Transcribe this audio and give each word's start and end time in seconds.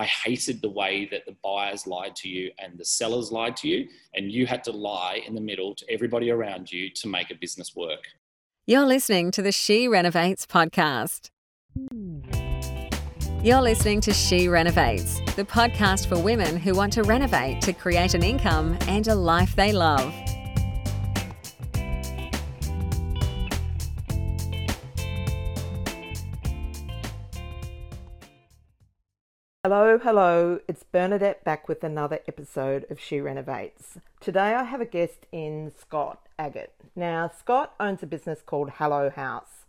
I 0.00 0.06
hated 0.06 0.62
the 0.62 0.70
way 0.70 1.06
that 1.10 1.26
the 1.26 1.36
buyers 1.44 1.86
lied 1.86 2.16
to 2.16 2.28
you 2.30 2.50
and 2.58 2.78
the 2.78 2.86
sellers 2.86 3.30
lied 3.30 3.54
to 3.58 3.68
you, 3.68 3.86
and 4.14 4.32
you 4.32 4.46
had 4.46 4.64
to 4.64 4.72
lie 4.72 5.20
in 5.26 5.34
the 5.34 5.42
middle 5.42 5.74
to 5.74 5.84
everybody 5.90 6.30
around 6.30 6.72
you 6.72 6.88
to 6.88 7.06
make 7.06 7.30
a 7.30 7.34
business 7.34 7.76
work. 7.76 8.00
You're 8.66 8.86
listening 8.86 9.30
to 9.32 9.42
the 9.42 9.52
She 9.52 9.88
Renovates 9.88 10.46
podcast. 10.46 11.28
You're 13.44 13.60
listening 13.60 14.00
to 14.00 14.14
She 14.14 14.48
Renovates, 14.48 15.20
the 15.36 15.44
podcast 15.44 16.06
for 16.08 16.18
women 16.18 16.56
who 16.56 16.74
want 16.74 16.94
to 16.94 17.02
renovate 17.02 17.60
to 17.60 17.74
create 17.74 18.14
an 18.14 18.22
income 18.22 18.78
and 18.88 19.06
a 19.06 19.14
life 19.14 19.54
they 19.54 19.74
love. 19.74 20.14
Hello, 29.62 29.98
hello, 29.98 30.58
it's 30.68 30.84
Bernadette 30.84 31.44
back 31.44 31.68
with 31.68 31.84
another 31.84 32.20
episode 32.26 32.86
of 32.88 32.98
She 32.98 33.20
Renovates. 33.20 33.98
Today 34.18 34.54
I 34.54 34.64
have 34.64 34.80
a 34.80 34.86
guest 34.86 35.26
in 35.32 35.70
Scott 35.78 36.26
Agate. 36.38 36.72
Now, 36.96 37.30
Scott 37.38 37.74
owns 37.78 38.02
a 38.02 38.06
business 38.06 38.40
called 38.40 38.70
Hello 38.76 39.10
House. 39.10 39.66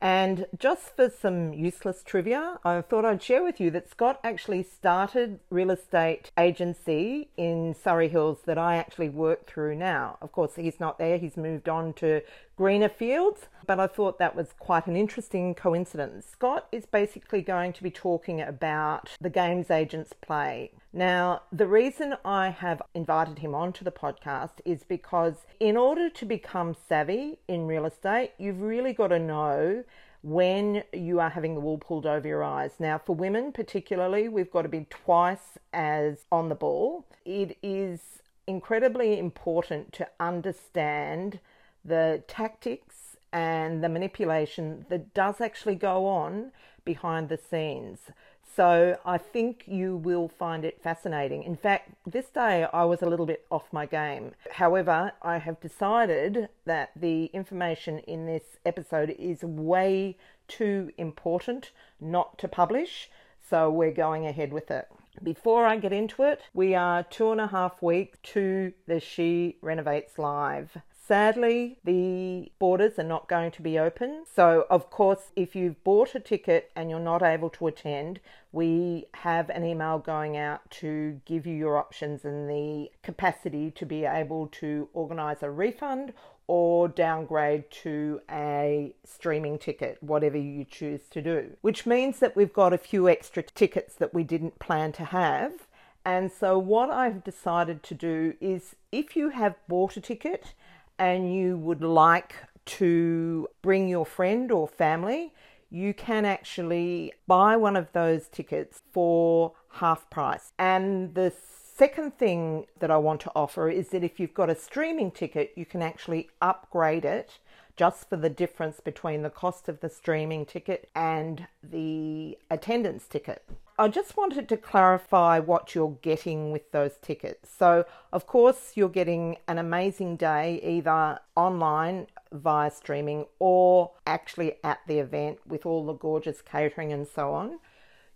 And 0.00 0.46
just 0.56 0.94
for 0.94 1.10
some 1.10 1.52
useless 1.52 2.04
trivia, 2.04 2.60
I 2.64 2.80
thought 2.80 3.04
I'd 3.04 3.20
share 3.20 3.42
with 3.42 3.58
you 3.58 3.72
that 3.72 3.90
Scott 3.90 4.20
actually 4.22 4.62
started 4.62 5.40
real 5.50 5.72
estate 5.72 6.30
agency 6.38 7.26
in 7.36 7.74
Surry 7.74 8.08
Hills 8.08 8.38
that 8.44 8.56
I 8.56 8.76
actually 8.76 9.08
work 9.08 9.50
through 9.50 9.74
now. 9.74 10.18
Of 10.22 10.30
course, 10.30 10.54
he's 10.54 10.78
not 10.78 11.00
there. 11.00 11.18
He's 11.18 11.36
moved 11.36 11.68
on 11.68 11.92
to 11.94 12.22
greener 12.58 12.88
fields, 12.88 13.42
but 13.68 13.78
I 13.78 13.86
thought 13.86 14.18
that 14.18 14.34
was 14.34 14.48
quite 14.58 14.88
an 14.88 14.96
interesting 14.96 15.54
coincidence. 15.54 16.26
Scott 16.28 16.66
is 16.72 16.86
basically 16.86 17.40
going 17.40 17.72
to 17.74 17.84
be 17.84 17.90
talking 17.92 18.40
about 18.40 19.10
the 19.20 19.30
games 19.30 19.70
agents 19.70 20.12
play. 20.12 20.72
Now, 20.92 21.42
the 21.52 21.68
reason 21.68 22.16
I 22.24 22.48
have 22.48 22.82
invited 22.96 23.38
him 23.38 23.54
onto 23.54 23.84
the 23.84 23.92
podcast 23.92 24.54
is 24.64 24.82
because 24.82 25.46
in 25.60 25.76
order 25.76 26.10
to 26.10 26.26
become 26.26 26.74
savvy 26.88 27.38
in 27.46 27.68
real 27.68 27.86
estate, 27.86 28.32
you've 28.38 28.60
really 28.60 28.92
got 28.92 29.08
to 29.08 29.20
know 29.20 29.84
when 30.22 30.82
you 30.92 31.20
are 31.20 31.30
having 31.30 31.54
the 31.54 31.60
wool 31.60 31.78
pulled 31.78 32.06
over 32.06 32.26
your 32.26 32.42
eyes. 32.42 32.72
Now, 32.80 32.98
for 32.98 33.14
women 33.14 33.52
particularly, 33.52 34.28
we've 34.28 34.50
got 34.50 34.62
to 34.62 34.68
be 34.68 34.88
twice 34.90 35.58
as 35.72 36.24
on 36.32 36.48
the 36.48 36.56
ball. 36.56 37.06
It 37.24 37.56
is 37.62 38.00
incredibly 38.48 39.16
important 39.16 39.92
to 39.92 40.08
understand 40.18 41.38
the 41.84 42.22
tactics 42.26 43.16
and 43.32 43.82
the 43.82 43.88
manipulation 43.88 44.86
that 44.88 45.14
does 45.14 45.40
actually 45.40 45.74
go 45.74 46.06
on 46.06 46.52
behind 46.84 47.28
the 47.28 47.36
scenes. 47.36 48.10
So 48.56 48.98
I 49.04 49.18
think 49.18 49.64
you 49.66 49.96
will 49.96 50.28
find 50.28 50.64
it 50.64 50.82
fascinating. 50.82 51.44
In 51.44 51.54
fact, 51.54 51.90
this 52.04 52.28
day 52.30 52.66
I 52.72 52.84
was 52.84 53.02
a 53.02 53.06
little 53.06 53.26
bit 53.26 53.46
off 53.50 53.72
my 53.72 53.86
game. 53.86 54.32
However, 54.50 55.12
I 55.22 55.38
have 55.38 55.60
decided 55.60 56.48
that 56.64 56.90
the 56.96 57.26
information 57.26 58.00
in 58.00 58.26
this 58.26 58.42
episode 58.66 59.14
is 59.18 59.44
way 59.44 60.16
too 60.48 60.90
important 60.96 61.70
not 62.00 62.38
to 62.38 62.48
publish. 62.48 63.10
So 63.48 63.70
we're 63.70 63.92
going 63.92 64.26
ahead 64.26 64.52
with 64.52 64.70
it. 64.70 64.88
Before 65.22 65.64
I 65.64 65.76
get 65.76 65.92
into 65.92 66.22
it, 66.22 66.40
we 66.52 66.74
are 66.74 67.02
two 67.02 67.30
and 67.30 67.40
a 67.40 67.46
half 67.46 67.82
weeks 67.82 68.18
to 68.34 68.72
the 68.86 68.98
She 68.98 69.56
Renovates 69.62 70.18
Live. 70.18 70.78
Sadly, 71.08 71.78
the 71.84 72.52
borders 72.58 72.98
are 72.98 73.02
not 73.02 73.30
going 73.30 73.50
to 73.52 73.62
be 73.62 73.78
open. 73.78 74.24
So, 74.30 74.66
of 74.68 74.90
course, 74.90 75.32
if 75.34 75.56
you've 75.56 75.82
bought 75.82 76.14
a 76.14 76.20
ticket 76.20 76.70
and 76.76 76.90
you're 76.90 77.00
not 77.00 77.22
able 77.22 77.48
to 77.48 77.66
attend, 77.66 78.20
we 78.52 79.06
have 79.14 79.48
an 79.48 79.64
email 79.64 79.98
going 79.98 80.36
out 80.36 80.70
to 80.82 81.18
give 81.24 81.46
you 81.46 81.54
your 81.54 81.78
options 81.78 82.26
and 82.26 82.46
the 82.46 82.90
capacity 83.02 83.70
to 83.70 83.86
be 83.86 84.04
able 84.04 84.48
to 84.48 84.90
organise 84.92 85.42
a 85.42 85.50
refund 85.50 86.12
or 86.46 86.88
downgrade 86.88 87.70
to 87.70 88.20
a 88.30 88.94
streaming 89.02 89.58
ticket, 89.58 89.96
whatever 90.02 90.36
you 90.36 90.66
choose 90.66 91.08
to 91.12 91.22
do. 91.22 91.56
Which 91.62 91.86
means 91.86 92.18
that 92.18 92.36
we've 92.36 92.52
got 92.52 92.74
a 92.74 92.78
few 92.78 93.08
extra 93.08 93.42
tickets 93.42 93.94
that 93.94 94.12
we 94.12 94.24
didn't 94.24 94.58
plan 94.58 94.92
to 94.92 95.06
have. 95.06 95.68
And 96.04 96.30
so, 96.30 96.58
what 96.58 96.90
I've 96.90 97.24
decided 97.24 97.82
to 97.84 97.94
do 97.94 98.34
is 98.42 98.76
if 98.92 99.16
you 99.16 99.30
have 99.30 99.54
bought 99.68 99.96
a 99.96 100.02
ticket 100.02 100.52
and 100.98 101.34
you 101.34 101.56
would 101.56 101.82
like 101.82 102.34
to 102.66 103.48
bring 103.62 103.88
your 103.88 104.04
friend 104.04 104.52
or 104.52 104.68
family, 104.68 105.32
you 105.70 105.94
can 105.94 106.24
actually 106.24 107.12
buy 107.26 107.56
one 107.56 107.76
of 107.76 107.92
those 107.92 108.28
tickets 108.28 108.82
for 108.92 109.52
half 109.72 110.08
price. 110.10 110.52
And 110.58 111.14
the 111.14 111.32
second 111.76 112.18
thing 112.18 112.66
that 112.80 112.90
I 112.90 112.96
want 112.96 113.20
to 113.22 113.32
offer 113.34 113.70
is 113.70 113.90
that 113.90 114.02
if 114.02 114.18
you've 114.18 114.34
got 114.34 114.50
a 114.50 114.54
streaming 114.54 115.10
ticket, 115.10 115.52
you 115.56 115.64
can 115.64 115.82
actually 115.82 116.28
upgrade 116.42 117.04
it 117.04 117.38
just 117.76 118.08
for 118.08 118.16
the 118.16 118.30
difference 118.30 118.80
between 118.80 119.22
the 119.22 119.30
cost 119.30 119.68
of 119.68 119.80
the 119.80 119.88
streaming 119.88 120.44
ticket 120.44 120.90
and 120.94 121.46
the 121.62 122.36
attendance 122.50 123.06
ticket. 123.06 123.44
I 123.80 123.86
just 123.86 124.16
wanted 124.16 124.48
to 124.48 124.56
clarify 124.56 125.38
what 125.38 125.72
you're 125.72 125.98
getting 126.02 126.50
with 126.50 126.72
those 126.72 126.98
tickets. 127.00 127.48
So, 127.56 127.84
of 128.12 128.26
course, 128.26 128.72
you're 128.74 128.88
getting 128.88 129.36
an 129.46 129.56
amazing 129.56 130.16
day 130.16 130.60
either 130.64 131.20
online 131.36 132.08
via 132.32 132.72
streaming 132.72 133.26
or 133.38 133.92
actually 134.04 134.56
at 134.64 134.80
the 134.88 134.98
event 134.98 135.38
with 135.46 135.64
all 135.64 135.86
the 135.86 135.92
gorgeous 135.92 136.42
catering 136.42 136.92
and 136.92 137.06
so 137.06 137.32
on. 137.32 137.60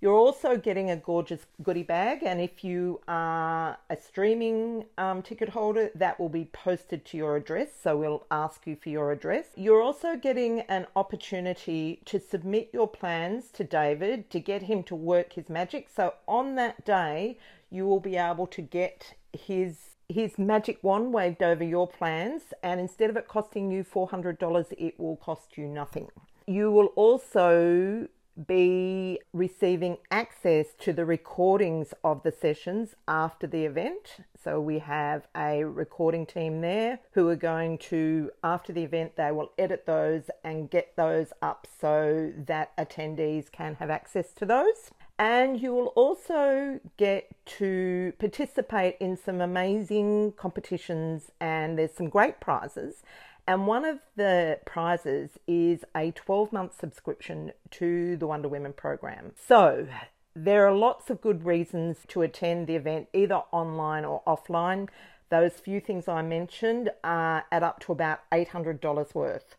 You're 0.02 0.16
also 0.16 0.56
getting 0.56 0.90
a 0.90 0.96
gorgeous 0.96 1.46
goodie 1.62 1.84
bag, 1.84 2.24
and 2.24 2.40
if 2.40 2.64
you 2.64 3.00
are 3.06 3.78
a 3.88 3.96
streaming 3.96 4.84
um, 4.98 5.22
ticket 5.22 5.50
holder, 5.50 5.92
that 5.94 6.18
will 6.18 6.28
be 6.28 6.46
posted 6.46 7.04
to 7.04 7.16
your 7.16 7.36
address. 7.36 7.68
So 7.80 7.96
we'll 7.96 8.26
ask 8.28 8.66
you 8.66 8.74
for 8.74 8.88
your 8.88 9.12
address. 9.12 9.46
You're 9.54 9.80
also 9.80 10.16
getting 10.16 10.62
an 10.62 10.88
opportunity 10.96 12.00
to 12.06 12.18
submit 12.18 12.70
your 12.72 12.88
plans 12.88 13.52
to 13.52 13.62
David 13.62 14.28
to 14.30 14.40
get 14.40 14.62
him 14.62 14.82
to 14.84 14.96
work 14.96 15.34
his 15.34 15.48
magic. 15.48 15.88
So 15.94 16.14
on 16.26 16.56
that 16.56 16.84
day, 16.84 17.38
you 17.70 17.86
will 17.86 18.00
be 18.00 18.16
able 18.16 18.48
to 18.48 18.60
get 18.60 19.14
his 19.32 19.76
his 20.08 20.36
magic 20.36 20.82
wand 20.82 21.12
waved 21.14 21.44
over 21.44 21.62
your 21.62 21.86
plans, 21.86 22.42
and 22.64 22.80
instead 22.80 23.08
of 23.08 23.16
it 23.16 23.28
costing 23.28 23.70
you 23.70 23.84
$400, 23.84 24.72
it 24.76 24.98
will 24.98 25.16
cost 25.16 25.56
you 25.56 25.69
nothing. 25.69 26.08
You 26.48 26.72
will 26.72 26.86
also 26.96 28.08
be 28.47 29.20
receiving 29.32 29.98
access 30.10 30.69
to 30.81 30.93
the 30.93 31.04
recordings 31.04 31.93
of 32.03 32.22
the 32.22 32.32
sessions 32.32 32.94
after 33.06 33.47
the 33.47 33.65
event. 33.65 34.16
So 34.43 34.60
we 34.60 34.78
have 34.78 35.26
a 35.37 35.65
recording 35.65 36.26
team 36.26 36.60
there 36.60 37.00
who 37.12 37.28
are 37.28 37.37
going 37.37 37.78
to, 37.78 38.31
after 38.43 38.72
the 38.72 38.82
event, 38.82 39.16
they 39.16 39.32
will 39.32 39.53
edit 39.59 39.87
those 39.87 40.31
and 40.43 40.70
get 40.70 40.97
those 40.97 41.32
up 41.43 41.66
so 41.81 42.32
that 42.47 42.76
attendees 42.76 43.53
can 43.53 43.75
have 43.76 43.91
access 43.91 44.32
to 44.34 44.47
those. 44.47 44.91
And 45.19 45.60
you 45.60 45.72
will 45.72 45.88
also 45.88 46.81
get 46.97 47.31
to 47.59 48.12
participate 48.19 48.97
in 48.99 49.16
some 49.16 49.41
amazing 49.41 50.32
competitions, 50.32 51.31
and 51.38 51.78
there's 51.78 51.93
some 51.93 52.09
great 52.09 52.41
prizes. 52.41 53.03
And 53.47 53.66
one 53.66 53.84
of 53.84 53.98
the 54.16 54.60
prizes 54.64 55.30
is 55.47 55.84
a 55.97 56.12
12 56.12 56.53
month 56.53 56.78
subscription 56.78 57.53
to 57.72 58.16
the 58.16 58.26
Wonder 58.26 58.48
Women 58.48 58.72
program. 58.72 59.32
So 59.36 59.88
there 60.34 60.66
are 60.66 60.75
lots 60.75 61.10
of 61.10 61.20
good 61.20 61.44
reasons 61.44 61.98
to 62.08 62.22
attend 62.22 62.66
the 62.66 62.76
event, 62.76 63.08
either 63.12 63.42
online 63.50 64.04
or 64.04 64.22
offline. 64.26 64.88
Those 65.28 65.52
few 65.52 65.81
things 65.81 66.08
I 66.08 66.22
mentioned 66.22 66.91
are 67.02 67.44
add 67.50 67.62
up 67.62 67.81
to 67.81 67.92
about 67.92 68.20
$800 68.31 69.14
worth. 69.14 69.56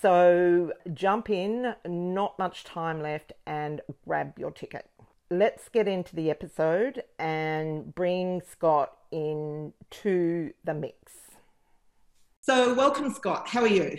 So 0.00 0.72
jump 0.92 1.30
in, 1.30 1.74
not 1.86 2.38
much 2.38 2.64
time 2.64 3.00
left, 3.00 3.32
and 3.46 3.80
grab 4.06 4.38
your 4.38 4.50
ticket. 4.50 4.88
Let's 5.30 5.68
get 5.68 5.88
into 5.88 6.14
the 6.14 6.28
episode 6.28 7.04
and 7.18 7.94
bring 7.94 8.42
Scott 8.42 8.96
into 9.10 10.52
the 10.64 10.74
mix. 10.74 11.21
So, 12.44 12.74
welcome, 12.74 13.14
Scott. 13.14 13.46
How 13.46 13.60
are 13.60 13.68
you? 13.68 13.96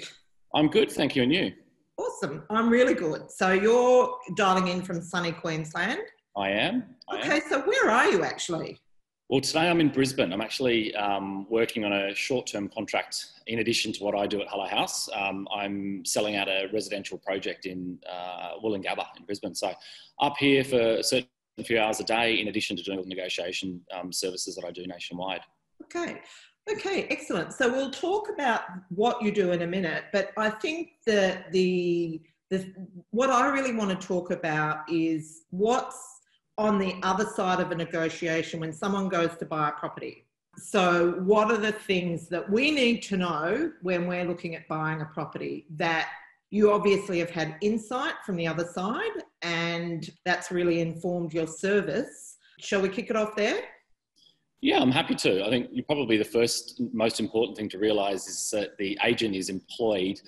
I'm 0.54 0.68
good, 0.68 0.92
thank 0.92 1.16
you. 1.16 1.24
And 1.24 1.34
you? 1.34 1.54
Awesome. 1.95 2.44
I'm 2.50 2.69
really 2.69 2.94
good. 2.94 3.31
So, 3.31 3.54
you're 3.54 4.18
dialing 4.36 4.68
in 4.68 4.81
from 4.81 5.01
sunny 5.01 5.31
Queensland? 5.31 6.01
I 6.36 6.50
am. 6.50 6.84
I 7.07 7.19
okay, 7.19 7.36
am. 7.38 7.42
so 7.48 7.62
where 7.62 7.90
are 7.90 8.10
you 8.12 8.25
actually? 8.25 8.81
Well, 9.30 9.40
today 9.40 9.69
I'm 9.69 9.80
in 9.80 9.88
Brisbane. 9.88 10.34
I'm 10.34 10.42
actually 10.42 10.94
um, 10.95 11.50
working 11.50 11.86
on 11.86 11.94
a 11.94 12.13
short 12.13 12.45
term 12.45 12.68
contract 12.68 13.28
in 13.48 13.60
addition 13.60 13.94
to 13.94 14.04
what 14.04 14.13
I 14.13 14.28
do 14.28 14.42
at 14.42 14.50
Hello 14.50 14.68
House. 14.68 15.07
Um, 15.16 15.48
I'm 15.56 16.04
selling 16.04 16.36
out 16.36 16.50
a 16.50 16.68
residential 16.74 17.18
project 17.19 17.66
in 17.66 17.98
uh, 18.12 18.60
Woolloongabba 18.62 19.06
in 19.19 19.25
Brisbane. 19.25 19.56
So, 19.56 19.74
up 20.19 20.36
here 20.38 20.66
for 20.66 20.81
a 20.98 21.04
certain 21.04 21.30
few 21.63 21.80
hours 21.80 22.01
a 22.01 22.04
day, 22.04 22.42
in 22.42 22.50
addition 22.50 22.75
to 22.75 22.84
doing 22.84 22.98
all 22.98 23.06
the 23.06 23.10
negotiation 23.10 23.80
um, 23.98 24.12
services 24.12 24.54
that 24.57 24.66
I 24.66 24.72
do 24.72 24.86
nationwide. 24.86 25.44
Okay. 25.84 26.19
Okay, 26.71 27.07
excellent. 27.10 27.54
So 27.54 27.71
we'll 27.71 27.92
talk 27.92 28.30
about 28.30 28.62
what 28.89 29.21
you 29.21 29.31
do 29.31 29.51
in 29.51 29.63
a 29.63 29.68
minute, 29.68 30.06
but 30.13 30.31
I 30.38 30.50
think 30.50 30.92
that 31.06 31.51
the, 31.51 32.21
the 32.50 32.74
what 33.12 33.30
I 33.30 33.50
really 33.50 33.74
want 33.74 33.89
to 34.00 34.07
talk 34.07 34.31
about 34.31 34.89
is 34.89 35.44
what's 35.50 36.21
on 36.57 36.77
the 36.77 36.95
other 37.04 37.25
side 37.25 37.60
of 37.60 37.71
a 37.71 37.75
negotiation 37.75 38.60
when 38.60 38.71
someone 38.71 39.10
goes 39.10 39.36
to 39.38 39.45
buy 39.45 39.69
a 39.69 39.71
property. 39.74 40.25
So, 40.57 41.13
what 41.24 41.51
are 41.51 41.57
the 41.57 41.71
things 41.71 42.30
that 42.30 42.50
we 42.50 42.71
need 42.71 43.01
to 43.04 43.18
know 43.18 43.71
when 43.81 44.07
we're 44.07 44.25
looking 44.25 44.56
at 44.56 44.68
buying 44.68 45.01
a 45.01 45.06
property 45.06 45.65
that 45.77 46.10
you 46.51 46.71
obviously 46.71 47.18
have 47.19 47.31
had 47.31 47.56
insight 47.62 48.13
from 48.24 48.36
the 48.36 48.45
other 48.45 48.65
side 48.65 49.24
and 49.42 50.12
that's 50.25 50.51
really 50.51 50.80
informed 50.80 51.33
your 51.33 51.48
service? 51.48 52.38
Shall 52.60 52.81
we 52.81 52.89
kick 52.89 53.10
it 53.10 53.15
off 53.15 53.36
there? 53.36 53.62
Yeah, 54.63 54.80
I'm 54.80 54.92
happy 54.92 55.13
to. 55.15 55.45
I 55.45 55.50
think 55.50 55.71
probably 55.88 56.15
the 56.15 56.24
first 56.24 56.81
most 56.94 57.19
important 57.19 57.57
thing 57.57 57.68
to 57.68 57.77
realize 57.77 58.27
is 58.27 58.50
that 58.51 58.77
the 58.77 58.98
agent 59.04 59.36
is 59.36 59.50
employed 59.50 60.21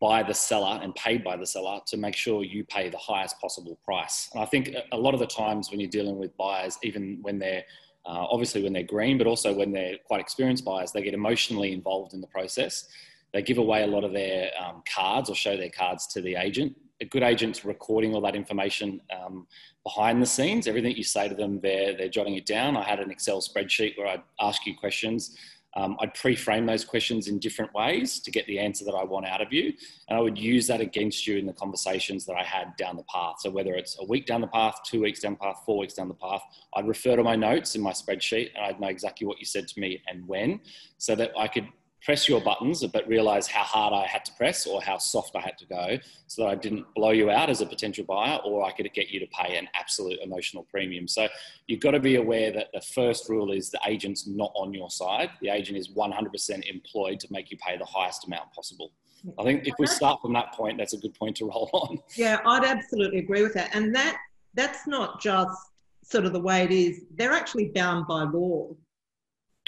by 0.00 0.22
the 0.22 0.32
seller 0.32 0.80
and 0.82 0.94
paid 0.94 1.22
by 1.22 1.36
the 1.36 1.44
seller 1.44 1.80
to 1.88 1.98
make 1.98 2.16
sure 2.16 2.42
you 2.42 2.64
pay 2.64 2.88
the 2.88 2.96
highest 2.96 3.38
possible 3.42 3.78
price. 3.84 4.30
And 4.32 4.42
I 4.42 4.46
think 4.46 4.70
a 4.92 4.96
lot 4.96 5.12
of 5.12 5.20
the 5.20 5.26
times 5.26 5.70
when 5.70 5.80
you're 5.80 5.90
dealing 5.90 6.16
with 6.16 6.34
buyers, 6.38 6.78
even 6.82 7.18
when 7.20 7.38
they're 7.38 7.62
uh, 8.06 8.24
obviously 8.30 8.62
when 8.62 8.72
they're 8.72 8.84
green, 8.84 9.18
but 9.18 9.26
also 9.26 9.52
when 9.52 9.70
they're 9.70 9.98
quite 10.06 10.20
experienced 10.20 10.64
buyers, 10.64 10.90
they 10.92 11.02
get 11.02 11.12
emotionally 11.12 11.74
involved 11.74 12.14
in 12.14 12.22
the 12.22 12.26
process. 12.28 12.88
They 13.34 13.42
give 13.42 13.58
away 13.58 13.82
a 13.82 13.86
lot 13.86 14.02
of 14.02 14.14
their 14.14 14.50
um, 14.58 14.82
cards 14.88 15.28
or 15.28 15.34
show 15.34 15.58
their 15.58 15.68
cards 15.68 16.06
to 16.14 16.22
the 16.22 16.36
agent. 16.36 16.74
A 17.00 17.04
good 17.04 17.22
agent's 17.22 17.64
recording 17.64 18.14
all 18.14 18.20
that 18.22 18.36
information 18.36 19.00
um, 19.14 19.46
behind 19.82 20.22
the 20.22 20.26
scenes. 20.26 20.66
Everything 20.66 20.96
you 20.96 21.02
say 21.02 21.28
to 21.28 21.34
them, 21.34 21.60
they're, 21.60 21.96
they're 21.96 22.08
jotting 22.08 22.36
it 22.36 22.46
down. 22.46 22.76
I 22.76 22.84
had 22.84 23.00
an 23.00 23.10
Excel 23.10 23.40
spreadsheet 23.40 23.98
where 23.98 24.06
I'd 24.06 24.22
ask 24.40 24.64
you 24.66 24.76
questions 24.76 25.36
um, 25.76 25.96
I'd 26.00 26.14
pre-frame 26.14 26.66
those 26.66 26.84
questions 26.84 27.28
in 27.28 27.38
different 27.38 27.74
ways 27.74 28.20
to 28.20 28.30
get 28.30 28.46
the 28.46 28.58
answer 28.58 28.84
that 28.84 28.94
I 28.94 29.02
want 29.02 29.26
out 29.26 29.40
of 29.40 29.52
you. 29.52 29.72
And 30.08 30.16
I 30.16 30.20
would 30.20 30.38
use 30.38 30.66
that 30.68 30.80
against 30.80 31.26
you 31.26 31.36
in 31.36 31.46
the 31.46 31.52
conversations 31.52 32.24
that 32.26 32.36
I 32.36 32.44
had 32.44 32.76
down 32.76 32.96
the 32.96 33.04
path. 33.04 33.36
So 33.40 33.50
whether 33.50 33.74
it's 33.74 33.98
a 34.00 34.04
week 34.04 34.26
down 34.26 34.40
the 34.40 34.46
path, 34.46 34.76
two 34.84 35.02
weeks 35.02 35.20
down 35.20 35.32
the 35.32 35.38
path, 35.38 35.62
four 35.66 35.78
weeks 35.78 35.94
down 35.94 36.08
the 36.08 36.14
path, 36.14 36.42
I'd 36.74 36.86
refer 36.86 37.16
to 37.16 37.24
my 37.24 37.34
notes 37.34 37.74
in 37.74 37.82
my 37.82 37.92
spreadsheet 37.92 38.50
and 38.54 38.64
I'd 38.64 38.80
know 38.80 38.88
exactly 38.88 39.26
what 39.26 39.40
you 39.40 39.46
said 39.46 39.66
to 39.68 39.80
me 39.80 40.00
and 40.06 40.26
when 40.28 40.60
so 40.98 41.14
that 41.16 41.32
I 41.36 41.48
could 41.48 41.66
press 42.04 42.28
your 42.28 42.40
buttons, 42.40 42.86
but 42.86 43.08
realize 43.08 43.46
how 43.46 43.62
hard 43.62 43.94
I 43.94 44.06
had 44.06 44.24
to 44.26 44.32
press 44.34 44.66
or 44.66 44.82
how 44.82 44.98
soft 44.98 45.34
I 45.34 45.40
had 45.40 45.56
to 45.58 45.66
go 45.66 45.98
so 46.26 46.42
that 46.42 46.48
I 46.48 46.54
didn't 46.54 46.84
blow 46.94 47.10
you 47.10 47.30
out 47.30 47.48
as 47.48 47.62
a 47.62 47.66
potential 47.66 48.04
buyer 48.04 48.38
or 48.44 48.62
I 48.62 48.72
could 48.72 48.92
get 48.92 49.08
you 49.08 49.18
to 49.20 49.26
pay 49.28 49.56
an 49.56 49.68
absolute 49.74 50.20
emotional 50.22 50.64
premium. 50.70 51.08
So 51.08 51.28
you've 51.66 51.80
got 51.80 51.92
to 51.92 52.00
be 52.00 52.16
aware 52.16 52.52
that 52.52 52.68
the 52.74 52.82
first 52.82 53.28
rule 53.30 53.52
is 53.52 53.70
the 53.70 53.80
agent's 53.86 54.26
not 54.26 54.52
on 54.54 54.74
your 54.74 54.90
side. 54.90 55.30
The 55.40 55.48
agent 55.48 55.78
is 55.78 55.88
100% 55.88 56.70
employed 56.70 57.20
to 57.20 57.28
make 57.30 57.50
you 57.50 57.56
pay 57.56 57.78
the 57.78 57.86
highest 57.86 58.26
amount 58.26 58.52
possible. 58.52 58.92
I 59.38 59.42
think 59.42 59.66
if 59.66 59.74
we 59.78 59.86
start 59.86 60.20
from 60.20 60.34
that 60.34 60.52
point, 60.52 60.76
that's 60.76 60.92
a 60.92 60.98
good 60.98 61.14
point 61.14 61.36
to 61.36 61.46
roll 61.46 61.70
on. 61.72 61.98
Yeah, 62.16 62.40
I'd 62.44 62.64
absolutely 62.64 63.20
agree 63.20 63.42
with 63.42 63.54
that. 63.54 63.74
And 63.74 63.94
that 63.94 64.18
that's 64.52 64.86
not 64.86 65.20
just 65.20 65.56
sort 66.04 66.26
of 66.26 66.34
the 66.34 66.40
way 66.40 66.64
it 66.64 66.70
is. 66.70 67.00
They're 67.16 67.32
actually 67.32 67.70
bound 67.74 68.06
by 68.06 68.24
law. 68.24 68.76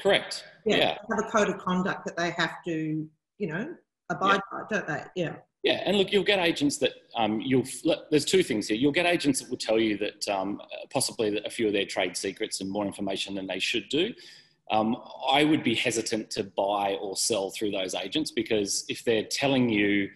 Correct 0.00 0.44
yeah, 0.66 0.76
yeah. 0.76 0.98
have 1.10 1.26
a 1.26 1.30
code 1.30 1.48
of 1.48 1.58
conduct 1.58 2.04
that 2.06 2.16
they 2.16 2.30
have 2.30 2.62
to, 2.66 3.08
you 3.38 3.46
know, 3.46 3.74
abide 4.10 4.40
yeah. 4.52 4.58
by, 4.60 4.62
don't 4.68 4.86
they? 4.86 5.02
Yeah. 5.14 5.36
Yeah, 5.62 5.82
and 5.84 5.96
look, 5.96 6.12
you'll 6.12 6.22
get 6.22 6.38
agents 6.38 6.78
that 6.78 6.92
um, 7.16 7.40
you'll. 7.40 7.64
There's 8.10 8.24
two 8.24 8.44
things 8.44 8.68
here. 8.68 8.76
You'll 8.76 8.92
get 8.92 9.04
agents 9.04 9.40
that 9.40 9.50
will 9.50 9.56
tell 9.56 9.80
you 9.80 9.96
that 9.98 10.28
um, 10.28 10.60
possibly 10.92 11.40
a 11.44 11.50
few 11.50 11.66
of 11.66 11.72
their 11.72 11.86
trade 11.86 12.16
secrets 12.16 12.60
and 12.60 12.70
more 12.70 12.86
information 12.86 13.34
than 13.34 13.48
they 13.48 13.58
should 13.58 13.88
do. 13.88 14.14
Um, 14.70 14.96
I 15.28 15.42
would 15.42 15.64
be 15.64 15.74
hesitant 15.74 16.30
to 16.30 16.44
buy 16.44 16.96
or 17.00 17.16
sell 17.16 17.50
through 17.50 17.72
those 17.72 17.96
agents 17.96 18.30
because 18.30 18.84
if 18.88 19.02
they're 19.02 19.24
telling 19.24 19.68
you 19.68 20.08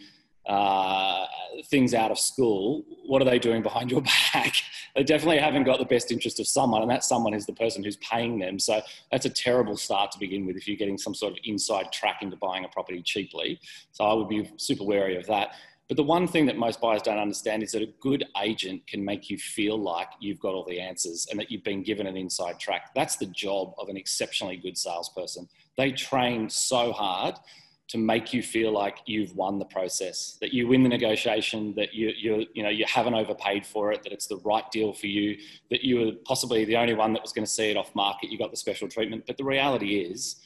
uh, 0.50 1.26
things 1.67 1.94
out 1.94 2.11
of 2.11 2.19
school, 2.19 2.85
what 3.06 3.23
are 3.23 3.25
they 3.25 3.38
doing 3.38 3.62
behind 3.62 3.91
your 3.91 4.02
back? 4.35 4.55
they 4.97 5.05
definitely 5.05 5.38
haven't 5.38 5.62
got 5.62 5.79
the 5.79 5.85
best 5.85 6.11
interest 6.11 6.41
of 6.41 6.49
someone, 6.49 6.82
and 6.82 6.91
that 6.91 7.05
someone 7.05 7.35
is 7.35 7.47
the 7.47 7.52
person 7.52 7.85
who's 7.85 7.97
paying 7.99 8.38
them. 8.41 8.58
So 8.58 8.82
that's 9.12 9.26
a 9.26 9.31
terrible 9.31 9.76
start 9.76 10.11
to 10.12 10.19
begin 10.19 10.47
with 10.47 10.56
if 10.56 10.67
you're 10.67 10.76
getting 10.76 10.99
some 10.99 11.14
sort 11.14 11.32
of 11.32 11.38
inside 11.44 11.93
track 11.93 12.19
into 12.23 12.37
buying 12.37 12.64
a 12.64 12.69
property 12.69 13.00
cheaply. 13.00 13.61
So 13.93 14.05
I 14.05 14.12
would 14.12 14.29
be 14.29 14.50
super 14.56 14.85
wary 14.85 15.17
of 15.17 15.26
that. 15.26 15.55
But 15.87 15.97
the 15.97 16.05
one 16.05 16.26
thing 16.26 16.47
that 16.47 16.56
most 16.56 16.81
buyers 16.81 17.02
don't 17.02 17.19
understand 17.19 17.62
is 17.62 17.73
that 17.73 17.82
a 17.82 17.93
good 18.00 18.25
agent 18.43 18.87
can 18.87 19.05
make 19.05 19.31
you 19.31 19.38
feel 19.38 19.76
like 19.76 20.08
you've 20.20 20.38
got 20.38 20.55
all 20.55 20.64
the 20.64 20.81
answers 20.81 21.26
and 21.31 21.38
that 21.41 21.50
you've 21.50 21.64
been 21.64 21.82
given 21.82 22.06
an 22.06 22.17
inside 22.17 22.58
track. 22.58 22.91
That's 22.94 23.17
the 23.17 23.26
job 23.26 23.75
of 23.79 23.88
an 23.88 23.97
exceptionally 23.97 24.56
good 24.56 24.79
salesperson. 24.79 25.49
They 25.76 25.93
train 25.93 26.49
so 26.49 26.93
hard 26.93 27.37
to 27.91 27.99
make 27.99 28.33
you 28.33 28.41
feel 28.41 28.73
like 28.73 28.99
you've 29.07 29.35
won 29.35 29.59
the 29.59 29.65
process, 29.65 30.39
that 30.41 30.55
you 30.55 30.69
win 30.69 30.85
the 30.85 30.89
negotiation, 30.89 31.75
that 31.75 31.93
you, 31.93 32.13
you, 32.17 32.47
you, 32.55 32.63
know, 32.63 32.69
you 32.69 32.85
haven't 32.87 33.15
overpaid 33.15 33.67
for 33.67 33.91
it, 33.91 34.01
that 34.05 34.13
it's 34.13 34.29
the 34.29 34.37
right 34.45 34.71
deal 34.71 34.93
for 34.93 35.09
you, 35.09 35.37
that 35.71 35.83
you 35.83 35.99
were 35.99 36.13
possibly 36.25 36.65
the 36.65 36.77
only 36.77 36.95
one 36.95 37.13
that 37.13 37.21
was 37.21 37.33
going 37.33 37.45
to 37.45 37.51
see 37.51 37.69
it 37.69 37.77
off 37.77 37.93
market, 37.97 38.31
you 38.31 38.39
got 38.39 38.53
the 38.53 38.57
special 38.57 38.87
treatment. 38.87 39.25
But 39.27 39.37
the 39.37 39.45
reality 39.45 40.03
is, 40.03 40.37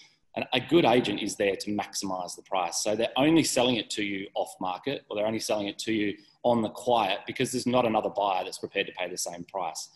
a 0.53 0.61
good 0.61 0.85
agent 0.85 1.23
is 1.23 1.37
there 1.37 1.55
to 1.55 1.71
maximize 1.71 2.35
the 2.35 2.43
price. 2.43 2.83
So 2.83 2.97
they're 2.97 3.13
only 3.17 3.45
selling 3.45 3.77
it 3.77 3.89
to 3.91 4.03
you 4.03 4.27
off 4.35 4.53
market 4.61 5.05
or 5.09 5.17
they're 5.17 5.27
only 5.27 5.39
selling 5.39 5.69
it 5.69 5.79
to 5.81 5.93
you 5.93 6.17
on 6.43 6.61
the 6.61 6.71
quiet 6.71 7.21
because 7.25 7.53
there's 7.53 7.69
not 7.69 7.87
another 7.87 8.11
buyer 8.11 8.43
that's 8.43 8.59
prepared 8.59 8.87
to 8.87 8.93
pay 8.95 9.09
the 9.09 9.17
same 9.17 9.45
price. 9.45 9.91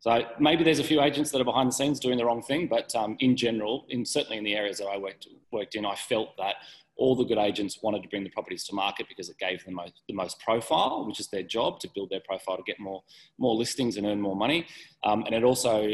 So 0.00 0.22
maybe 0.40 0.64
there's 0.64 0.80
a 0.80 0.84
few 0.84 1.00
agents 1.00 1.30
that 1.30 1.40
are 1.40 1.44
behind 1.44 1.68
the 1.68 1.72
scenes 1.72 2.00
doing 2.00 2.18
the 2.18 2.24
wrong 2.24 2.42
thing, 2.42 2.66
but 2.66 2.94
um, 2.96 3.16
in 3.20 3.36
general, 3.36 3.86
in 3.88 4.04
certainly 4.04 4.38
in 4.38 4.44
the 4.44 4.54
areas 4.54 4.78
that 4.78 4.86
I 4.86 4.96
worked 4.96 5.28
worked 5.52 5.74
in, 5.74 5.86
I 5.86 5.94
felt 5.94 6.36
that 6.36 6.56
all 6.96 7.14
the 7.14 7.24
good 7.24 7.38
agents 7.38 7.82
wanted 7.82 8.02
to 8.02 8.08
bring 8.08 8.24
the 8.24 8.30
properties 8.30 8.64
to 8.64 8.74
market 8.74 9.06
because 9.08 9.28
it 9.28 9.38
gave 9.38 9.64
them 9.64 9.74
most, 9.74 9.92
the 10.08 10.14
most 10.14 10.40
profile, 10.40 11.04
which 11.06 11.20
is 11.20 11.28
their 11.28 11.42
job 11.42 11.78
to 11.80 11.88
build 11.94 12.10
their 12.10 12.20
profile 12.20 12.56
to 12.56 12.62
get 12.62 12.78
more, 12.80 13.02
more 13.38 13.54
listings 13.54 13.96
and 13.96 14.06
earn 14.06 14.20
more 14.20 14.36
money. 14.36 14.66
Um, 15.04 15.24
and 15.26 15.34
it 15.34 15.44
also 15.44 15.88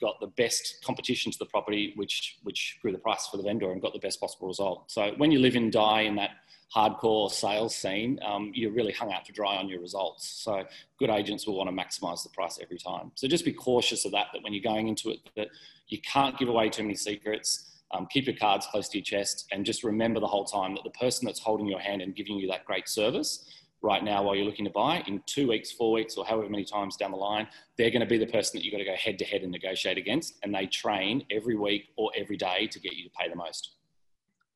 got 0.00 0.20
the 0.20 0.26
best 0.26 0.82
competition 0.84 1.30
to 1.30 1.38
the 1.38 1.46
property, 1.46 1.92
which, 1.96 2.38
which 2.42 2.78
grew 2.82 2.92
the 2.92 2.98
price 2.98 3.28
for 3.28 3.36
the 3.36 3.42
vendor 3.42 3.70
and 3.70 3.80
got 3.80 3.92
the 3.92 4.00
best 4.00 4.20
possible 4.20 4.48
result. 4.48 4.90
So 4.90 5.12
when 5.16 5.30
you 5.30 5.38
live 5.38 5.54
and 5.54 5.70
die 5.70 6.02
in 6.02 6.16
that 6.16 6.30
hardcore 6.74 7.30
sales 7.30 7.74
scene, 7.74 8.18
um, 8.26 8.50
you're 8.54 8.72
really 8.72 8.92
hung 8.92 9.12
out 9.12 9.24
to 9.24 9.32
dry 9.32 9.56
on 9.56 9.68
your 9.68 9.80
results. 9.80 10.28
So 10.28 10.64
good 10.98 11.08
agents 11.08 11.46
will 11.46 11.56
want 11.56 11.70
to 11.70 11.74
maximize 11.74 12.22
the 12.22 12.28
price 12.30 12.58
every 12.60 12.78
time. 12.78 13.12
So 13.14 13.26
just 13.26 13.44
be 13.44 13.52
cautious 13.52 14.04
of 14.04 14.12
that, 14.12 14.26
that 14.32 14.42
when 14.42 14.52
you're 14.52 14.62
going 14.62 14.88
into 14.88 15.10
it, 15.10 15.20
that 15.36 15.48
you 15.86 15.98
can't 16.00 16.38
give 16.38 16.48
away 16.48 16.68
too 16.68 16.82
many 16.82 16.94
secrets 16.94 17.77
um, 17.92 18.06
keep 18.10 18.26
your 18.26 18.36
cards 18.36 18.66
close 18.70 18.88
to 18.90 18.98
your 18.98 19.04
chest 19.04 19.46
and 19.50 19.64
just 19.64 19.82
remember 19.82 20.20
the 20.20 20.26
whole 20.26 20.44
time 20.44 20.74
that 20.74 20.84
the 20.84 20.90
person 20.90 21.24
that's 21.24 21.40
holding 21.40 21.66
your 21.66 21.80
hand 21.80 22.02
and 22.02 22.14
giving 22.14 22.38
you 22.38 22.48
that 22.48 22.64
great 22.64 22.88
service 22.88 23.48
right 23.80 24.02
now 24.02 24.22
while 24.22 24.34
you're 24.34 24.44
looking 24.44 24.64
to 24.64 24.70
buy 24.70 25.02
in 25.06 25.22
two 25.26 25.48
weeks, 25.48 25.70
four 25.70 25.92
weeks, 25.92 26.16
or 26.16 26.24
however 26.24 26.48
many 26.48 26.64
times 26.64 26.96
down 26.96 27.12
the 27.12 27.16
line, 27.16 27.46
they're 27.76 27.90
going 27.90 28.00
to 28.00 28.06
be 28.06 28.18
the 28.18 28.26
person 28.26 28.58
that 28.58 28.64
you've 28.64 28.72
got 28.72 28.78
to 28.78 28.84
go 28.84 28.96
head 28.96 29.18
to 29.18 29.24
head 29.24 29.42
and 29.42 29.52
negotiate 29.52 29.96
against. 29.96 30.38
And 30.42 30.54
they 30.54 30.66
train 30.66 31.24
every 31.30 31.56
week 31.56 31.88
or 31.96 32.10
every 32.16 32.36
day 32.36 32.68
to 32.70 32.80
get 32.80 32.94
you 32.94 33.04
to 33.04 33.10
pay 33.10 33.28
the 33.28 33.36
most. 33.36 33.76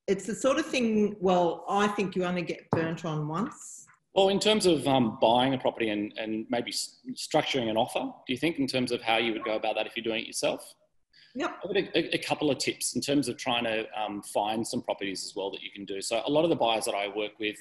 It's 0.08 0.26
the 0.26 0.34
sort 0.34 0.58
of 0.58 0.66
thing, 0.66 1.16
well, 1.20 1.64
I 1.68 1.86
think 1.86 2.16
you 2.16 2.24
only 2.24 2.42
get 2.42 2.68
burnt 2.70 3.04
on 3.04 3.28
once. 3.28 3.86
Well, 4.14 4.28
in 4.28 4.40
terms 4.40 4.66
of 4.66 4.86
um, 4.86 5.18
buying 5.22 5.54
a 5.54 5.58
property 5.58 5.88
and, 5.88 6.12
and 6.18 6.44
maybe 6.50 6.72
structuring 6.72 7.70
an 7.70 7.76
offer, 7.76 8.12
do 8.26 8.32
you 8.32 8.36
think 8.36 8.58
in 8.58 8.66
terms 8.66 8.92
of 8.92 9.00
how 9.00 9.16
you 9.16 9.32
would 9.32 9.44
go 9.44 9.54
about 9.54 9.76
that 9.76 9.86
if 9.86 9.96
you're 9.96 10.04
doing 10.04 10.22
it 10.22 10.26
yourself? 10.26 10.74
Yep. 11.34 11.58
A, 11.94 12.14
a, 12.14 12.18
couple 12.18 12.50
of 12.50 12.58
tips 12.58 12.94
in 12.94 13.00
terms 13.00 13.26
of 13.26 13.38
trying 13.38 13.64
to 13.64 13.86
um, 13.98 14.22
find 14.22 14.66
some 14.66 14.82
properties 14.82 15.24
as 15.24 15.34
well 15.34 15.50
that 15.50 15.62
you 15.62 15.70
can 15.70 15.86
do. 15.86 16.02
So 16.02 16.20
a 16.26 16.30
lot 16.30 16.44
of 16.44 16.50
the 16.50 16.56
buyers 16.56 16.84
that 16.84 16.94
I 16.94 17.08
work 17.08 17.32
with, 17.40 17.56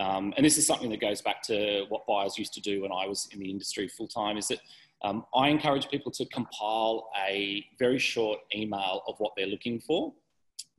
um, 0.00 0.34
and 0.36 0.44
this 0.44 0.58
is 0.58 0.66
something 0.66 0.90
that 0.90 1.00
goes 1.00 1.22
back 1.22 1.40
to 1.44 1.84
what 1.90 2.06
buyers 2.08 2.36
used 2.36 2.54
to 2.54 2.60
do 2.60 2.82
when 2.82 2.90
I 2.90 3.06
was 3.06 3.28
in 3.32 3.38
the 3.38 3.48
industry 3.48 3.86
full 3.86 4.08
time, 4.08 4.36
is 4.36 4.48
that 4.48 4.58
um, 5.04 5.24
I 5.32 5.48
encourage 5.48 5.88
people 5.88 6.10
to 6.10 6.26
compile 6.26 7.08
a 7.28 7.64
very 7.78 8.00
short 8.00 8.40
email 8.54 9.02
of 9.06 9.14
what 9.18 9.32
they're 9.36 9.46
looking 9.46 9.78
for. 9.78 10.12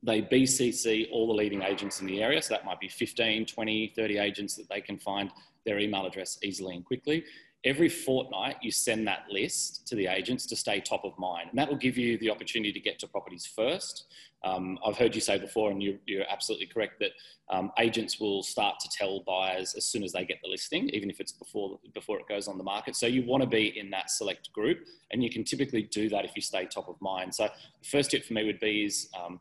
They 0.02 0.20
BCC 0.20 1.08
all 1.10 1.26
the 1.28 1.32
leading 1.32 1.62
agents 1.62 2.02
in 2.02 2.06
the 2.06 2.22
area. 2.22 2.42
So 2.42 2.52
that 2.52 2.66
might 2.66 2.80
be 2.80 2.88
15, 2.88 3.46
20, 3.46 3.92
30 3.96 4.18
agents 4.18 4.56
that 4.56 4.68
they 4.68 4.82
can 4.82 4.98
find 4.98 5.30
their 5.64 5.78
email 5.78 6.04
address 6.06 6.38
easily 6.42 6.76
and 6.76 6.84
quickly 6.84 7.24
every 7.64 7.88
fortnight 7.88 8.56
you 8.62 8.70
send 8.70 9.06
that 9.08 9.24
list 9.30 9.86
to 9.88 9.96
the 9.96 10.06
agents 10.06 10.46
to 10.46 10.56
stay 10.56 10.80
top 10.80 11.04
of 11.04 11.18
mind. 11.18 11.48
And 11.50 11.58
that 11.58 11.68
will 11.68 11.76
give 11.76 11.96
you 11.98 12.18
the 12.18 12.30
opportunity 12.30 12.72
to 12.72 12.80
get 12.80 12.98
to 13.00 13.08
properties 13.08 13.46
first. 13.46 14.06
Um, 14.44 14.78
I've 14.86 14.96
heard 14.96 15.14
you 15.14 15.20
say 15.20 15.38
before, 15.38 15.70
and 15.70 15.82
you, 15.82 15.98
are 16.20 16.26
absolutely 16.30 16.66
correct, 16.66 17.00
that 17.00 17.10
um, 17.50 17.72
agents 17.78 18.20
will 18.20 18.42
start 18.42 18.78
to 18.80 18.88
tell 18.96 19.22
buyers 19.26 19.74
as 19.74 19.86
soon 19.86 20.04
as 20.04 20.12
they 20.12 20.24
get 20.24 20.38
the 20.42 20.48
listing, 20.48 20.88
even 20.90 21.10
if 21.10 21.18
it's 21.18 21.32
before, 21.32 21.80
before 21.94 22.18
it 22.20 22.28
goes 22.28 22.46
on 22.46 22.56
the 22.58 22.64
market. 22.64 22.94
So 22.94 23.06
you 23.06 23.24
want 23.26 23.42
to 23.42 23.48
be 23.48 23.76
in 23.76 23.90
that 23.90 24.10
select 24.10 24.52
group, 24.52 24.78
and 25.10 25.22
you 25.22 25.30
can 25.30 25.42
typically 25.42 25.82
do 25.82 26.08
that 26.10 26.24
if 26.24 26.36
you 26.36 26.42
stay 26.42 26.66
top 26.66 26.88
of 26.88 26.96
mind. 27.00 27.34
So 27.34 27.44
the 27.44 27.88
first 27.88 28.12
tip 28.12 28.24
for 28.24 28.34
me 28.34 28.44
would 28.44 28.60
be 28.60 28.84
is 28.84 29.08
um, 29.20 29.40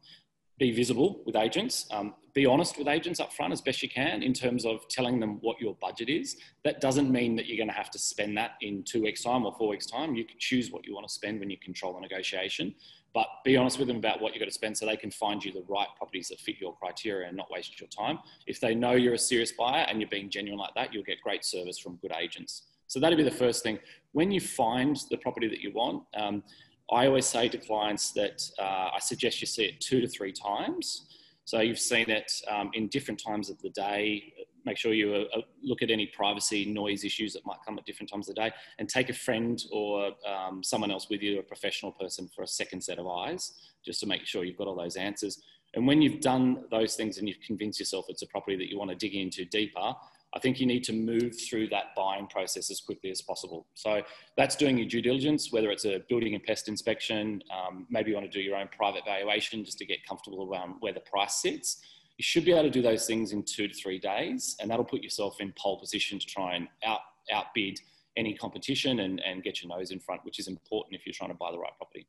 be 0.58 0.72
visible 0.72 1.22
with 1.26 1.36
agents, 1.36 1.86
um, 1.92 2.14
be 2.34 2.46
honest 2.46 2.78
with 2.78 2.88
agents 2.88 3.20
up 3.20 3.34
front 3.34 3.52
as 3.52 3.62
best 3.62 3.84
you 3.84 3.90
can 3.90 4.24
in 4.24 4.34
terms 4.34 4.66
of 4.66 4.88
telling 4.88 5.20
them 5.20 5.38
what 5.42 5.60
your 5.60 5.76
budget 5.82 6.10
is. 6.10 6.38
That 6.64 6.80
doesn't 6.80 7.12
mean 7.12 7.36
that 7.36 7.48
you're 7.48 7.58
going 7.58 7.70
to 7.70 7.74
have 7.76 7.92
to 7.92 8.00
spend 8.00 8.38
that 8.38 8.52
in 8.62 8.84
two 8.84 9.04
weeks' 9.04 9.24
time 9.24 9.46
or 9.46 9.54
four 9.58 9.70
weeks' 9.70 9.86
time. 9.86 10.16
You 10.16 10.24
can 10.24 10.38
choose 10.40 10.72
what 10.72 10.86
you 10.86 10.94
want 10.94 11.08
to 11.08 11.14
spend 11.14 11.40
when 11.40 11.50
you 11.50 11.58
control 11.58 11.94
the 11.94 12.00
negotiation, 12.00 12.74
but 13.14 13.28
be 13.44 13.58
honest 13.58 13.80
with 13.80 13.88
them 13.90 13.98
about 13.98 14.22
what 14.22 14.34
you've 14.34 14.40
got 14.40 14.46
to 14.46 14.52
spend 14.52 14.78
so 14.78 14.86
they 14.86 14.98
can 14.98 15.12
find 15.12 15.44
you 15.44 15.52
the 15.52 15.64
right 15.68 15.88
properties 15.98 16.30
that 16.30 16.40
fit 16.40 16.56
your 16.60 16.74
criteria 16.76 17.28
and 17.28 17.36
not 17.36 17.52
waste 17.52 17.80
your 17.80 17.90
time. 17.90 18.20
If 18.48 18.62
they 18.62 18.76
know 18.76 18.94
you're 18.94 19.14
a 19.14 19.20
serious 19.20 19.52
buyer 19.52 19.86
and 19.90 20.00
you're 20.00 20.10
being 20.10 20.30
genuine 20.30 20.60
like 20.60 20.74
that, 20.76 20.94
you'll 20.94 21.04
get 21.04 21.22
great 21.22 21.44
service 21.44 21.78
from 21.78 21.98
good 21.98 22.14
agents. 22.18 22.64
So 22.88 23.00
that'd 23.00 23.18
be 23.18 23.24
the 23.24 23.32
first 23.32 23.64
thing. 23.64 23.80
When 24.14 24.32
you 24.32 24.40
find 24.40 24.98
the 25.10 25.18
property 25.18 25.48
that 25.48 25.60
you 25.60 25.74
want, 25.74 26.04
um, 26.16 26.44
I 26.92 27.08
always 27.08 27.26
say 27.26 27.50
to 27.50 27.58
clients 27.58 28.12
that 28.12 28.42
uh, 28.60 28.90
I 28.96 29.00
suggest 29.00 29.42
you 29.42 29.48
see 29.48 29.66
it 29.66 29.82
two 29.82 30.02
to 30.02 30.08
three 30.08 30.32
times. 30.32 31.08
So 31.46 31.62
you've 31.62 31.80
seen 31.80 32.10
it 32.10 32.32
um, 32.50 32.72
in 32.74 32.88
different 32.88 33.22
times 33.24 33.50
of 33.50 33.60
the 33.62 33.70
day. 33.70 34.34
Make 34.66 34.78
sure 34.78 34.94
you 34.94 35.28
uh, 35.36 35.42
look 35.64 35.82
at 35.82 35.92
any 35.92 36.08
privacy 36.08 36.66
noise 36.66 37.04
issues 37.04 37.34
that 37.34 37.46
might 37.46 37.58
come 37.66 37.78
at 37.78 37.86
different 37.86 38.12
times 38.12 38.30
of 38.30 38.36
the 38.36 38.42
day, 38.42 38.52
and 38.80 38.90
take 38.90 39.10
a 39.10 39.14
friend 39.14 39.64
or 39.72 40.12
um, 40.28 40.64
someone 40.64 40.92
else 40.92 41.08
with 41.10 41.22
you, 41.22 41.40
a 41.40 41.44
professional 41.44 41.92
person, 41.92 42.30
for 42.36 42.44
a 42.44 42.48
second 42.48 42.82
set 42.82 42.98
of 42.98 43.08
eyes, 43.08 43.54
just 43.84 44.00
to 44.00 44.08
make 44.08 44.26
sure 44.26 44.44
you've 44.44 44.58
got 44.58 44.68
all 44.68 44.76
those 44.76 44.96
answers. 44.96 45.42
And 45.76 45.86
when 45.86 46.02
you've 46.02 46.22
done 46.22 46.64
those 46.72 46.96
things 46.96 47.18
and 47.18 47.28
you've 47.28 47.42
convinced 47.46 47.80
yourself 47.80 48.06
it's 48.10 48.22
a 48.22 48.28
property 48.28 48.56
that 48.58 48.70
you 48.70 48.80
want 48.80 48.90
to 48.92 48.96
dig 48.96 49.14
into 49.14 49.46
deeper, 49.46 49.94
I 50.36 50.40
think 50.40 50.60
you 50.60 50.66
need 50.66 50.84
to 50.86 50.94
move 50.94 51.34
through 51.50 51.70
that 51.70 51.96
buying 51.96 52.28
process 52.28 52.70
as 52.70 52.82
quickly 52.82 53.10
as 53.10 53.22
possible. 53.22 53.68
So 53.74 54.02
that's 54.36 54.58
doing 54.58 54.78
your 54.78 54.88
due 54.88 55.02
diligence, 55.02 55.52
whether 55.52 55.72
it's 55.72 55.86
a 55.86 56.04
building 56.10 56.36
and 56.36 56.44
pest 56.44 56.68
inspection, 56.68 57.42
um, 57.54 57.88
maybe 57.90 58.10
you 58.10 58.18
want 58.18 58.30
to 58.30 58.38
do 58.38 58.44
your 58.44 58.58
own 58.58 58.68
private 58.76 59.06
valuation 59.06 59.64
just 59.64 59.78
to 59.78 59.86
get 59.86 60.06
comfortable 60.06 60.50
around 60.52 60.76
where 60.82 60.92
the 60.92 61.00
price 61.00 61.36
sits. 61.36 61.82
You 62.18 62.24
should 62.24 62.44
be 62.44 62.52
able 62.52 62.64
to 62.64 62.70
do 62.70 62.82
those 62.82 63.08
things 63.08 63.32
in 63.32 63.44
two 63.44 63.70
to 63.70 63.74
three 63.74 63.98
days, 63.98 64.58
and 64.60 64.70
that'll 64.70 64.86
put 64.86 65.04
yourself 65.04 65.38
in 65.40 65.54
pole 65.58 65.80
position 65.80 66.20
to 66.20 66.26
try 66.26 66.56
and 66.56 66.68
out 66.84 67.00
outbid 67.32 67.80
any 68.18 68.34
competition 68.34 69.00
and, 69.00 69.20
and 69.22 69.44
get 69.44 69.62
your 69.62 69.76
nose 69.76 69.92
in 69.92 70.00
front, 70.00 70.24
which 70.24 70.40
is 70.40 70.48
important 70.48 70.96
if 70.96 71.06
you're 71.06 71.14
trying 71.14 71.32
to 71.32 71.36
buy 71.36 71.52
the 71.52 71.58
right 71.58 71.76
property. 71.78 72.08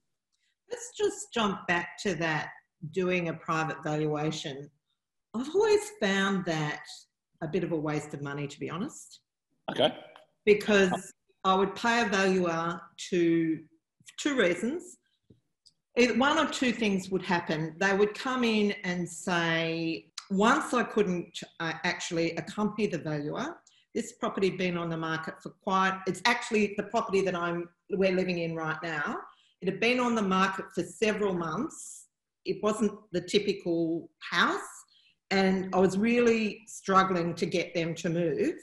Let's 0.70 0.92
just 0.96 1.32
jump 1.32 1.66
back 1.66 1.98
to 2.02 2.14
that 2.16 2.50
doing 2.92 3.28
a 3.28 3.34
private 3.34 3.82
valuation. 3.82 4.70
I've 5.34 5.48
always 5.54 5.90
found 6.00 6.44
that 6.44 6.82
a 7.42 7.48
bit 7.48 7.64
of 7.64 7.72
a 7.72 7.76
waste 7.76 8.14
of 8.14 8.22
money, 8.22 8.46
to 8.46 8.60
be 8.60 8.70
honest. 8.70 9.20
Okay. 9.70 9.94
Because 10.44 11.12
I 11.44 11.54
would 11.54 11.74
pay 11.74 12.02
a 12.02 12.06
valuer 12.06 12.80
to 13.10 13.60
two 14.18 14.36
reasons. 14.36 14.98
Either 15.98 16.16
one 16.18 16.38
or 16.38 16.50
two 16.50 16.72
things 16.72 17.10
would 17.10 17.22
happen. 17.22 17.74
They 17.80 17.94
would 17.94 18.14
come 18.14 18.44
in 18.44 18.72
and 18.84 19.08
say, 19.08 20.06
once 20.30 20.74
I 20.74 20.82
couldn't 20.82 21.38
uh, 21.60 21.72
actually 21.84 22.32
accompany 22.32 22.86
the 22.86 22.98
valuer, 22.98 23.56
this 23.94 24.12
property 24.12 24.50
had 24.50 24.58
been 24.58 24.76
on 24.76 24.90
the 24.90 24.96
market 24.96 25.34
for 25.42 25.50
quite, 25.62 25.98
it's 26.06 26.20
actually 26.26 26.74
the 26.76 26.82
property 26.84 27.22
that 27.22 27.34
I'm, 27.34 27.68
we're 27.90 28.12
living 28.12 28.38
in 28.38 28.54
right 28.54 28.76
now. 28.82 29.16
It 29.62 29.68
had 29.68 29.80
been 29.80 30.00
on 30.00 30.14
the 30.14 30.22
market 30.22 30.66
for 30.74 30.82
several 30.82 31.32
months. 31.32 32.06
It 32.44 32.62
wasn't 32.62 32.92
the 33.12 33.22
typical 33.22 34.10
house 34.20 34.60
and 35.30 35.74
I 35.74 35.78
was 35.78 35.98
really 35.98 36.62
struggling 36.66 37.34
to 37.34 37.46
get 37.46 37.74
them 37.74 37.94
to 37.96 38.08
move. 38.08 38.54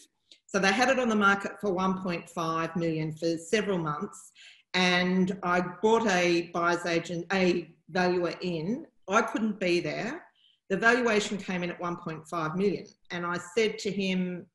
So 0.46 0.60
they 0.60 0.72
had 0.72 0.90
it 0.90 1.00
on 1.00 1.10
the 1.10 1.16
market 1.16 1.54
for 1.60 1.72
1.5 1.72 2.76
million 2.76 3.12
for 3.12 3.38
several 3.38 3.80
months, 3.80 4.32
and 4.74 5.38
I 5.44 5.62
brought 5.82 6.08
a 6.08 6.52
buyer's 6.54 6.86
agent, 6.86 7.26
a 7.34 7.70
valuer 7.90 8.34
in. 8.42 8.86
I 9.08 9.22
couldn't 9.22 9.60
be 9.60 9.80
there. 9.80 10.24
The 10.70 10.78
valuation 10.78 11.38
came 11.38 11.64
in 11.64 11.72
at 11.72 11.80
1.5 11.80 12.56
million, 12.56 12.86
and 13.12 13.26
I 13.26 13.38
said 13.56 13.78
to 13.80 13.92
him, 13.92 14.46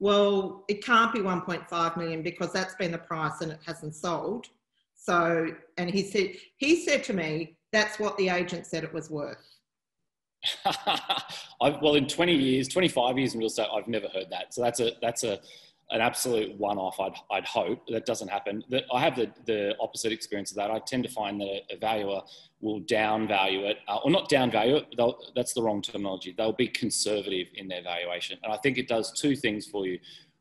"Well, 0.00 0.64
it 0.68 0.84
can't 0.84 1.12
be 1.12 1.20
1.5 1.20 1.96
million 1.96 2.22
because 2.22 2.52
that's 2.52 2.74
been 2.74 2.92
the 2.92 2.98
price 2.98 3.40
and 3.40 3.52
it 3.52 3.60
hasn't 3.64 3.94
sold." 3.94 4.48
So, 4.94 5.52
and 5.76 5.88
he 5.88 6.02
said 6.02 6.32
he 6.56 6.84
said 6.84 7.04
to 7.04 7.12
me, 7.12 7.56
"That's 7.72 7.98
what 7.98 8.16
the 8.16 8.28
agent 8.28 8.66
said 8.66 8.84
it 8.84 8.92
was 8.92 9.08
worth." 9.08 9.57
Well, 11.60 11.96
in 11.96 12.06
20 12.06 12.34
years, 12.34 12.68
25 12.68 13.18
years 13.18 13.34
in 13.34 13.40
real 13.40 13.48
estate, 13.48 13.66
I've 13.74 13.88
never 13.88 14.06
heard 14.08 14.26
that. 14.30 14.54
So 14.54 14.62
that's 14.62 14.78
a 14.78 14.92
that's 15.02 15.24
a 15.24 15.40
an 15.90 16.00
absolute 16.00 16.54
one-off. 16.58 17.00
I'd, 17.00 17.14
I'd 17.30 17.46
hope 17.46 17.86
that 17.88 18.04
doesn't 18.04 18.28
happen. 18.28 18.62
That 18.68 18.84
I 18.92 19.00
have 19.00 19.16
the, 19.16 19.32
the 19.46 19.74
opposite 19.80 20.12
experience 20.12 20.50
of 20.50 20.56
that. 20.56 20.70
I 20.70 20.80
tend 20.80 21.02
to 21.04 21.08
find 21.08 21.40
that 21.40 21.62
a, 21.70 21.76
valuer 21.78 22.20
will 22.60 22.80
down 22.80 23.26
value 23.26 23.64
it, 23.64 23.78
uh, 23.88 23.96
or 24.04 24.10
not 24.10 24.28
down 24.28 24.50
value 24.50 24.76
it. 24.76 24.94
That's 25.34 25.54
the 25.54 25.62
wrong 25.62 25.80
terminology. 25.80 26.34
They'll 26.36 26.52
be 26.52 26.68
conservative 26.68 27.46
in 27.54 27.68
their 27.68 27.82
valuation, 27.82 28.38
and 28.42 28.52
I 28.52 28.58
think 28.58 28.78
it 28.78 28.88
does 28.88 29.12
two 29.12 29.34
things 29.34 29.66
for 29.66 29.86
you. 29.86 29.98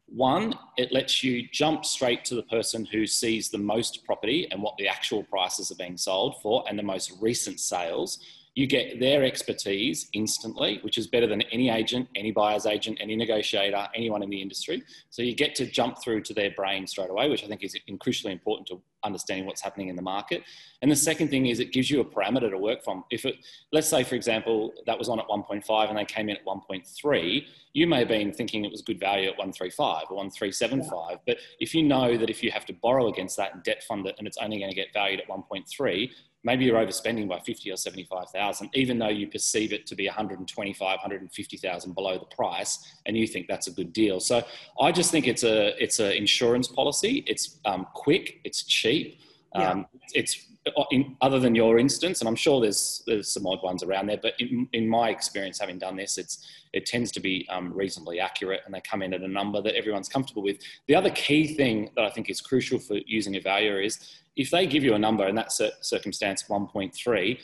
One, 0.10 0.54
it 0.78 0.92
lets 0.94 1.24
you 1.24 1.48
jump 1.52 1.84
straight 1.86 2.24
to 2.26 2.36
the 2.36 2.44
person 2.44 2.86
who 2.86 3.06
sees 3.06 3.50
the 3.50 3.58
most 3.58 4.06
property 4.06 4.48
and 4.52 4.62
what 4.62 4.76
the 4.78 4.88
actual 4.88 5.24
prices 5.24 5.70
are 5.72 5.76
being 5.76 5.98
sold 5.98 6.42
for, 6.42 6.64
and 6.68 6.78
the 6.78 6.84
most 6.84 7.14
recent 7.22 7.60
sales 7.60 8.20
you 8.58 8.66
get 8.66 9.00
their 9.00 9.24
expertise 9.24 10.10
instantly, 10.14 10.80
which 10.82 10.98
is 10.98 11.06
better 11.06 11.28
than 11.28 11.44
any 11.52 11.70
agent, 11.70 12.10
any 12.16 12.32
buyer's 12.32 12.66
agent, 12.66 12.98
any 13.00 13.16
negotiator, 13.16 13.88
anyone 13.94 14.24
in 14.24 14.32
the 14.32 14.42
industry. 14.42 14.82
So 15.12 15.22
you 15.22 15.36
get 15.36 15.54
to 15.58 15.68
jump 15.68 16.02
through 16.02 16.24
to 16.24 16.34
their 16.34 16.50
brain 16.50 16.88
straight 16.88 17.12
away, 17.12 17.30
which 17.30 17.44
I 17.44 17.48
think 17.48 17.64
is 17.64 17.78
crucially 18.04 18.32
important 18.32 18.68
to 18.70 18.82
understanding 19.04 19.46
what's 19.46 19.62
happening 19.62 19.90
in 19.90 19.96
the 19.96 20.02
market. 20.02 20.42
And 20.82 20.90
the 20.92 20.96
second 20.96 21.30
thing 21.30 21.46
is 21.46 21.60
it 21.60 21.72
gives 21.72 21.92
you 21.92 22.02
a 22.02 22.06
parameter 22.06 22.50
to 22.50 22.58
work 22.58 22.84
from. 22.84 23.04
If 23.12 23.26
it, 23.26 23.36
let's 23.72 23.88
say, 23.88 24.04
for 24.04 24.16
example, 24.16 24.74
that 24.88 24.98
was 24.98 25.08
on 25.08 25.20
at 25.20 25.28
1.5 25.28 25.90
and 25.90 25.98
they 25.98 26.06
came 26.06 26.28
in 26.28 26.38
at 26.38 26.46
1.3, 26.46 27.46
you 27.74 27.86
may 27.86 28.00
have 28.00 28.08
been 28.08 28.34
thinking 28.34 28.66
it 28.66 28.72
was 28.72 28.82
good 28.82 29.00
value 29.00 29.30
at 29.30 29.38
135 29.38 30.06
or 30.10 30.18
1375. 30.18 31.10
Yeah. 31.12 31.16
But 31.28 31.38
if 31.60 31.76
you 31.76 31.84
know 31.84 32.18
that 32.18 32.32
if 32.32 32.42
you 32.42 32.50
have 32.50 32.66
to 32.66 32.74
borrow 32.74 33.08
against 33.08 33.38
that 33.38 33.54
and 33.54 33.64
debt 33.64 33.84
fund 33.84 34.08
it 34.08 34.16
and 34.18 34.28
it's 34.28 34.38
only 34.38 34.58
going 34.58 34.72
to 34.72 34.76
get 34.76 34.88
valued 34.94 35.20
at 35.20 35.28
1.3, 35.28 36.10
maybe 36.44 36.66
you're 36.66 36.78
overspending 36.78 37.28
by 37.28 37.40
50 37.40 37.72
or 37.72 37.78
75,000, 37.78 38.70
even 38.74 38.98
though 38.98 39.10
you 39.10 39.28
perceive 39.28 39.74
it 39.74 39.86
to 39.88 39.96
be 39.96 40.06
125, 40.06 40.80
150,000 40.80 41.94
below 41.94 42.18
the 42.18 42.36
price, 42.36 42.96
and 43.06 43.18
you 43.18 43.28
think 43.28 43.48
that's 43.48 43.68
a 43.68 43.72
good 43.72 43.94
deal. 43.94 44.20
So 44.20 44.44
I 44.80 44.92
just 44.92 45.12
think 45.12 45.28
it's 45.28 45.44
a 45.44 45.82
it's 45.82 46.00
an 46.00 46.12
insurance 46.12 46.68
policy. 46.68 47.24
It's 47.28 47.60
um, 47.66 47.88
quick, 47.94 48.40
it's 48.44 48.64
cheap, 48.64 49.20
yeah. 49.56 49.72
um, 49.72 49.88
it's 50.14 50.48
in, 50.92 51.16
other 51.22 51.40
than 51.40 51.56
your 51.56 51.80
instance, 51.80 52.22
and 52.22 52.28
I'm 52.28 52.36
sure 52.36 52.62
there's 52.62 53.04
there's 53.08 53.30
some 53.30 53.46
odd 53.48 53.64
ones 53.64 53.84
around 53.84 54.08
there, 54.08 54.20
but 54.22 54.34
in, 54.40 54.68
in 54.74 54.88
my 54.88 55.10
experience, 55.10 55.60
having 55.60 55.78
done 55.78 55.96
this, 55.96 56.18
it's 56.18 56.46
it 56.74 56.86
tends 56.86 57.12
to 57.14 57.20
be 57.20 57.48
um, 57.50 57.74
reasonably 57.74 58.20
accurate, 58.20 58.62
and 58.66 58.74
they 58.74 58.82
come 58.82 59.02
in 59.02 59.14
at 59.14 59.22
a 59.22 59.28
number 59.28 59.62
that 59.62 59.76
everyone's 59.76 60.10
comfortable 60.10 60.44
with. 60.44 60.58
The 60.88 60.96
other 60.96 61.10
key 61.12 61.56
thing 61.56 61.90
that 61.96 62.06
I 62.06 62.10
think 62.10 62.30
is 62.30 62.42
crucial 62.42 62.80
for 62.80 62.98
using 63.06 63.36
a 63.36 63.40
valuer 63.40 63.82
is 63.82 64.00
if 64.38 64.52
they 64.52 64.66
give 64.66 64.84
you 64.84 64.94
a 64.94 65.00
number 65.00 65.28
in 65.28 65.36
that 65.36 65.52
circumstance, 65.52 66.44
1.3. 66.44 67.40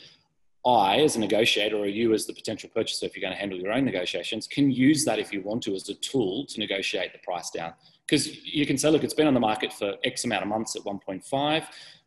I, 0.66 0.96
as 1.00 1.16
a 1.16 1.20
negotiator, 1.20 1.76
or 1.76 1.86
you 1.86 2.14
as 2.14 2.24
the 2.24 2.32
potential 2.32 2.70
purchaser, 2.74 3.04
if 3.04 3.14
you're 3.14 3.20
going 3.20 3.34
to 3.34 3.38
handle 3.38 3.58
your 3.58 3.72
own 3.72 3.84
negotiations, 3.84 4.46
can 4.46 4.70
use 4.70 5.04
that 5.04 5.18
if 5.18 5.30
you 5.30 5.42
want 5.42 5.62
to 5.64 5.74
as 5.74 5.90
a 5.90 5.94
tool 5.94 6.46
to 6.46 6.58
negotiate 6.58 7.12
the 7.12 7.18
price 7.18 7.50
down. 7.50 7.74
Because 8.06 8.42
you 8.44 8.64
can 8.64 8.78
say, 8.78 8.88
look, 8.88 9.04
it's 9.04 9.12
been 9.12 9.26
on 9.26 9.34
the 9.34 9.40
market 9.40 9.74
for 9.74 9.94
X 10.04 10.24
amount 10.24 10.42
of 10.42 10.48
months 10.48 10.74
at 10.74 10.82
1.5. 10.82 11.66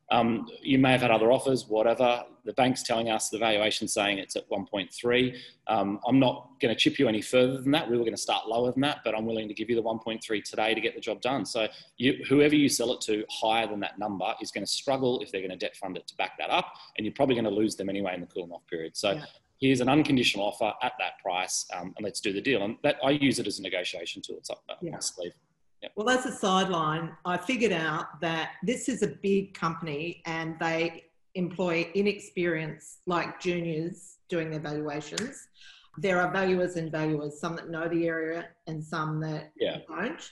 Um, 0.09 0.47
you 0.61 0.77
may 0.77 0.91
have 0.91 1.01
had 1.01 1.11
other 1.11 1.31
offers, 1.31 1.67
whatever. 1.67 2.23
The 2.45 2.53
bank's 2.53 2.81
telling 2.83 3.09
us 3.09 3.29
the 3.29 3.37
valuation 3.37 3.87
saying 3.87 4.19
it's 4.19 4.37
at 4.37 4.49
1.3. 4.49 5.35
Um, 5.67 5.99
I'm 6.07 6.17
not 6.17 6.49
going 6.61 6.73
to 6.73 6.79
chip 6.79 6.97
you 6.97 7.09
any 7.09 7.21
further 7.21 7.59
than 7.61 7.71
that. 7.71 7.89
We 7.89 7.97
were 7.97 8.03
going 8.03 8.15
to 8.15 8.21
start 8.21 8.47
lower 8.47 8.71
than 8.71 8.81
that, 8.81 8.99
but 9.03 9.15
I'm 9.15 9.25
willing 9.25 9.49
to 9.49 9.53
give 9.53 9.69
you 9.69 9.75
the 9.75 9.83
1.3 9.83 10.43
today 10.43 10.73
to 10.73 10.79
get 10.79 10.95
the 10.95 11.01
job 11.01 11.21
done. 11.21 11.45
So 11.45 11.67
you, 11.97 12.23
whoever 12.29 12.55
you 12.55 12.69
sell 12.69 12.93
it 12.93 13.01
to 13.01 13.25
higher 13.29 13.67
than 13.67 13.81
that 13.81 13.99
number 13.99 14.33
is 14.41 14.49
going 14.49 14.65
to 14.65 14.71
struggle 14.71 15.19
if 15.19 15.31
they're 15.31 15.41
going 15.41 15.51
to 15.51 15.57
debt 15.57 15.75
fund 15.75 15.97
it 15.97 16.07
to 16.07 16.15
back 16.15 16.37
that 16.39 16.49
up, 16.49 16.73
and 16.97 17.05
you're 17.05 17.13
probably 17.13 17.35
going 17.35 17.45
to 17.45 17.51
lose 17.51 17.75
them 17.75 17.89
anyway 17.89 18.13
in 18.13 18.21
the 18.21 18.27
cooling 18.27 18.51
off 18.51 18.65
period. 18.67 18.95
So. 18.95 19.11
Yeah. 19.11 19.25
Here's 19.59 19.81
an 19.81 19.89
unconditional 19.89 20.45
offer 20.45 20.71
at 20.83 20.93
that 20.99 21.17
price, 21.19 21.65
um, 21.75 21.91
and 21.97 22.03
let's 22.03 22.19
do 22.19 22.31
the 22.31 22.39
deal. 22.39 22.61
And 22.61 22.77
that 22.83 22.97
I 23.03 23.09
use 23.09 23.39
it 23.39 23.47
as 23.47 23.57
a 23.57 23.63
negotiation 23.63 24.21
tool. 24.21 24.37
It's 24.37 24.51
up 24.51 24.61
yeah. 24.83 24.91
my 24.91 24.99
sleeve. 24.99 25.33
Yep. 25.83 25.91
Well, 25.95 26.09
as 26.09 26.25
a 26.25 26.31
sideline, 26.31 27.11
I 27.25 27.37
figured 27.37 27.71
out 27.71 28.19
that 28.21 28.51
this 28.63 28.89
is 28.89 29.03
a 29.03 29.07
big 29.07 29.53
company 29.53 30.21
and 30.25 30.55
they 30.59 31.03
employ 31.35 31.89
inexperienced, 31.93 32.99
like 33.05 33.39
juniors, 33.39 34.17
doing 34.27 34.49
their 34.49 34.59
valuations. 34.59 35.47
There 35.99 36.19
are 36.19 36.31
valuers 36.31 36.75
and 36.75 36.91
valuers, 36.91 37.39
some 37.39 37.55
that 37.55 37.69
know 37.69 37.87
the 37.87 38.07
area 38.07 38.49
and 38.65 38.83
some 38.83 39.19
that 39.21 39.51
yeah. 39.59 39.79
don't. 39.87 40.31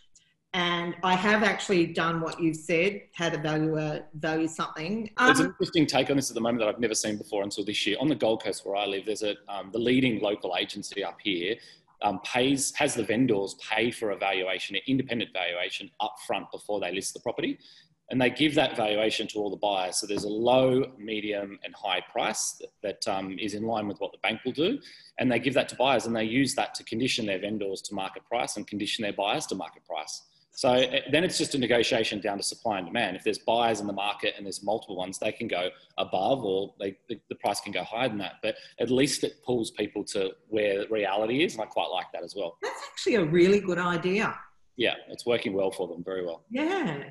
And 0.54 0.96
I 1.04 1.16
have 1.16 1.44
actually 1.44 1.88
done 1.88 2.22
what 2.22 2.40
you've 2.40 2.56
said, 2.56 3.02
had 3.14 3.34
a 3.34 3.38
valuer 3.38 4.06
value 4.14 4.48
something. 4.48 5.10
Um, 5.18 5.28
there's 5.28 5.40
an 5.42 5.48
interesting 5.48 5.86
take 5.86 6.10
on 6.10 6.16
this 6.16 6.32
at 6.32 6.36
the 6.36 6.42
moment 6.42 6.60
that 6.60 6.70
I've 6.70 6.80
never 6.80 6.96
seen 6.96 7.18
before 7.18 7.44
until 7.44 7.66
this 7.66 7.86
year. 7.86 7.98
On 8.00 8.08
the 8.08 8.16
Gold 8.16 8.42
Coast 8.42 8.66
where 8.66 8.78
I 8.78 8.86
live, 8.86 9.06
there's 9.06 9.22
a 9.22 9.36
um, 9.50 9.70
the 9.74 9.80
leading 9.80 10.22
local 10.22 10.56
agency 10.58 11.04
up 11.04 11.18
here 11.22 11.56
um, 12.06 12.20
pays 12.24 12.72
has 12.76 12.94
the 12.94 13.04
vendors 13.04 13.56
pay 13.56 13.90
for 13.90 14.12
a 14.12 14.16
valuation, 14.16 14.76
an 14.76 14.84
independent 14.88 15.32
valuation 15.34 15.90
up 16.00 16.16
front 16.28 16.46
before 16.52 16.80
they 16.80 16.94
list 16.94 17.16
the 17.16 17.20
property. 17.20 17.58
And 18.12 18.22
they 18.22 18.30
give 18.30 18.54
that 18.54 18.78
valuation 18.78 19.28
to 19.30 19.40
all 19.40 19.50
the 19.50 19.58
buyers. 19.58 19.98
So 19.98 20.06
there's 20.06 20.26
a 20.26 20.30
low, 20.30 20.92
medium, 21.00 21.58
and 21.64 21.74
high 21.74 22.04
price 22.12 22.62
that, 22.62 22.70
that 22.84 23.12
um, 23.12 23.36
is 23.40 23.56
in 23.56 23.64
line 23.64 23.88
with 23.88 23.98
what 23.98 24.12
the 24.12 24.20
bank 24.20 24.42
will 24.46 24.52
do. 24.52 24.78
And 25.18 25.32
they 25.32 25.40
give 25.40 25.56
that 25.56 25.68
to 25.70 25.76
buyers 25.76 26.06
and 26.06 26.16
they 26.16 26.26
use 26.26 26.54
that 26.54 26.76
to 26.76 26.84
condition 26.84 27.26
their 27.26 27.40
vendors 27.40 27.82
to 27.84 27.96
market 27.96 28.24
price 28.26 28.58
and 28.58 28.68
condition 28.68 29.02
their 29.02 29.14
buyers 29.14 29.48
to 29.48 29.56
market 29.56 29.84
price. 29.86 30.22
So 30.56 30.72
eh, 30.72 31.02
then 31.12 31.24
it's 31.24 31.38
just 31.38 31.54
a 31.54 31.58
negotiation 31.58 32.22
down 32.22 32.38
to 32.38 32.44
supply 32.44 32.78
and 32.78 32.88
demand. 32.88 33.18
If 33.18 33.24
there's 33.24 33.40
buyers 33.40 33.82
in 33.82 33.88
the 33.88 33.94
market 33.94 34.34
and 34.38 34.46
there's 34.46 34.64
multiple 34.64 34.96
ones, 34.96 35.20
they 35.20 35.32
can 35.32 35.48
go 35.48 35.70
above 35.98 36.44
or 36.44 36.74
they, 36.80 36.98
the, 37.10 37.20
the, 37.30 37.36
price 37.36 37.60
can 37.60 37.74
go 37.74 37.84
higher 37.84 38.08
than 38.08 38.18
that. 38.20 38.36
But 38.42 38.56
at 38.80 38.90
least 38.90 39.24
it 39.24 39.44
pulls 39.46 39.72
people 39.72 40.04
to 40.06 40.32
where 40.48 40.86
reality 40.90 41.44
is. 41.44 41.54
And 41.54 41.62
I 41.62 41.66
quite 41.66 41.88
like 41.88 42.08
that 42.14 42.24
as 42.24 42.36
well. 42.36 42.58
That's 42.62 42.82
actually 42.92 43.16
a 43.16 43.26
really 43.26 43.60
good 43.60 43.78
idea. 43.78 44.38
Yeah, 44.78 44.96
it's 45.10 45.26
working 45.26 45.54
well 45.54 45.72
for 45.72 45.88
them, 45.88 46.04
very 46.04 46.26
well. 46.26 46.46
Yeah. 46.50 47.04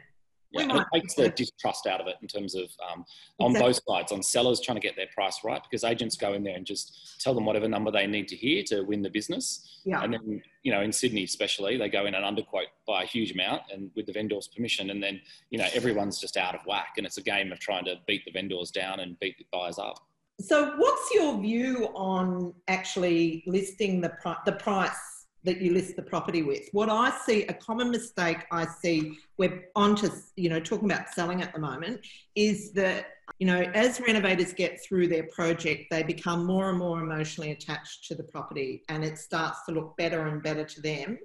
Yeah, 0.54 0.80
it 0.80 0.86
takes 0.94 1.14
the 1.14 1.28
distrust 1.30 1.86
out 1.86 2.00
of 2.00 2.06
it 2.06 2.16
in 2.22 2.28
terms 2.28 2.54
of 2.54 2.64
um, 2.90 3.04
on 3.40 3.50
exactly. 3.50 3.72
both 3.72 3.80
sides, 3.88 4.12
on 4.12 4.22
sellers 4.22 4.60
trying 4.60 4.76
to 4.76 4.80
get 4.80 4.96
their 4.96 5.08
price 5.14 5.40
right, 5.44 5.62
because 5.62 5.84
agents 5.84 6.16
go 6.16 6.34
in 6.34 6.44
there 6.44 6.56
and 6.56 6.64
just 6.64 7.20
tell 7.20 7.34
them 7.34 7.44
whatever 7.44 7.68
number 7.68 7.90
they 7.90 8.06
need 8.06 8.28
to 8.28 8.36
hear 8.36 8.62
to 8.64 8.82
win 8.82 9.02
the 9.02 9.10
business. 9.10 9.80
Yeah. 9.84 10.02
And 10.02 10.12
then, 10.12 10.42
you 10.62 10.72
know, 10.72 10.80
in 10.80 10.92
Sydney 10.92 11.24
especially, 11.24 11.76
they 11.76 11.88
go 11.88 12.06
in 12.06 12.14
and 12.14 12.24
underquote 12.24 12.66
by 12.86 13.02
a 13.02 13.06
huge 13.06 13.32
amount 13.32 13.62
and 13.72 13.90
with 13.96 14.06
the 14.06 14.12
vendor's 14.12 14.48
permission. 14.48 14.90
And 14.90 15.02
then, 15.02 15.20
you 15.50 15.58
know, 15.58 15.68
everyone's 15.74 16.18
just 16.18 16.36
out 16.36 16.54
of 16.54 16.60
whack. 16.66 16.94
And 16.96 17.06
it's 17.06 17.18
a 17.18 17.22
game 17.22 17.52
of 17.52 17.58
trying 17.58 17.84
to 17.86 17.96
beat 18.06 18.24
the 18.24 18.32
vendors 18.32 18.70
down 18.70 19.00
and 19.00 19.18
beat 19.20 19.38
the 19.38 19.46
buyers 19.52 19.78
up. 19.78 19.98
So, 20.40 20.74
what's 20.76 21.14
your 21.14 21.40
view 21.40 21.90
on 21.94 22.54
actually 22.66 23.44
listing 23.46 24.00
the, 24.00 24.12
the 24.44 24.52
price 24.52 25.13
that 25.44 25.60
you 25.60 25.72
list 25.72 25.94
the 25.96 26.02
property 26.02 26.42
with. 26.42 26.68
What 26.72 26.88
I 26.88 27.10
see, 27.24 27.44
a 27.44 27.54
common 27.54 27.90
mistake 27.90 28.38
I 28.50 28.66
see, 28.66 29.18
we're 29.36 29.64
onto, 29.76 30.08
you 30.36 30.48
know, 30.48 30.58
talking 30.58 30.90
about 30.90 31.10
selling 31.10 31.42
at 31.42 31.52
the 31.52 31.60
moment, 31.60 32.00
is 32.34 32.72
that, 32.72 33.06
you 33.38 33.46
know, 33.46 33.60
as 33.74 34.00
renovators 34.00 34.54
get 34.54 34.82
through 34.82 35.08
their 35.08 35.24
project, 35.24 35.84
they 35.90 36.02
become 36.02 36.46
more 36.46 36.70
and 36.70 36.78
more 36.78 37.00
emotionally 37.00 37.52
attached 37.52 38.08
to 38.08 38.14
the 38.14 38.22
property 38.22 38.82
and 38.88 39.04
it 39.04 39.18
starts 39.18 39.64
to 39.66 39.72
look 39.72 39.96
better 39.98 40.26
and 40.26 40.42
better 40.42 40.64
to 40.64 40.80
them. 40.80 41.18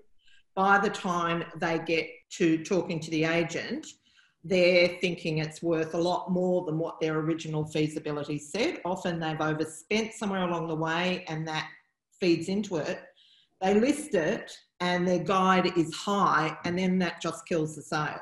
By 0.54 0.80
the 0.80 0.90
time 0.90 1.46
they 1.56 1.80
get 1.80 2.08
to 2.32 2.64
talking 2.64 3.00
to 3.00 3.12
the 3.12 3.24
agent, 3.24 3.88
they're 4.44 4.98
thinking 5.02 5.38
it's 5.38 5.62
worth 5.62 5.94
a 5.94 5.98
lot 5.98 6.32
more 6.32 6.66
than 6.66 6.78
what 6.78 7.00
their 7.00 7.20
original 7.20 7.66
feasibility 7.66 8.38
said. 8.38 8.80
Often 8.84 9.20
they've 9.20 9.40
overspent 9.40 10.14
somewhere 10.14 10.48
along 10.48 10.68
the 10.68 10.76
way 10.76 11.26
and 11.28 11.48
that 11.48 11.70
feeds 12.20 12.50
into 12.50 12.78
it 12.78 13.00
they 13.62 13.80
list 13.80 14.16
it 14.16 14.52
and 14.80 15.08
their 15.08 15.20
guide 15.20 15.78
is 15.78 15.94
high 15.94 16.58
and 16.66 16.78
then 16.78 16.98
that 17.00 17.22
just 17.22 17.46
kills 17.48 17.76
the 17.76 17.82
sale. 17.82 18.20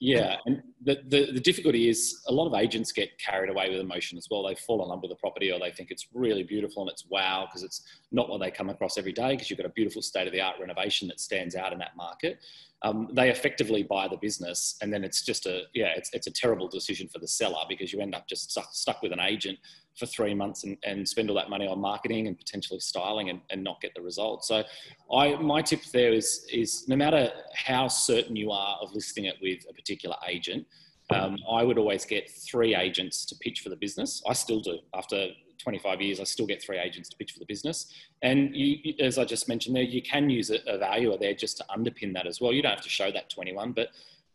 Yeah 0.00 0.36
and 0.46 0.62
the, 0.84 1.02
the, 1.32 1.40
difficulty 1.40 1.88
is 1.88 2.22
a 2.28 2.32
lot 2.32 2.46
of 2.46 2.54
agents 2.54 2.92
get 2.92 3.18
carried 3.18 3.50
away 3.50 3.70
with 3.70 3.80
emotion 3.80 4.18
as 4.18 4.28
well 4.30 4.46
they 4.46 4.54
fall 4.54 4.82
in 4.82 4.88
love 4.88 5.00
with 5.02 5.10
the 5.10 5.16
property 5.16 5.50
or 5.50 5.58
they 5.58 5.70
think 5.70 5.90
it's 5.90 6.08
really 6.12 6.42
beautiful 6.42 6.82
and 6.82 6.90
it's 6.90 7.04
wow 7.08 7.46
because 7.46 7.62
it's 7.62 7.82
not 8.12 8.28
what 8.28 8.40
they 8.40 8.50
come 8.50 8.68
across 8.68 8.98
every 8.98 9.12
day 9.12 9.30
because 9.30 9.48
you've 9.50 9.58
got 9.58 9.66
a 9.66 9.72
beautiful 9.72 10.02
state 10.02 10.26
of 10.26 10.32
the 10.32 10.40
art 10.40 10.56
renovation 10.60 11.08
that 11.08 11.20
stands 11.20 11.54
out 11.54 11.72
in 11.72 11.78
that 11.78 11.96
market 11.96 12.38
um, 12.82 13.08
they 13.12 13.30
effectively 13.30 13.82
buy 13.82 14.06
the 14.08 14.16
business 14.16 14.76
and 14.82 14.92
then 14.92 15.04
it's 15.04 15.22
just 15.22 15.46
a 15.46 15.62
yeah 15.74 15.92
it's, 15.96 16.10
it's 16.12 16.26
a 16.26 16.30
terrible 16.30 16.68
decision 16.68 17.08
for 17.08 17.18
the 17.18 17.28
seller 17.28 17.64
because 17.68 17.92
you 17.92 18.00
end 18.00 18.14
up 18.14 18.28
just 18.28 18.50
stuck, 18.50 18.68
stuck 18.72 19.02
with 19.02 19.12
an 19.12 19.20
agent 19.20 19.58
for 19.96 20.06
three 20.06 20.34
months 20.34 20.64
and, 20.64 20.76
and 20.84 21.08
spend 21.08 21.30
all 21.30 21.36
that 21.36 21.48
money 21.48 21.66
on 21.66 21.78
marketing 21.78 22.26
and 22.26 22.36
potentially 22.36 22.80
styling 22.80 23.30
and, 23.30 23.40
and 23.50 23.62
not 23.62 23.80
get 23.80 23.94
the 23.94 24.02
result. 24.02 24.44
So 24.44 24.64
I 25.12 25.36
my 25.36 25.62
tip 25.62 25.84
there 25.92 26.12
is 26.12 26.46
is 26.52 26.88
no 26.88 26.96
matter 26.96 27.30
how 27.54 27.88
certain 27.88 28.36
you 28.36 28.50
are 28.50 28.76
of 28.80 28.92
listing 28.92 29.24
it 29.26 29.36
with 29.40 29.64
a 29.68 29.72
particular 29.72 30.16
agent, 30.28 30.66
um, 31.10 31.36
I 31.50 31.62
would 31.62 31.78
always 31.78 32.04
get 32.04 32.30
three 32.30 32.74
agents 32.74 33.24
to 33.26 33.36
pitch 33.36 33.60
for 33.60 33.68
the 33.68 33.76
business. 33.76 34.22
I 34.26 34.32
still 34.32 34.60
do. 34.60 34.78
After 34.94 35.28
25 35.62 36.00
years, 36.00 36.20
I 36.20 36.24
still 36.24 36.46
get 36.46 36.62
three 36.62 36.78
agents 36.78 37.08
to 37.10 37.16
pitch 37.16 37.32
for 37.32 37.38
the 37.38 37.46
business. 37.46 37.92
And 38.22 38.54
you, 38.54 38.94
as 39.00 39.18
I 39.18 39.24
just 39.24 39.48
mentioned 39.48 39.76
there, 39.76 39.82
you 39.82 40.02
can 40.02 40.30
use 40.30 40.50
a, 40.50 40.58
a 40.66 40.78
valuer 40.78 41.16
there 41.18 41.34
just 41.34 41.58
to 41.58 41.64
underpin 41.76 42.14
that 42.14 42.26
as 42.26 42.40
well. 42.40 42.52
You 42.52 42.62
don't 42.62 42.72
have 42.72 42.82
to 42.82 42.88
show 42.88 43.10
that 43.10 43.30
to 43.30 43.40
anyone, 43.40 43.72
but 43.72 43.88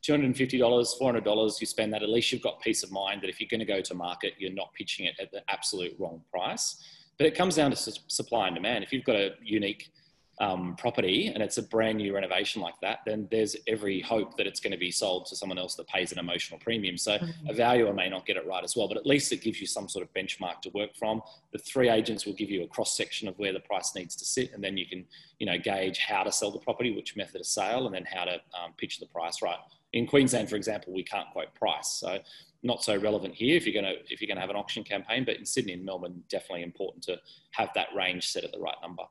$250, 0.08 0.60
$400, 0.60 1.62
you 1.62 1.68
spend 1.68 1.94
that, 1.94 2.04
at 2.04 2.10
least 2.10 2.32
you've 2.32 2.42
got 2.42 2.62
peace 2.62 2.84
of 2.84 2.92
mind 2.92 3.22
that 3.22 3.30
if 3.30 3.40
you're 3.40 3.50
going 3.50 3.60
to 3.60 3.66
go 3.66 3.82
to 3.82 3.94
market, 3.94 4.34
you're 4.38 4.54
not 4.54 4.74
pitching 4.74 5.06
it 5.06 5.16
at 5.20 5.32
the 5.32 5.42
absolute 5.50 5.94
wrong 6.00 6.22
price. 6.32 6.82
But 7.18 7.28
it 7.28 7.36
comes 7.36 7.56
down 7.56 7.72
to 7.72 7.76
su- 7.76 8.00
supply 8.08 8.48
and 8.48 8.56
demand. 8.56 8.84
If 8.84 8.94
you've 8.94 9.04
got 9.04 9.18
a 9.18 9.32
unique 9.44 9.92
um, 10.40 10.76
property 10.78 11.28
and 11.28 11.44
it's 11.44 11.58
a 11.58 11.64
brand 11.64 11.98
new 11.98 12.16
renovation 12.16 12.62
like 12.62 12.76
that, 12.82 13.00
then 13.06 13.28
there's 13.30 13.58
every 13.68 14.00
hope 14.00 14.38
that 14.38 14.48
it's 14.48 14.60
going 14.60 14.72
to 14.72 14.78
be 14.78 14.92
sold 14.92 15.26
to 15.26 15.36
someone 15.36 15.58
else 15.58 15.76
that 15.76 15.88
pays 15.88 16.12
an 16.14 16.20
emotional 16.20 16.60
premium. 16.60 16.98
So 16.98 17.18
mm-hmm. 17.18 17.50
a 17.50 17.54
valuer 17.54 17.94
may 17.94 18.10
not 18.10 18.26
get 18.26 18.38
it 18.38 18.48
right 18.48 18.64
as 18.64 18.76
well, 18.76 18.88
but 18.88 18.96
at 18.96 19.06
least 19.06 19.34
it 19.34 19.42
gives 19.42 19.60
you 19.60 19.68
some 19.68 19.90
sort 19.90 20.06
of 20.06 20.14
benchmark 20.14 20.62
to 20.62 20.70
work 20.70 20.96
from. 20.98 21.22
The 21.52 21.60
three 21.60 21.90
agents 21.90 22.26
will 22.26 22.34
give 22.34 22.50
you 22.50 22.64
a 22.64 22.68
cross 22.68 22.96
section 22.96 23.28
of 23.28 23.38
where 23.38 23.52
the 23.52 23.60
price 23.60 23.94
needs 23.96 24.16
to 24.16 24.26
sit, 24.26 24.54
and 24.54 24.64
then 24.64 24.78
you 24.78 24.86
can, 24.86 25.06
you 25.40 25.46
know, 25.46 25.58
gauge 25.58 26.00
how 26.00 26.24
to 26.24 26.32
sell 26.32 26.52
the 26.52 26.60
property, 26.60 26.96
which 26.96 27.18
method 27.18 27.42
of 27.42 27.48
sale, 27.48 27.86
and 27.86 27.94
then 27.94 28.06
how 28.06 28.24
to 28.24 28.34
um, 28.34 28.74
pitch 28.78 29.00
the 29.00 29.08
price 29.08 29.42
right. 29.42 29.60
In 29.92 30.08
Queensland, 30.08 30.50
for 30.50 30.56
example, 30.56 30.94
we 30.94 31.04
can't 31.04 31.30
quote 31.32 31.54
price, 31.56 32.00
so 32.00 32.20
not 32.62 32.84
so 32.84 32.96
relevant 32.98 33.34
here 33.34 33.56
if 33.56 33.66
you're 33.66 33.82
going 33.82 33.94
to 33.94 34.02
if 34.10 34.22
you're 34.22 34.28
going 34.28 34.36
to 34.38 34.42
have 34.42 34.50
an 34.50 34.56
auction 34.56 34.84
campaign. 34.84 35.26
But 35.26 35.38
in 35.38 35.46
Sydney 35.46 35.74
and 35.74 35.84
Melbourne, 35.84 36.24
definitely 36.30 36.64
important 36.64 37.04
to 37.06 37.18
have 37.52 37.70
that 37.76 37.88
range 37.96 38.28
set 38.28 38.44
at 38.44 38.52
the 38.52 38.60
right 38.60 38.76
number. 38.82 39.04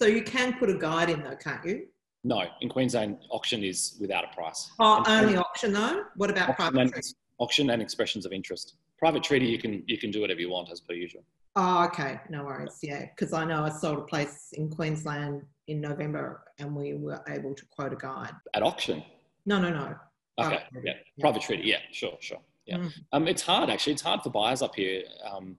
So 0.00 0.06
you 0.06 0.22
can 0.22 0.54
put 0.54 0.70
a 0.70 0.74
guide 0.74 1.10
in 1.10 1.22
though, 1.22 1.36
can't 1.36 1.64
you? 1.64 1.86
No, 2.24 2.42
in 2.60 2.68
Queensland, 2.68 3.18
auction 3.30 3.62
is 3.62 3.96
without 4.00 4.24
a 4.24 4.34
price. 4.34 4.70
Oh, 4.78 5.02
and 5.06 5.26
only 5.26 5.36
auction 5.36 5.72
though. 5.72 6.04
What 6.16 6.30
about 6.30 6.50
auction 6.50 6.72
private? 6.72 6.94
And, 6.94 7.14
auction 7.38 7.70
and 7.70 7.82
expressions 7.82 8.24
of 8.24 8.32
interest. 8.32 8.74
Private 8.98 9.22
treaty, 9.22 9.46
you 9.46 9.58
can 9.58 9.82
you 9.86 9.98
can 9.98 10.10
do 10.10 10.20
whatever 10.20 10.40
you 10.40 10.50
want 10.50 10.70
as 10.70 10.80
per 10.80 10.94
usual. 10.94 11.24
Oh, 11.56 11.84
okay, 11.84 12.20
no 12.30 12.44
worries. 12.44 12.78
Yeah, 12.82 13.06
because 13.14 13.32
I 13.32 13.44
know 13.44 13.62
I 13.62 13.68
sold 13.68 13.98
a 13.98 14.02
place 14.02 14.48
in 14.54 14.70
Queensland 14.70 15.42
in 15.68 15.80
November, 15.80 16.44
and 16.58 16.74
we 16.74 16.94
were 16.94 17.22
able 17.28 17.54
to 17.54 17.64
quote 17.66 17.92
a 17.92 17.96
guide 17.96 18.32
at 18.54 18.62
auction. 18.62 19.04
No, 19.46 19.60
no, 19.60 19.70
no. 19.70 19.94
Okay, 20.40 20.62
yeah, 20.82 20.94
private 21.20 21.42
treaty. 21.42 21.64
Yeah, 21.64 21.78
sure, 21.92 22.16
sure. 22.20 22.40
Yeah, 22.66 22.78
mm. 22.78 22.92
um, 23.12 23.28
it's 23.28 23.42
hard 23.42 23.68
actually. 23.70 23.92
It's 23.92 24.02
hard 24.02 24.22
for 24.22 24.30
buyers 24.30 24.62
up 24.62 24.74
here. 24.74 25.02
Um, 25.30 25.58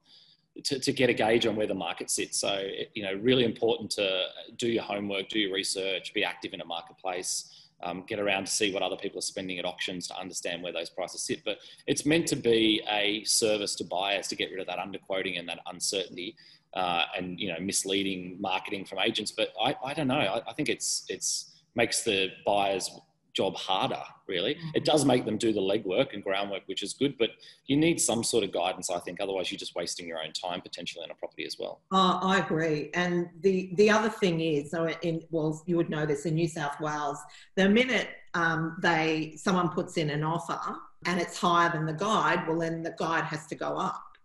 to, 0.63 0.79
to 0.79 0.91
get 0.93 1.09
a 1.09 1.13
gauge 1.13 1.45
on 1.45 1.55
where 1.55 1.67
the 1.67 1.75
market 1.75 2.09
sits. 2.09 2.39
So, 2.39 2.67
you 2.93 3.03
know, 3.03 3.13
really 3.15 3.43
important 3.43 3.91
to 3.91 4.25
do 4.57 4.67
your 4.67 4.83
homework, 4.83 5.29
do 5.29 5.39
your 5.39 5.53
research, 5.53 6.13
be 6.13 6.23
active 6.23 6.53
in 6.53 6.61
a 6.61 6.65
marketplace, 6.65 7.67
um, 7.83 8.03
get 8.07 8.19
around 8.19 8.45
to 8.45 8.51
see 8.51 8.73
what 8.73 8.81
other 8.81 8.95
people 8.95 9.19
are 9.19 9.21
spending 9.21 9.59
at 9.59 9.65
auctions 9.65 10.07
to 10.07 10.17
understand 10.17 10.63
where 10.63 10.71
those 10.71 10.89
prices 10.89 11.21
sit. 11.21 11.43
But 11.43 11.57
it's 11.87 12.05
meant 12.05 12.27
to 12.27 12.35
be 12.35 12.81
a 12.89 13.23
service 13.25 13.75
to 13.75 13.83
buyers 13.83 14.27
to 14.29 14.35
get 14.35 14.49
rid 14.51 14.59
of 14.59 14.67
that 14.67 14.79
underquoting 14.79 15.39
and 15.39 15.47
that 15.49 15.59
uncertainty. 15.67 16.35
Uh, 16.73 17.05
and 17.17 17.39
you 17.39 17.47
know 17.47 17.57
misleading 17.61 18.35
marketing 18.41 18.83
from 18.83 18.99
agents, 18.99 19.31
but 19.31 19.53
I, 19.63 19.77
I 19.81 19.93
don't 19.93 20.09
know. 20.09 20.19
I, 20.19 20.41
I 20.45 20.51
think 20.51 20.67
it's 20.67 21.05
it's 21.07 21.61
makes 21.73 22.03
the 22.03 22.27
buyers 22.45 22.91
job 23.35 23.55
harder, 23.55 24.01
really. 24.27 24.55
Mm-hmm. 24.55 24.69
It 24.75 24.85
does 24.85 25.05
make 25.05 25.25
them 25.25 25.37
do 25.37 25.53
the 25.53 25.59
legwork 25.59 26.13
and 26.13 26.23
groundwork, 26.23 26.63
which 26.67 26.81
is 26.81 26.93
good, 26.93 27.17
but 27.17 27.31
you 27.67 27.77
need 27.77 27.99
some 27.99 28.23
sort 28.23 28.43
of 28.43 28.51
guidance, 28.51 28.89
I 28.89 28.99
think. 28.99 29.19
Otherwise, 29.19 29.51
you're 29.51 29.59
just 29.59 29.75
wasting 29.75 30.07
your 30.07 30.19
own 30.19 30.31
time 30.31 30.61
potentially 30.61 31.03
on 31.03 31.11
a 31.11 31.15
property 31.15 31.45
as 31.45 31.57
well. 31.59 31.81
Uh, 31.91 32.19
I 32.21 32.39
agree. 32.39 32.89
And 32.93 33.29
the, 33.41 33.71
the 33.75 33.89
other 33.89 34.09
thing 34.09 34.39
is, 34.39 34.71
so 34.71 34.87
in, 35.01 35.21
well, 35.29 35.61
you 35.65 35.75
would 35.77 35.89
know 35.89 36.05
this 36.05 36.25
in 36.25 36.35
New 36.35 36.47
South 36.47 36.79
Wales, 36.79 37.19
the 37.55 37.67
minute 37.67 38.07
um, 38.33 38.77
they 38.81 39.33
someone 39.37 39.69
puts 39.69 39.97
in 39.97 40.09
an 40.09 40.23
offer 40.23 40.59
and 41.05 41.21
it's 41.21 41.37
higher 41.37 41.71
than 41.71 41.85
the 41.85 41.93
guide, 41.93 42.47
well, 42.47 42.59
then 42.59 42.83
the 42.83 42.95
guide 42.97 43.23
has 43.25 43.45
to 43.47 43.55
go 43.55 43.77
up. 43.77 44.17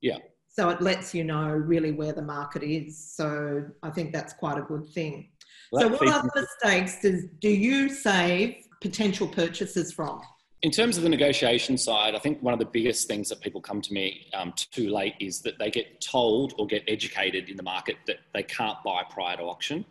Yeah. 0.00 0.18
So 0.48 0.70
it 0.70 0.80
lets 0.80 1.14
you 1.14 1.24
know 1.24 1.48
really 1.48 1.92
where 1.92 2.12
the 2.12 2.22
market 2.22 2.62
is. 2.62 2.98
So 2.98 3.64
I 3.82 3.90
think 3.90 4.12
that's 4.12 4.32
quite 4.32 4.58
a 4.58 4.62
good 4.62 4.88
thing 4.88 5.28
so, 5.72 5.88
what 5.88 6.08
other 6.08 6.30
mistakes 6.34 7.00
does, 7.02 7.24
do 7.40 7.50
you 7.50 7.88
save 7.88 8.56
potential 8.80 9.28
purchases 9.28 9.92
from? 9.92 10.20
In 10.62 10.70
terms 10.72 10.96
of 10.96 11.04
the 11.04 11.08
negotiation 11.08 11.78
side, 11.78 12.16
I 12.16 12.18
think 12.18 12.42
one 12.42 12.52
of 12.52 12.58
the 12.58 12.66
biggest 12.66 13.06
things 13.06 13.28
that 13.28 13.40
people 13.40 13.60
come 13.60 13.80
to 13.80 13.92
me 13.92 14.26
um, 14.34 14.52
too 14.72 14.88
late 14.88 15.14
is 15.20 15.40
that 15.42 15.58
they 15.58 15.70
get 15.70 16.00
told 16.00 16.54
or 16.58 16.66
get 16.66 16.82
educated 16.88 17.48
in 17.48 17.56
the 17.56 17.62
market 17.62 17.96
that 18.06 18.16
they 18.34 18.42
can't 18.42 18.76
buy 18.84 19.04
prior 19.08 19.36
to 19.36 19.44
auction. 19.44 19.84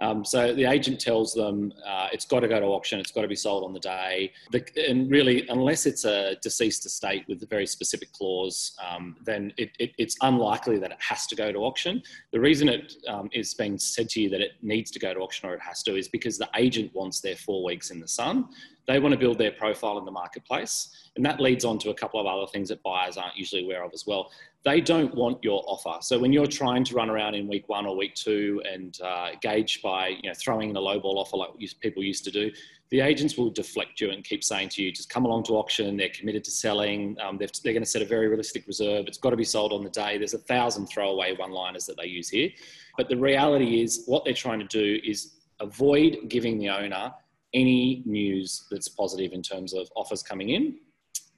Um, 0.00 0.24
so 0.24 0.54
the 0.54 0.64
agent 0.64 0.98
tells 0.98 1.34
them 1.34 1.72
uh, 1.86 2.08
it's 2.12 2.24
got 2.24 2.40
to 2.40 2.48
go 2.48 2.58
to 2.58 2.66
auction, 2.66 2.98
it's 2.98 3.10
got 3.10 3.22
to 3.22 3.28
be 3.28 3.36
sold 3.36 3.64
on 3.64 3.72
the 3.72 3.80
day. 3.80 4.32
The, 4.50 4.64
and 4.88 5.10
really, 5.10 5.46
unless 5.48 5.84
it's 5.84 6.04
a 6.04 6.36
deceased 6.42 6.86
estate 6.86 7.24
with 7.28 7.42
a 7.42 7.46
very 7.46 7.66
specific 7.66 8.12
clause, 8.12 8.72
um, 8.86 9.16
then 9.24 9.52
it, 9.58 9.70
it, 9.78 9.92
it's 9.98 10.16
unlikely 10.22 10.78
that 10.78 10.90
it 10.90 10.98
has 11.00 11.26
to 11.28 11.36
go 11.36 11.52
to 11.52 11.58
auction. 11.58 12.02
The 12.32 12.40
reason 12.40 12.68
it 12.68 12.94
um, 13.08 13.28
is 13.32 13.52
being 13.52 13.78
said 13.78 14.08
to 14.10 14.22
you 14.22 14.30
that 14.30 14.40
it 14.40 14.52
needs 14.62 14.90
to 14.92 14.98
go 14.98 15.12
to 15.12 15.20
auction 15.20 15.48
or 15.48 15.54
it 15.54 15.60
has 15.60 15.82
to 15.82 15.96
is 15.96 16.08
because 16.08 16.38
the 16.38 16.48
agent 16.56 16.94
wants 16.94 17.20
their 17.20 17.36
four 17.36 17.62
weeks 17.62 17.90
in 17.90 18.00
the 18.00 18.08
sun. 18.08 18.48
They 18.86 18.98
want 18.98 19.12
to 19.12 19.18
build 19.18 19.38
their 19.38 19.52
profile 19.52 19.98
in 19.98 20.04
the 20.04 20.10
marketplace. 20.10 20.88
And 21.14 21.24
that 21.24 21.38
leads 21.40 21.64
on 21.64 21.78
to 21.80 21.90
a 21.90 21.94
couple 21.94 22.18
of 22.18 22.26
other 22.26 22.46
things 22.50 22.70
that 22.70 22.82
buyers 22.82 23.16
aren't 23.16 23.36
usually 23.36 23.64
aware 23.64 23.84
of 23.84 23.92
as 23.92 24.06
well 24.06 24.30
they 24.62 24.80
don't 24.80 25.14
want 25.14 25.42
your 25.42 25.62
offer. 25.66 26.02
So 26.02 26.18
when 26.18 26.32
you're 26.32 26.46
trying 26.46 26.84
to 26.84 26.94
run 26.94 27.08
around 27.08 27.34
in 27.34 27.48
week 27.48 27.68
one 27.68 27.86
or 27.86 27.96
week 27.96 28.14
two 28.14 28.62
and 28.70 28.96
uh, 29.02 29.30
gauge 29.40 29.80
by 29.82 30.08
you 30.08 30.28
know 30.28 30.34
throwing 30.34 30.70
in 30.70 30.76
a 30.76 30.80
lowball 30.80 31.16
offer 31.16 31.36
like 31.38 31.50
people 31.80 32.02
used 32.02 32.24
to 32.24 32.30
do, 32.30 32.50
the 32.90 33.00
agents 33.00 33.38
will 33.38 33.50
deflect 33.50 34.00
you 34.00 34.10
and 34.10 34.22
keep 34.22 34.44
saying 34.44 34.68
to 34.70 34.82
you, 34.82 34.92
just 34.92 35.08
come 35.08 35.24
along 35.24 35.44
to 35.44 35.52
auction. 35.52 35.96
They're 35.96 36.10
committed 36.10 36.44
to 36.44 36.50
selling. 36.50 37.16
Um, 37.22 37.38
they're, 37.38 37.48
they're 37.64 37.72
going 37.72 37.84
to 37.84 37.88
set 37.88 38.02
a 38.02 38.04
very 38.04 38.28
realistic 38.28 38.66
reserve. 38.66 39.06
It's 39.06 39.18
got 39.18 39.30
to 39.30 39.36
be 39.36 39.44
sold 39.44 39.72
on 39.72 39.82
the 39.82 39.90
day. 39.90 40.18
There's 40.18 40.34
a 40.34 40.38
thousand 40.38 40.88
throwaway 40.88 41.34
one-liners 41.36 41.86
that 41.86 41.96
they 41.96 42.06
use 42.06 42.28
here, 42.28 42.50
but 42.98 43.08
the 43.08 43.16
reality 43.16 43.80
is 43.82 44.04
what 44.06 44.24
they're 44.24 44.34
trying 44.34 44.58
to 44.58 44.66
do 44.66 45.00
is 45.04 45.36
avoid 45.60 46.18
giving 46.28 46.58
the 46.58 46.68
owner 46.68 47.12
any 47.54 48.02
news 48.04 48.66
that's 48.70 48.88
positive 48.88 49.32
in 49.32 49.42
terms 49.42 49.72
of 49.72 49.88
offers 49.96 50.22
coming 50.22 50.50
in 50.50 50.76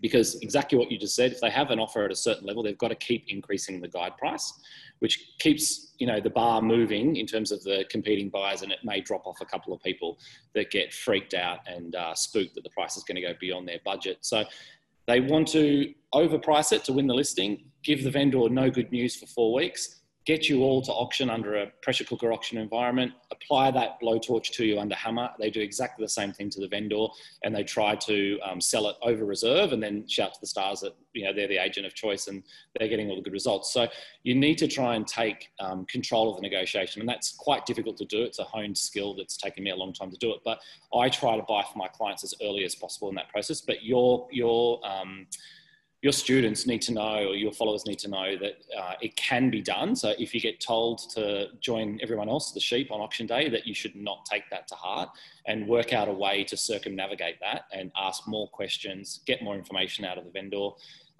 because 0.03 0.35
exactly 0.43 0.77
what 0.77 0.91
you 0.91 0.99
just 0.99 1.15
said, 1.15 1.33
if 1.33 1.41
they 1.41 1.49
have 1.49 1.71
an 1.71 1.79
offer 1.79 2.05
at 2.05 2.11
a 2.11 2.17
certain 2.17 2.45
level, 2.45 2.63
they've 2.63 2.77
got 2.77 2.89
to 2.89 2.97
keep 2.97 3.25
increasing 3.29 3.81
the 3.81 3.89
guide 3.89 4.17
price, 4.19 4.53
which 4.99 5.31
keeps 5.39 5.95
you 5.99 6.07
know 6.07 6.21
the 6.21 6.29
bar 6.29 6.61
moving 6.61 7.17
in 7.17 7.27
terms 7.27 7.53
of 7.53 7.63
the 7.63 7.87
competing 7.89 8.29
buyers, 8.29 8.63
and 8.63 8.73
it 8.73 8.81
may 8.85 9.01
drop 9.01 9.27
off 9.27 9.41
a 9.41 9.47
couple 9.47 9.73
of 9.73 9.81
people 9.81 10.19
that 10.55 10.71
get 10.71 10.93
freaked 10.93 11.35
out 11.35 11.61
and 11.67 11.95
uh, 11.95 12.15
spooked 12.15 12.55
that 12.57 12.65
the 12.65 12.71
price 12.71 12.97
is 12.97 13.05
going 13.05 13.17
to 13.17 13.23
go 13.23 13.33
beyond 13.41 13.67
their 13.67 13.79
budget. 13.85 14.19
So 14.21 14.45
they 15.07 15.21
want 15.21 15.49
to 15.49 15.95
overprice 16.13 16.73
it 16.73 16.85
to 16.85 16.93
win 16.93 17.07
the 17.07 17.15
listing, 17.15 17.65
give 17.85 18.03
the 18.03 18.11
vendor 18.11 18.49
no 18.49 18.71
good 18.71 18.91
news 18.91 19.17
for 19.17 19.27
four 19.27 19.55
weeks, 19.55 20.02
get 20.25 20.49
you 20.49 20.63
all 20.63 20.81
to 20.83 20.93
auction 20.93 21.29
under 21.29 21.57
a 21.57 21.67
pressure 21.83 22.05
cooker 22.05 22.33
auction 22.33 22.59
environment, 22.59 23.13
apply 23.33 23.71
that 23.73 24.01
blowtorch 24.01 24.53
to 24.53 24.65
you 24.65 24.79
under 24.79 24.95
hammer. 24.95 25.31
They 25.39 25.51
do 25.51 25.61
exactly 25.61 26.05
the 26.05 26.09
same 26.09 26.33
thing 26.33 26.49
to 26.51 26.61
the 26.61 26.69
vendor 26.69 27.07
and 27.43 27.55
they 27.55 27.65
try 27.65 27.97
to 27.97 28.39
um, 28.41 28.61
sell 28.61 28.89
it 28.89 28.97
over 29.03 29.25
reserve 29.25 29.73
and 29.73 29.83
then 29.83 30.07
shout 30.07 30.35
to 30.35 30.41
the 30.41 30.47
stars 30.47 30.81
that 30.81 30.95
you 31.13 31.25
know 31.25 31.33
they're 31.33 31.49
the 31.49 31.59
agent 31.59 31.87
of 31.87 31.95
choice 31.95 32.29
and 32.29 32.43
they're 32.79 32.89
getting 32.89 33.11
all 33.11 33.17
the 33.17 33.23
good 33.23 33.33
results. 33.33 33.73
So 33.73 33.89
you 34.23 34.35
need 34.35 34.59
to 34.59 34.69
try 34.69 34.95
and 34.95 35.07
take 35.07 35.51
um, 35.59 35.85
control 35.87 36.31
of 36.31 36.37
the 36.37 36.43
negotiation 36.43 37.01
and 37.01 37.09
that's 37.09 37.33
quite 37.33 37.67
difficult 37.67 37.97
to 37.99 38.05
do. 38.05 38.23
It's 38.23 38.39
a 38.39 38.45
honed 38.45 38.79
skill 38.79 39.17
that's 39.17 39.37
taken 39.37 39.65
me 39.65 39.71
a 39.71 39.77
long 39.77 39.93
time 39.93 40.11
to 40.11 40.19
do 40.19 40.33
it, 40.33 40.41
but 40.45 40.61
I 40.95 41.09
try 41.09 41.37
to 41.37 41.43
buy 41.49 41.65
for 41.71 41.79
my 41.79 41.89
clients 41.89 42.23
as 42.23 42.35
early 42.43 42.65
as 42.65 42.75
possible 42.75 43.09
in 43.09 43.15
that 43.17 43.29
process. 43.29 43.61
But 43.61 43.83
your 43.83 44.29
your 44.31 44.81
um, 44.87 45.27
your 46.03 46.13
students 46.13 46.67
need 46.67 46.83
to 46.83 46.93
know 46.93 47.29
or 47.29 47.37
your 47.37 47.53
followers 47.53 47.87
need 47.87 47.99
to 48.01 48.09
know 48.09 48.37
that 48.37 48.55
uh, 48.77 48.95
it 49.01 49.15
can 49.15 49.51
be 49.51 49.63
done. 49.63 49.95
So 49.95 50.13
if 50.19 50.35
you 50.35 50.41
get 50.41 50.61
told 50.61 50.99
to 51.15 51.47
join 51.61 52.01
everyone 52.03 52.29
else, 52.29 52.51
the 52.51 52.59
sheep 52.59 52.91
on 52.91 53.01
auction 53.01 53.25
day, 53.25 53.49
that 53.49 53.69
you 53.69 53.73
should 53.73 53.95
not 53.95 54.27
take 54.27 54.51
that 54.51 54.67
to 54.69 54.75
heart 54.75 55.11
and 55.47 55.69
work 55.69 55.93
out 55.93 56.09
a 56.09 56.13
way 56.13 56.43
to 56.45 56.57
circumnavigate 56.57 57.37
that 57.41 57.67
and 57.73 57.93
ask 57.97 58.27
more 58.27 58.49
questions, 58.49 59.21
get 59.27 59.45
more 59.45 59.55
information 59.55 60.05
out 60.05 60.19
of 60.19 60.25
the 60.25 60.31
vendor 60.33 60.71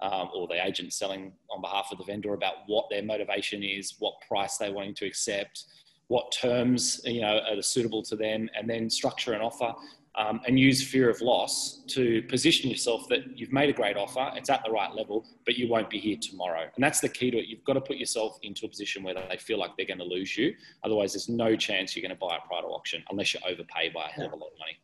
um, 0.01 0.29
or 0.35 0.47
the 0.47 0.61
agent 0.61 0.91
selling 0.91 1.31
on 1.49 1.61
behalf 1.61 1.87
of 1.93 1.97
the 1.97 2.03
vendor 2.03 2.33
about 2.33 2.55
what 2.67 2.89
their 2.89 3.03
motivation 3.03 3.63
is, 3.63 3.95
what 3.99 4.15
price 4.27 4.57
they're 4.57 4.73
wanting 4.73 4.95
to 4.95 5.05
accept, 5.05 5.63
what 6.07 6.29
terms 6.33 6.99
you 7.05 7.21
know 7.21 7.39
are 7.49 7.61
suitable 7.61 8.03
to 8.03 8.17
them, 8.17 8.49
and 8.53 8.69
then 8.69 8.89
structure 8.89 9.31
an 9.31 9.39
offer 9.39 9.73
um, 10.15 10.41
and 10.45 10.59
use 10.59 10.85
fear 10.87 11.09
of 11.09 11.21
loss 11.21 11.81
to 11.87 12.21
position 12.23 12.69
yourself 12.69 13.07
that 13.09 13.37
you've 13.37 13.51
made 13.51 13.69
a 13.69 13.73
great 13.73 13.97
offer, 13.97 14.31
it's 14.35 14.49
at 14.49 14.63
the 14.63 14.71
right 14.71 14.93
level, 14.93 15.25
but 15.45 15.57
you 15.57 15.67
won't 15.67 15.89
be 15.89 15.99
here 15.99 16.17
tomorrow. 16.21 16.61
And 16.75 16.83
that's 16.83 16.99
the 16.99 17.09
key 17.09 17.31
to 17.31 17.37
it. 17.39 17.47
You've 17.47 17.63
got 17.63 17.73
to 17.73 17.81
put 17.81 17.97
yourself 17.97 18.37
into 18.43 18.65
a 18.65 18.69
position 18.69 19.01
where 19.03 19.15
they 19.15 19.37
feel 19.37 19.57
like 19.57 19.71
they're 19.75 19.87
going 19.87 19.97
to 19.97 20.03
lose 20.03 20.37
you. 20.37 20.53
Otherwise, 20.83 21.13
there's 21.13 21.29
no 21.29 21.55
chance 21.55 21.95
you're 21.95 22.07
going 22.07 22.15
to 22.15 22.19
buy 22.19 22.37
a 22.37 22.47
private 22.47 22.67
auction 22.67 23.03
unless 23.09 23.33
you 23.33 23.39
overpay 23.47 23.89
by 23.89 24.05
a 24.05 24.09
hell 24.09 24.27
of 24.27 24.33
a 24.33 24.35
lot 24.35 24.51
of 24.53 24.59
money. 24.59 24.77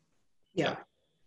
Yeah. 0.55 0.77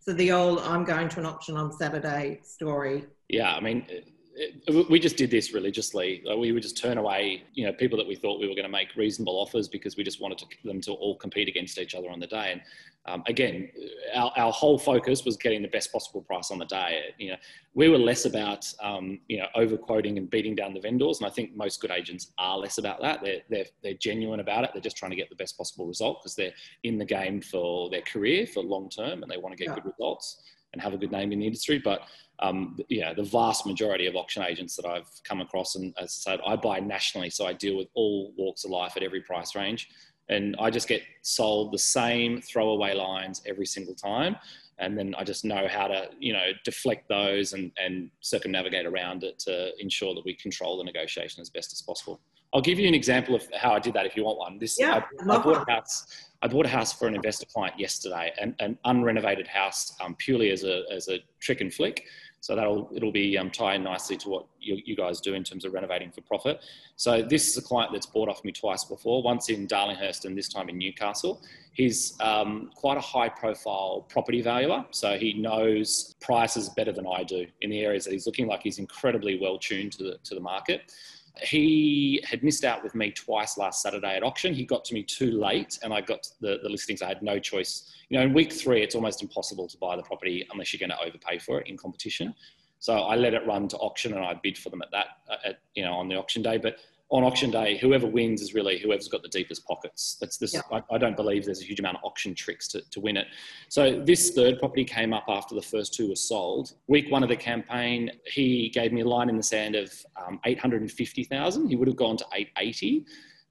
So 0.00 0.12
the 0.12 0.32
old 0.32 0.58
I'm 0.60 0.84
going 0.84 1.08
to 1.10 1.20
an 1.20 1.26
auction 1.26 1.56
on 1.56 1.72
Saturday 1.72 2.40
story. 2.42 3.04
Yeah. 3.28 3.54
I 3.54 3.60
mean, 3.60 3.86
it, 4.34 4.90
we 4.90 4.98
just 4.98 5.16
did 5.16 5.30
this 5.30 5.52
religiously. 5.52 6.22
We 6.38 6.52
would 6.52 6.62
just 6.62 6.76
turn 6.76 6.98
away, 6.98 7.44
you 7.54 7.66
know, 7.66 7.72
people 7.72 7.98
that 7.98 8.06
we 8.06 8.14
thought 8.14 8.40
we 8.40 8.48
were 8.48 8.54
going 8.54 8.64
to 8.64 8.70
make 8.70 8.94
reasonable 8.96 9.34
offers 9.34 9.68
because 9.68 9.96
we 9.96 10.04
just 10.04 10.20
wanted 10.20 10.38
to, 10.38 10.46
them 10.64 10.80
to 10.82 10.92
all 10.92 11.16
compete 11.16 11.48
against 11.48 11.78
each 11.78 11.94
other 11.94 12.10
on 12.10 12.18
the 12.18 12.26
day. 12.26 12.52
And 12.52 12.60
um, 13.06 13.22
again, 13.26 13.68
our, 14.14 14.32
our 14.36 14.52
whole 14.52 14.78
focus 14.78 15.24
was 15.24 15.36
getting 15.36 15.60
the 15.60 15.68
best 15.68 15.92
possible 15.92 16.22
price 16.22 16.50
on 16.50 16.58
the 16.58 16.64
day. 16.66 17.00
You 17.18 17.32
know, 17.32 17.36
we 17.74 17.88
were 17.88 17.98
less 17.98 18.24
about, 18.24 18.72
um, 18.82 19.20
you 19.28 19.38
know, 19.38 19.46
overquoting 19.54 20.18
and 20.18 20.30
beating 20.30 20.54
down 20.54 20.72
the 20.72 20.80
vendors. 20.80 21.18
And 21.18 21.26
I 21.26 21.30
think 21.30 21.54
most 21.56 21.80
good 21.80 21.90
agents 21.90 22.32
are 22.38 22.56
less 22.56 22.78
about 22.78 23.02
that. 23.02 23.20
They're, 23.22 23.40
they're, 23.50 23.66
they're 23.82 23.94
genuine 23.94 24.40
about 24.40 24.64
it. 24.64 24.70
They're 24.72 24.82
just 24.82 24.96
trying 24.96 25.10
to 25.10 25.16
get 25.16 25.28
the 25.28 25.36
best 25.36 25.58
possible 25.58 25.86
result 25.86 26.22
because 26.22 26.36
they're 26.36 26.54
in 26.84 26.98
the 26.98 27.04
game 27.04 27.40
for 27.40 27.90
their 27.90 28.02
career 28.02 28.46
for 28.46 28.62
long 28.62 28.88
term 28.88 29.22
and 29.22 29.30
they 29.30 29.36
want 29.36 29.56
to 29.56 29.62
get 29.62 29.70
yeah. 29.70 29.74
good 29.74 29.92
results 29.98 30.42
and 30.72 30.82
have 30.82 30.94
a 30.94 30.96
good 30.96 31.12
name 31.12 31.32
in 31.32 31.38
the 31.38 31.46
industry. 31.46 31.78
But 31.78 32.02
um, 32.38 32.76
yeah, 32.88 33.14
the 33.14 33.22
vast 33.22 33.66
majority 33.66 34.06
of 34.06 34.16
auction 34.16 34.42
agents 34.42 34.74
that 34.76 34.86
I've 34.86 35.08
come 35.24 35.40
across, 35.40 35.76
and 35.76 35.94
as 35.98 36.22
I 36.26 36.32
said, 36.32 36.40
I 36.46 36.56
buy 36.56 36.80
nationally, 36.80 37.30
so 37.30 37.46
I 37.46 37.52
deal 37.52 37.76
with 37.76 37.88
all 37.94 38.32
walks 38.36 38.64
of 38.64 38.70
life 38.70 38.96
at 38.96 39.02
every 39.02 39.20
price 39.20 39.54
range, 39.54 39.88
and 40.28 40.56
I 40.58 40.70
just 40.70 40.88
get 40.88 41.02
sold 41.22 41.72
the 41.72 41.78
same 41.78 42.40
throwaway 42.40 42.94
lines 42.94 43.42
every 43.46 43.66
single 43.66 43.94
time, 43.94 44.36
and 44.78 44.98
then 44.98 45.14
I 45.16 45.22
just 45.22 45.44
know 45.44 45.68
how 45.68 45.86
to, 45.86 46.08
you 46.18 46.32
know, 46.32 46.46
deflect 46.64 47.08
those 47.08 47.52
and, 47.52 47.70
and 47.80 48.10
circumnavigate 48.20 48.86
around 48.86 49.22
it 49.22 49.38
to 49.40 49.70
ensure 49.78 50.14
that 50.14 50.24
we 50.24 50.34
control 50.34 50.78
the 50.78 50.84
negotiation 50.84 51.40
as 51.40 51.50
best 51.50 51.72
as 51.72 51.82
possible. 51.82 52.20
I'll 52.52 52.60
give 52.60 52.78
you 52.78 52.88
an 52.88 52.94
example 52.94 53.34
of 53.34 53.46
how 53.54 53.72
I 53.72 53.78
did 53.78 53.94
that 53.94 54.04
if 54.04 54.16
you 54.16 54.24
want 54.24 54.38
one. 54.38 54.58
This 54.58 54.78
yeah, 54.78 55.02
I, 55.20 55.22
I 55.22 55.42
bought 55.42 55.68
a 55.68 55.70
house. 55.70 56.06
I 56.42 56.48
bought 56.48 56.66
a 56.66 56.68
house 56.68 56.92
for 56.92 57.06
an 57.06 57.14
investor 57.14 57.46
client 57.46 57.78
yesterday, 57.78 58.32
an, 58.40 58.56
an 58.58 58.76
unrenovated 58.84 59.46
house, 59.46 59.94
um, 60.00 60.16
purely 60.16 60.50
as 60.50 60.64
a 60.64 60.82
as 60.90 61.08
a 61.08 61.18
trick 61.40 61.60
and 61.60 61.72
flick. 61.72 62.04
So 62.40 62.56
that'll 62.56 62.90
it'll 62.92 63.12
be 63.12 63.38
um, 63.38 63.52
nicely 63.60 64.16
to 64.16 64.28
what 64.28 64.46
you, 64.60 64.76
you, 64.84 64.96
guys 64.96 65.20
do 65.20 65.34
in 65.34 65.44
terms 65.44 65.64
of 65.64 65.72
renovating 65.72 66.10
for 66.10 66.22
profit. 66.22 66.60
So 66.96 67.22
this 67.22 67.48
is 67.48 67.56
a 67.56 67.62
client 67.62 67.92
that's 67.92 68.06
bought 68.06 68.28
off 68.28 68.42
me 68.44 68.50
twice 68.50 68.82
before, 68.82 69.22
once 69.22 69.48
in 69.48 69.68
Darlinghurst 69.68 70.24
and 70.24 70.36
this 70.36 70.48
time 70.48 70.68
in 70.68 70.76
Newcastle. 70.76 71.40
He's 71.72 72.20
um, 72.20 72.72
quite 72.74 72.96
a 72.98 73.00
high 73.00 73.28
profile 73.28 74.04
property 74.08 74.42
valuer, 74.42 74.84
so 74.90 75.16
he 75.16 75.34
knows 75.34 76.16
prices 76.20 76.68
better 76.70 76.90
than 76.90 77.06
I 77.06 77.22
do 77.22 77.46
in 77.60 77.70
the 77.70 77.78
areas 77.78 78.04
that 78.06 78.12
he's 78.12 78.26
looking 78.26 78.48
like. 78.48 78.64
He's 78.64 78.80
incredibly 78.80 79.38
well 79.38 79.56
tuned 79.56 79.92
to 79.92 80.02
the 80.02 80.18
to 80.24 80.34
the 80.34 80.40
market. 80.40 80.92
He 81.40 82.22
had 82.24 82.42
missed 82.42 82.64
out 82.64 82.82
with 82.82 82.94
me 82.94 83.10
twice 83.10 83.56
last 83.56 83.82
Saturday 83.82 84.16
at 84.16 84.22
auction. 84.22 84.52
He 84.52 84.64
got 84.64 84.84
to 84.86 84.94
me 84.94 85.02
too 85.02 85.30
late 85.30 85.78
and 85.82 85.92
I 85.92 86.00
got 86.00 86.28
the, 86.40 86.58
the 86.62 86.68
listings. 86.68 87.00
I 87.00 87.08
had 87.08 87.22
no 87.22 87.38
choice. 87.38 87.90
You 88.10 88.18
know, 88.18 88.24
in 88.24 88.34
week 88.34 88.52
three, 88.52 88.82
it's 88.82 88.94
almost 88.94 89.22
impossible 89.22 89.66
to 89.68 89.78
buy 89.78 89.96
the 89.96 90.02
property 90.02 90.46
unless 90.52 90.72
you're 90.72 90.86
going 90.86 90.96
to 90.96 91.04
overpay 91.04 91.38
for 91.38 91.60
it 91.60 91.68
in 91.68 91.76
competition. 91.76 92.34
So 92.80 92.98
I 92.98 93.16
let 93.16 93.32
it 93.32 93.46
run 93.46 93.68
to 93.68 93.76
auction 93.78 94.12
and 94.12 94.24
I 94.24 94.34
bid 94.34 94.58
for 94.58 94.68
them 94.68 94.82
at 94.82 94.90
that, 94.90 95.06
at, 95.44 95.60
you 95.74 95.84
know, 95.84 95.94
on 95.94 96.08
the 96.08 96.16
auction 96.16 96.42
day. 96.42 96.58
But 96.58 96.76
on 97.12 97.22
auction 97.24 97.50
day, 97.50 97.76
whoever 97.76 98.06
wins 98.06 98.40
is 98.40 98.54
really 98.54 98.78
whoever's 98.78 99.06
got 99.06 99.22
the 99.22 99.28
deepest 99.28 99.66
pockets. 99.66 100.16
That's 100.18 100.38
this. 100.38 100.54
Yeah. 100.54 100.62
I, 100.72 100.82
I, 100.94 100.96
don't 100.96 101.14
believe 101.14 101.44
there's 101.44 101.60
a 101.60 101.64
huge 101.64 101.78
amount 101.78 101.98
of 101.98 102.04
auction 102.04 102.34
tricks 102.34 102.66
to, 102.68 102.80
to 102.90 103.00
win 103.00 103.18
it. 103.18 103.26
So 103.68 104.00
this 104.00 104.30
third 104.30 104.58
property 104.58 104.82
came 104.82 105.12
up 105.12 105.26
after 105.28 105.54
the 105.54 105.60
first 105.60 105.92
two 105.92 106.08
were 106.08 106.16
sold. 106.16 106.72
Week 106.86 107.10
one 107.10 107.22
of 107.22 107.28
the 107.28 107.36
campaign, 107.36 108.10
he 108.26 108.70
gave 108.70 108.94
me 108.94 109.02
a 109.02 109.04
line 109.06 109.28
in 109.28 109.36
the 109.36 109.42
sand 109.42 109.76
of 109.76 109.92
um, 110.26 110.40
850,000. 110.46 111.68
He 111.68 111.76
would 111.76 111.86
have 111.86 111.98
gone 111.98 112.16
to 112.16 112.24
880. 112.32 113.04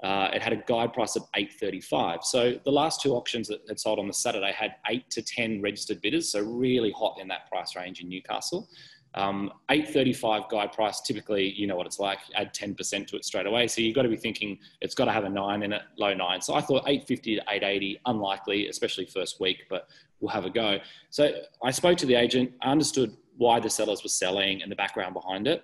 Uh, 0.04 0.32
it 0.34 0.42
had 0.42 0.54
a 0.54 0.64
guide 0.68 0.92
price 0.94 1.16
of 1.16 1.22
835. 1.36 2.24
So 2.24 2.60
the 2.66 2.72
last 2.72 3.02
two 3.02 3.14
auctions 3.14 3.48
that 3.50 3.60
had 3.68 3.80
sold 3.80 4.00
on 4.00 4.08
the 4.08 4.14
Saturday 4.14 4.52
had 4.52 4.76
eight 4.90 5.08
to 5.12 5.22
10 5.22 5.62
registered 5.62 6.02
bidders. 6.02 6.32
So 6.32 6.42
really 6.42 6.92
hot 6.92 7.20
in 7.22 7.28
that 7.28 7.48
price 7.48 7.76
range 7.76 8.02
in 8.02 8.10
Newcastle. 8.10 8.68
Um, 9.14 9.52
835 9.70 10.48
guide 10.50 10.72
price, 10.72 11.02
typically, 11.02 11.52
you 11.52 11.68
know 11.68 11.76
what 11.76 11.86
it's 11.86 12.00
like, 12.00 12.20
add 12.36 12.54
10% 12.54 13.08
to 13.08 13.16
it 13.18 13.26
straight 13.26 13.46
away. 13.46 13.68
So 13.68 13.82
you've 13.82 13.96
got 13.96 14.04
to 14.04 14.10
be 14.10 14.16
thinking 14.16 14.58
it's 14.80 14.96
got 14.96 15.06
to 15.06 15.12
have 15.12 15.26
a 15.26 15.30
nine 15.30 15.64
in 15.64 15.74
it, 15.74 15.82
low 15.98 16.14
nine. 16.14 16.42
So 16.42 16.54
I 16.54 16.62
thought 16.62 16.84
850 16.88 17.36
to 17.36 17.42
880, 17.42 18.00
unlikely, 18.06 18.68
especially 18.70 19.06
first 19.06 19.40
week, 19.40 19.66
but 19.70 19.90
we'll 20.22 20.32
have 20.32 20.46
a 20.46 20.50
go. 20.50 20.78
So 21.10 21.32
I 21.64 21.72
spoke 21.72 21.98
to 22.00 22.06
the 22.06 22.16
agent, 22.16 22.54
I 22.62 22.72
understood 22.72 23.16
why 23.38 23.60
the 23.60 23.70
sellers 23.70 24.04
were 24.04 24.10
selling 24.10 24.62
and 24.62 24.72
the 24.72 24.76
background 24.76 25.14
behind 25.14 25.48
it. 25.48 25.64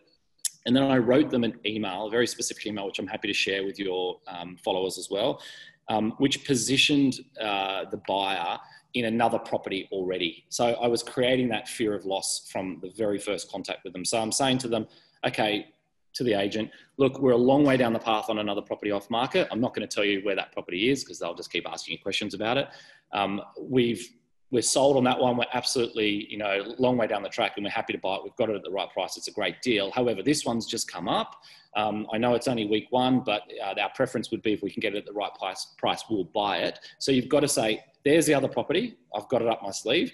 And 0.65 0.75
then 0.75 0.83
I 0.83 0.97
wrote 0.97 1.29
them 1.29 1.45
an 1.45 1.57
email, 1.65 2.07
a 2.07 2.09
very 2.09 2.27
specific 2.27 2.65
email, 2.65 2.87
which 2.87 2.99
I'm 2.99 3.07
happy 3.07 3.29
to 3.29 3.33
share 3.33 3.63
with 3.63 3.79
your 3.79 4.19
um, 4.27 4.57
followers 4.57 4.97
as 4.97 5.09
well, 5.09 5.41
um, 5.87 6.13
which 6.17 6.45
positioned 6.45 7.19
uh, 7.41 7.85
the 7.89 8.01
buyer 8.05 8.57
in 8.99 9.05
another 9.05 9.39
property 9.39 9.87
already. 9.91 10.45
So 10.49 10.73
I 10.73 10.87
was 10.87 11.03
creating 11.03 11.49
that 11.49 11.67
fear 11.67 11.93
of 11.93 12.05
loss 12.05 12.47
from 12.51 12.79
the 12.81 12.89
very 12.89 13.19
first 13.19 13.51
contact 13.51 13.83
with 13.83 13.93
them. 13.93 14.05
So 14.05 14.19
I'm 14.19 14.31
saying 14.31 14.59
to 14.59 14.67
them, 14.67 14.87
okay, 15.25 15.67
to 16.13 16.23
the 16.23 16.33
agent, 16.33 16.71
look, 16.97 17.19
we're 17.19 17.31
a 17.31 17.37
long 17.37 17.63
way 17.63 17.77
down 17.77 17.93
the 17.93 17.99
path 17.99 18.29
on 18.29 18.39
another 18.39 18.61
property 18.61 18.91
off 18.91 19.09
market. 19.09 19.47
I'm 19.51 19.61
not 19.61 19.75
going 19.75 19.87
to 19.87 19.93
tell 19.93 20.05
you 20.05 20.21
where 20.23 20.35
that 20.35 20.51
property 20.51 20.89
is 20.89 21.03
because 21.03 21.19
they'll 21.19 21.35
just 21.35 21.51
keep 21.51 21.67
asking 21.69 21.93
you 21.93 21.99
questions 21.99 22.33
about 22.33 22.57
it. 22.57 22.67
Um, 23.13 23.41
we've 23.61 24.07
we're 24.49 24.61
sold 24.61 24.95
on 24.95 25.03
that 25.03 25.19
one. 25.19 25.35
We're 25.35 25.45
absolutely, 25.53 26.25
you 26.29 26.37
know, 26.37 26.73
long 26.77 26.97
way 26.97 27.07
down 27.07 27.21
the 27.21 27.29
track 27.29 27.53
and 27.57 27.65
we're 27.65 27.71
happy 27.71 27.93
to 27.93 27.99
buy 27.99 28.15
it. 28.15 28.23
We've 28.23 28.35
got 28.37 28.49
it 28.49 28.55
at 28.55 28.63
the 28.63 28.71
right 28.71 28.89
price. 28.91 29.17
It's 29.17 29.27
a 29.27 29.31
great 29.31 29.61
deal. 29.61 29.91
However, 29.91 30.23
this 30.23 30.45
one's 30.45 30.65
just 30.65 30.89
come 30.89 31.09
up. 31.09 31.35
Um, 31.75 32.07
I 32.13 32.17
know 32.17 32.33
it's 32.33 32.47
only 32.47 32.65
week 32.65 32.87
one, 32.89 33.19
but 33.19 33.43
uh, 33.63 33.75
our 33.79 33.91
preference 33.93 34.31
would 34.31 34.41
be 34.41 34.53
if 34.53 34.61
we 34.63 34.71
can 34.71 34.79
get 34.79 34.95
it 34.95 34.99
at 34.99 35.05
the 35.05 35.13
right 35.13 35.33
price, 35.35 35.75
price, 35.77 36.03
we'll 36.09 36.23
buy 36.23 36.59
it. 36.59 36.79
So 36.97 37.11
you've 37.11 37.29
got 37.29 37.41
to 37.41 37.47
say, 37.47 37.83
there's 38.05 38.25
the 38.25 38.33
other 38.33 38.47
property. 38.47 38.95
I've 39.13 39.27
got 39.27 39.41
it 39.41 39.49
up 39.49 39.61
my 39.61 39.71
sleeve. 39.71 40.13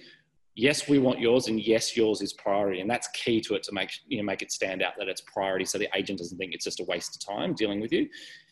Yes, 0.55 0.87
we 0.87 0.99
want 0.99 1.19
yours, 1.19 1.47
and 1.47 1.59
yes, 1.59 1.97
yours 1.97 2.21
is 2.21 2.31
priority, 2.33 2.79
and 2.79 2.87
that's 2.87 3.07
key 3.07 3.41
to 3.41 3.55
it 3.55 3.63
to 3.63 3.71
make 3.71 3.91
you 4.07 4.17
know 4.17 4.23
make 4.23 4.43
it 4.43 4.51
stand 4.51 4.83
out 4.83 4.93
that 4.99 5.07
it's 5.07 5.21
priority, 5.21 5.65
so 5.65 5.79
the 5.79 5.89
agent 5.95 6.19
doesn't 6.19 6.37
think 6.37 6.53
it's 6.53 6.63
just 6.63 6.79
a 6.79 6.83
waste 6.83 7.15
of 7.15 7.35
time 7.35 7.55
dealing 7.55 7.81
with 7.81 7.91
you. 7.91 8.07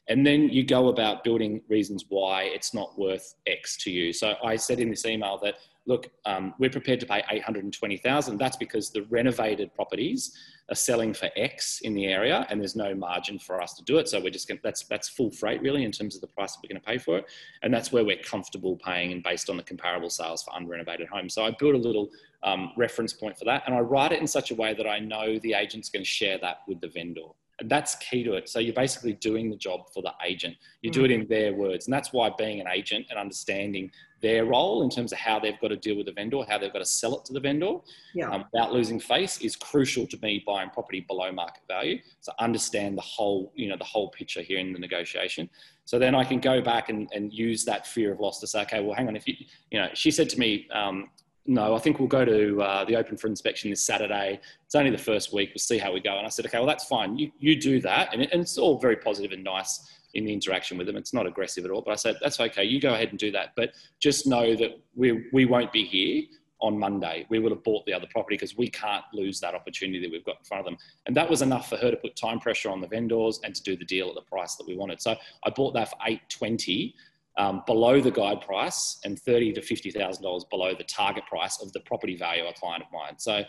And 0.08 0.26
then 0.26 0.50
you 0.50 0.66
go 0.66 0.88
about 0.90 1.24
building 1.24 1.62
reasons 1.70 2.06
why 2.10 2.44
it's 2.44 2.74
not 2.74 2.98
worth 2.98 3.36
X 3.46 3.78
to 3.84 3.92
you. 3.92 4.12
So 4.14 4.34
I 4.44 4.56
said 4.56 4.80
in 4.80 4.90
this 4.90 5.06
email 5.06 5.40
that 5.44 5.56
look, 5.86 6.12
um, 6.26 6.54
we're 6.60 6.70
prepared 6.70 7.00
to 7.00 7.06
pay 7.06 7.24
820,000. 7.30 8.38
That's 8.38 8.58
because 8.58 8.92
the 8.92 9.04
renovated 9.04 9.74
properties 9.74 10.38
are 10.70 10.76
selling 10.76 11.14
for 11.14 11.30
X 11.36 11.82
in 11.82 11.94
the 11.94 12.06
area 12.06 12.46
and 12.50 12.60
there's 12.60 12.76
no 12.76 12.94
margin 12.94 13.40
for 13.40 13.62
us 13.62 13.74
to 13.74 13.84
do 13.84 13.98
it. 13.98 14.08
So 14.08 14.22
we're 14.22 14.30
just 14.30 14.48
going 14.48 14.60
that's, 14.64 14.84
that's 14.84 15.10
full 15.10 15.32
freight 15.32 15.62
really 15.62 15.84
in 15.84 15.92
terms 15.92 16.16
of 16.16 16.22
the 16.22 16.28
price 16.28 16.54
that 16.54 16.60
we're 16.64 16.74
going 16.74 16.82
to 16.82 16.88
pay 16.88 16.98
for 16.98 17.18
it. 17.18 17.26
And 17.64 17.74
that's 17.74 17.92
where 17.92 18.06
we're 18.06 18.22
comfortable 18.22 18.78
paying 18.78 19.12
and 19.12 19.24
based 19.24 19.50
on 19.50 19.58
the 19.58 19.64
comparable 19.64 20.10
sales 20.10 20.44
for 20.44 20.52
unrenovated 20.52 21.08
homes. 21.08 21.34
So 21.34 21.44
I 21.44 21.52
built 21.60 21.76
a 21.76 21.80
little 21.80 22.10
um, 22.44 22.72
reference 22.78 23.14
point 23.14 23.38
for 23.38 23.46
that. 23.46 23.64
And 23.66 23.76
I 23.76 23.80
write 23.80 24.12
it 24.12 24.22
in 24.22 24.28
such 24.28 24.52
a 24.52 24.56
way 24.56 24.74
that 24.74 24.88
I 24.88 25.00
know 25.00 25.40
the 25.40 25.54
agent's 25.54 25.90
going 25.90 26.04
to 26.04 26.10
share 26.10 26.38
that 26.40 26.60
with 26.68 26.80
the 26.80 26.88
vendor. 26.88 27.22
And 27.62 27.70
that's 27.70 27.94
key 27.96 28.24
to 28.24 28.34
it. 28.34 28.50
So 28.50 28.58
you're 28.58 28.74
basically 28.74 29.14
doing 29.14 29.52
the 29.52 29.56
job 29.56 29.82
for 29.94 30.02
the 30.02 30.12
agent. 30.26 30.58
You 30.82 30.90
mm. 30.90 30.94
do 30.94 31.06
it 31.06 31.12
in 31.12 31.28
their 31.28 31.54
words. 31.54 31.86
And 31.86 31.94
that's 31.94 32.12
why 32.12 32.32
being 32.36 32.60
an 32.60 32.68
agent 32.68 33.06
and 33.12 33.20
understanding 33.20 33.92
their 34.20 34.46
role 34.46 34.82
in 34.82 34.90
terms 34.90 35.12
of 35.12 35.20
how 35.20 35.40
they've 35.40 35.60
got 35.62 35.68
to 35.68 35.78
deal 35.78 35.96
with 35.96 36.08
the 36.08 36.12
vendor, 36.12 36.42
how 36.50 36.58
they've 36.58 36.74
got 36.74 36.80
to 36.80 36.86
sell 36.86 37.20
it 37.20 37.26
to 37.26 37.34
the 37.34 37.40
vendor 37.40 37.76
yeah. 38.16 38.32
um, 38.32 38.46
without 38.52 38.74
losing 38.74 39.00
face 39.00 39.40
is 39.42 39.56
crucial 39.56 40.08
to 40.08 40.18
me 40.24 40.44
buying 40.46 40.72
property 40.72 41.02
below 41.02 41.32
market 41.32 41.62
value. 41.68 42.00
So 42.22 42.32
understand 42.40 42.98
the 42.98 43.04
whole, 43.04 43.52
you 43.56 43.70
know, 43.70 43.78
the 43.78 43.84
whole 43.84 44.10
picture 44.10 44.42
here 44.42 44.58
in 44.58 44.74
the 44.74 44.80
negotiation. 44.80 45.48
So 45.86 46.00
then 46.00 46.16
I 46.16 46.24
can 46.24 46.40
go 46.40 46.62
back 46.62 46.90
and, 46.90 47.08
and 47.14 47.32
use 47.32 47.64
that 47.66 47.86
fear 47.86 48.12
of 48.12 48.20
loss 48.20 48.40
to 48.40 48.48
say, 48.48 48.62
okay, 48.64 48.82
well, 48.82 48.96
hang 48.96 49.08
on, 49.08 49.16
if 49.16 49.28
you, 49.28 49.36
you 49.70 49.80
know, 49.80 49.90
she 49.94 50.10
said 50.10 50.30
to 50.30 50.40
me, 50.40 50.68
um, 50.74 51.12
no, 51.46 51.76
I 51.76 51.80
think 51.80 52.00
we'll 52.00 52.08
go 52.08 52.24
to 52.24 52.62
uh, 52.62 52.86
the 52.86 52.96
open 52.96 53.18
for 53.18 53.28
inspection 53.28 53.70
this 53.70 53.84
Saturday. 53.84 54.40
It's 54.66 54.76
only 54.76 54.92
the 54.92 54.98
first 54.98 55.34
week. 55.34 55.50
We'll 55.50 55.60
see 55.60 55.78
how 55.78 55.92
we 55.92 56.00
go. 56.00 56.18
And 56.18 56.26
I 56.26 56.30
said, 56.30 56.46
okay, 56.46 56.60
well, 56.60 56.68
that's 56.68 56.86
fine. 56.86 57.18
You, 57.18 57.32
you 57.40 57.60
do 57.60 57.82
that. 57.82 58.14
And, 58.14 58.22
it, 58.22 58.30
and 58.32 58.42
it's 58.42 58.58
all 58.58 58.80
very 58.80 58.96
positive 58.96 59.32
and 59.32 59.44
nice 59.44 59.90
in 60.14 60.26
the 60.26 60.34
interaction 60.34 60.78
with 60.78 60.88
them. 60.88 60.98
It's 60.98 61.14
not 61.14 61.26
aggressive 61.26 61.66
at 61.66 61.72
all. 61.72 61.82
But 61.82 61.92
I 61.92 61.96
said, 61.96 62.18
that's 62.22 62.40
okay. 62.40 62.64
You 62.64 62.80
go 62.80 62.94
ahead 62.94 63.10
and 63.10 63.18
do 63.18 63.32
that. 63.32 63.54
But 63.56 63.72
just 64.00 64.28
know 64.28 64.56
that 64.56 64.80
we, 64.96 65.26
we 65.34 65.46
won't 65.46 65.72
be 65.72 65.84
here 65.84 66.24
on 66.62 66.78
Monday. 66.78 67.26
We 67.30 67.40
would 67.40 67.52
have 67.52 67.64
bought 67.64 67.86
the 67.86 67.94
other 67.94 68.08
property 68.12 68.36
because 68.36 68.56
we 68.56 68.70
can't 68.70 69.04
lose 69.14 69.40
that 69.40 69.56
opportunity 69.56 70.00
that 70.02 70.12
we've 70.12 70.24
got 70.24 70.38
in 70.38 70.46
front 70.46 70.60
of 70.60 70.66
them. 70.66 70.78
And 71.08 71.18
that 71.18 71.28
was 71.28 71.42
enough 71.42 71.70
for 71.70 71.78
her 71.78 71.90
to 71.90 71.98
put 71.98 72.16
time 72.16 72.40
pressure 72.40 72.70
on 72.70 72.82
the 72.82 72.88
vendors 72.88 73.40
and 73.44 73.56
to 73.56 73.64
do 73.64 73.76
the 73.76 73.86
deal 73.86 74.10
at 74.10 74.16
the 74.16 74.22
price 74.22 74.56
that 74.58 74.68
we 74.68 74.76
wanted. 74.76 75.02
So 75.02 75.16
I 75.44 75.50
bought 75.50 75.74
that 75.74 75.90
for 75.90 75.96
820 76.06 76.94
um, 77.38 77.64
below 77.66 78.02
the 78.02 78.12
guide 78.12 78.42
price 78.42 79.00
and 79.06 79.20
thirty 79.20 79.54
to 79.54 79.62
fifty 79.62 79.92
thousand 79.92 80.24
dollars 80.24 80.46
below 80.50 80.74
the 80.76 80.84
target 80.84 81.26
price 81.26 81.62
of 81.62 81.72
the 81.74 81.80
property 81.82 82.16
value 82.16 82.46
a 82.46 82.54
client 82.54 82.84
of 82.84 82.92
mine. 82.92 83.18
So, 83.18 83.44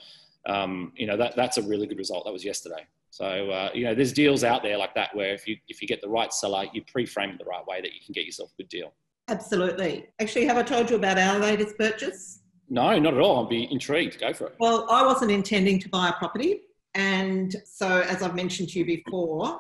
um, 0.46 0.92
you 0.96 1.06
know 1.06 1.16
that 1.16 1.34
that's 1.36 1.58
a 1.58 1.62
really 1.62 1.86
good 1.86 1.98
result. 1.98 2.24
That 2.24 2.32
was 2.32 2.44
yesterday. 2.44 2.86
So 3.10 3.50
uh, 3.50 3.70
you 3.74 3.84
know, 3.84 3.94
there's 3.94 4.12
deals 4.12 4.42
out 4.42 4.62
there 4.62 4.78
like 4.78 4.94
that 4.94 5.14
where 5.14 5.34
if 5.34 5.46
you 5.46 5.56
if 5.68 5.82
you 5.82 5.88
get 5.88 6.00
the 6.00 6.08
right 6.08 6.32
seller, 6.32 6.64
you 6.72 6.82
pre-frame 6.90 7.30
it 7.30 7.38
the 7.38 7.44
right 7.44 7.64
way, 7.66 7.80
that 7.80 7.92
you 7.92 8.00
can 8.04 8.12
get 8.12 8.24
yourself 8.24 8.50
a 8.54 8.62
good 8.62 8.68
deal. 8.68 8.94
Absolutely. 9.28 10.06
Actually, 10.20 10.46
have 10.46 10.56
I 10.56 10.62
told 10.62 10.90
you 10.90 10.96
about 10.96 11.18
our 11.18 11.38
latest 11.38 11.76
purchase? 11.76 12.40
No, 12.68 12.98
not 12.98 13.14
at 13.14 13.20
all. 13.20 13.44
I'd 13.44 13.50
be 13.50 13.70
intrigued. 13.70 14.18
Go 14.18 14.32
for 14.32 14.46
it. 14.46 14.54
Well, 14.58 14.86
I 14.90 15.04
wasn't 15.04 15.30
intending 15.30 15.78
to 15.80 15.88
buy 15.90 16.08
a 16.08 16.12
property, 16.14 16.62
and 16.94 17.54
so 17.66 18.00
as 18.00 18.22
I've 18.22 18.34
mentioned 18.34 18.70
to 18.70 18.78
you 18.78 18.86
before, 18.86 19.58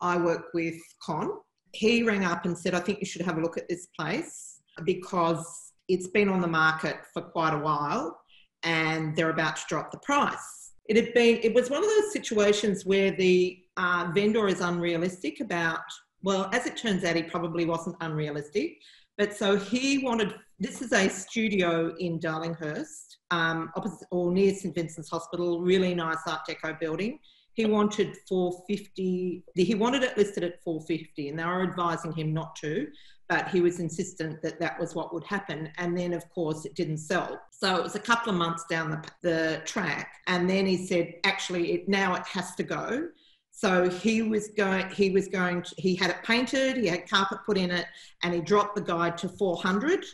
I 0.00 0.16
work 0.16 0.54
with 0.54 0.76
Con 1.02 1.30
he 1.72 2.02
rang 2.02 2.24
up 2.24 2.44
and 2.44 2.56
said, 2.56 2.74
I 2.74 2.80
think 2.80 3.00
you 3.00 3.06
should 3.06 3.22
have 3.22 3.38
a 3.38 3.40
look 3.40 3.56
at 3.56 3.68
this 3.68 3.86
place 3.98 4.60
because 4.84 5.72
it's 5.88 6.08
been 6.08 6.28
on 6.28 6.40
the 6.40 6.48
market 6.48 6.96
for 7.12 7.22
quite 7.22 7.54
a 7.54 7.58
while 7.58 8.18
and 8.62 9.16
they're 9.16 9.30
about 9.30 9.56
to 9.56 9.62
drop 9.68 9.90
the 9.90 9.98
price. 9.98 10.72
It 10.86 10.96
had 10.96 11.14
been, 11.14 11.40
it 11.42 11.54
was 11.54 11.70
one 11.70 11.82
of 11.82 11.88
those 11.88 12.12
situations 12.12 12.84
where 12.84 13.12
the 13.12 13.58
uh, 13.76 14.10
vendor 14.14 14.48
is 14.48 14.60
unrealistic 14.60 15.40
about, 15.40 15.80
well, 16.22 16.50
as 16.52 16.66
it 16.66 16.76
turns 16.76 17.04
out, 17.04 17.16
he 17.16 17.22
probably 17.22 17.64
wasn't 17.64 17.96
unrealistic. 18.00 18.78
But 19.18 19.36
so 19.36 19.56
he 19.56 19.98
wanted, 19.98 20.34
this 20.58 20.82
is 20.82 20.92
a 20.92 21.08
studio 21.08 21.94
in 21.98 22.18
Darlinghurst, 22.18 23.16
um, 23.30 23.70
opposite 23.76 24.08
or 24.10 24.32
near 24.32 24.54
St 24.54 24.74
Vincent's 24.74 25.10
Hospital, 25.10 25.60
really 25.60 25.94
nice 25.94 26.18
Art 26.26 26.40
Deco 26.48 26.78
building. 26.78 27.18
He 27.54 27.66
wanted 27.66 28.16
450. 28.28 29.44
He 29.54 29.74
wanted 29.74 30.02
it 30.02 30.16
listed 30.16 30.42
at 30.42 30.62
450, 30.62 31.28
and 31.28 31.38
they 31.38 31.44
were 31.44 31.62
advising 31.62 32.12
him 32.12 32.32
not 32.32 32.56
to. 32.56 32.88
But 33.28 33.48
he 33.48 33.60
was 33.60 33.78
insistent 33.78 34.42
that 34.42 34.60
that 34.60 34.78
was 34.78 34.94
what 34.94 35.14
would 35.14 35.24
happen. 35.24 35.70
And 35.78 35.96
then, 35.96 36.12
of 36.12 36.28
course, 36.30 36.64
it 36.64 36.74
didn't 36.74 36.98
sell. 36.98 37.40
So 37.50 37.76
it 37.76 37.82
was 37.82 37.94
a 37.94 38.00
couple 38.00 38.30
of 38.30 38.38
months 38.38 38.64
down 38.68 38.90
the, 38.90 39.02
the 39.22 39.62
track. 39.64 40.12
And 40.26 40.48
then 40.48 40.66
he 40.66 40.86
said, 40.86 41.14
actually, 41.24 41.72
it, 41.72 41.88
now 41.88 42.14
it 42.14 42.26
has 42.26 42.54
to 42.56 42.62
go. 42.62 43.08
So 43.50 43.88
he 43.88 44.22
was 44.22 44.48
going. 44.48 44.88
He 44.90 45.10
was 45.10 45.28
going. 45.28 45.62
To, 45.62 45.74
he 45.76 45.94
had 45.94 46.10
it 46.10 46.22
painted. 46.24 46.78
He 46.78 46.88
had 46.88 47.08
carpet 47.08 47.38
put 47.44 47.58
in 47.58 47.70
it, 47.70 47.86
and 48.22 48.34
he 48.34 48.40
dropped 48.40 48.74
the 48.74 48.80
guide 48.80 49.16
to 49.18 49.28
400. 49.28 50.04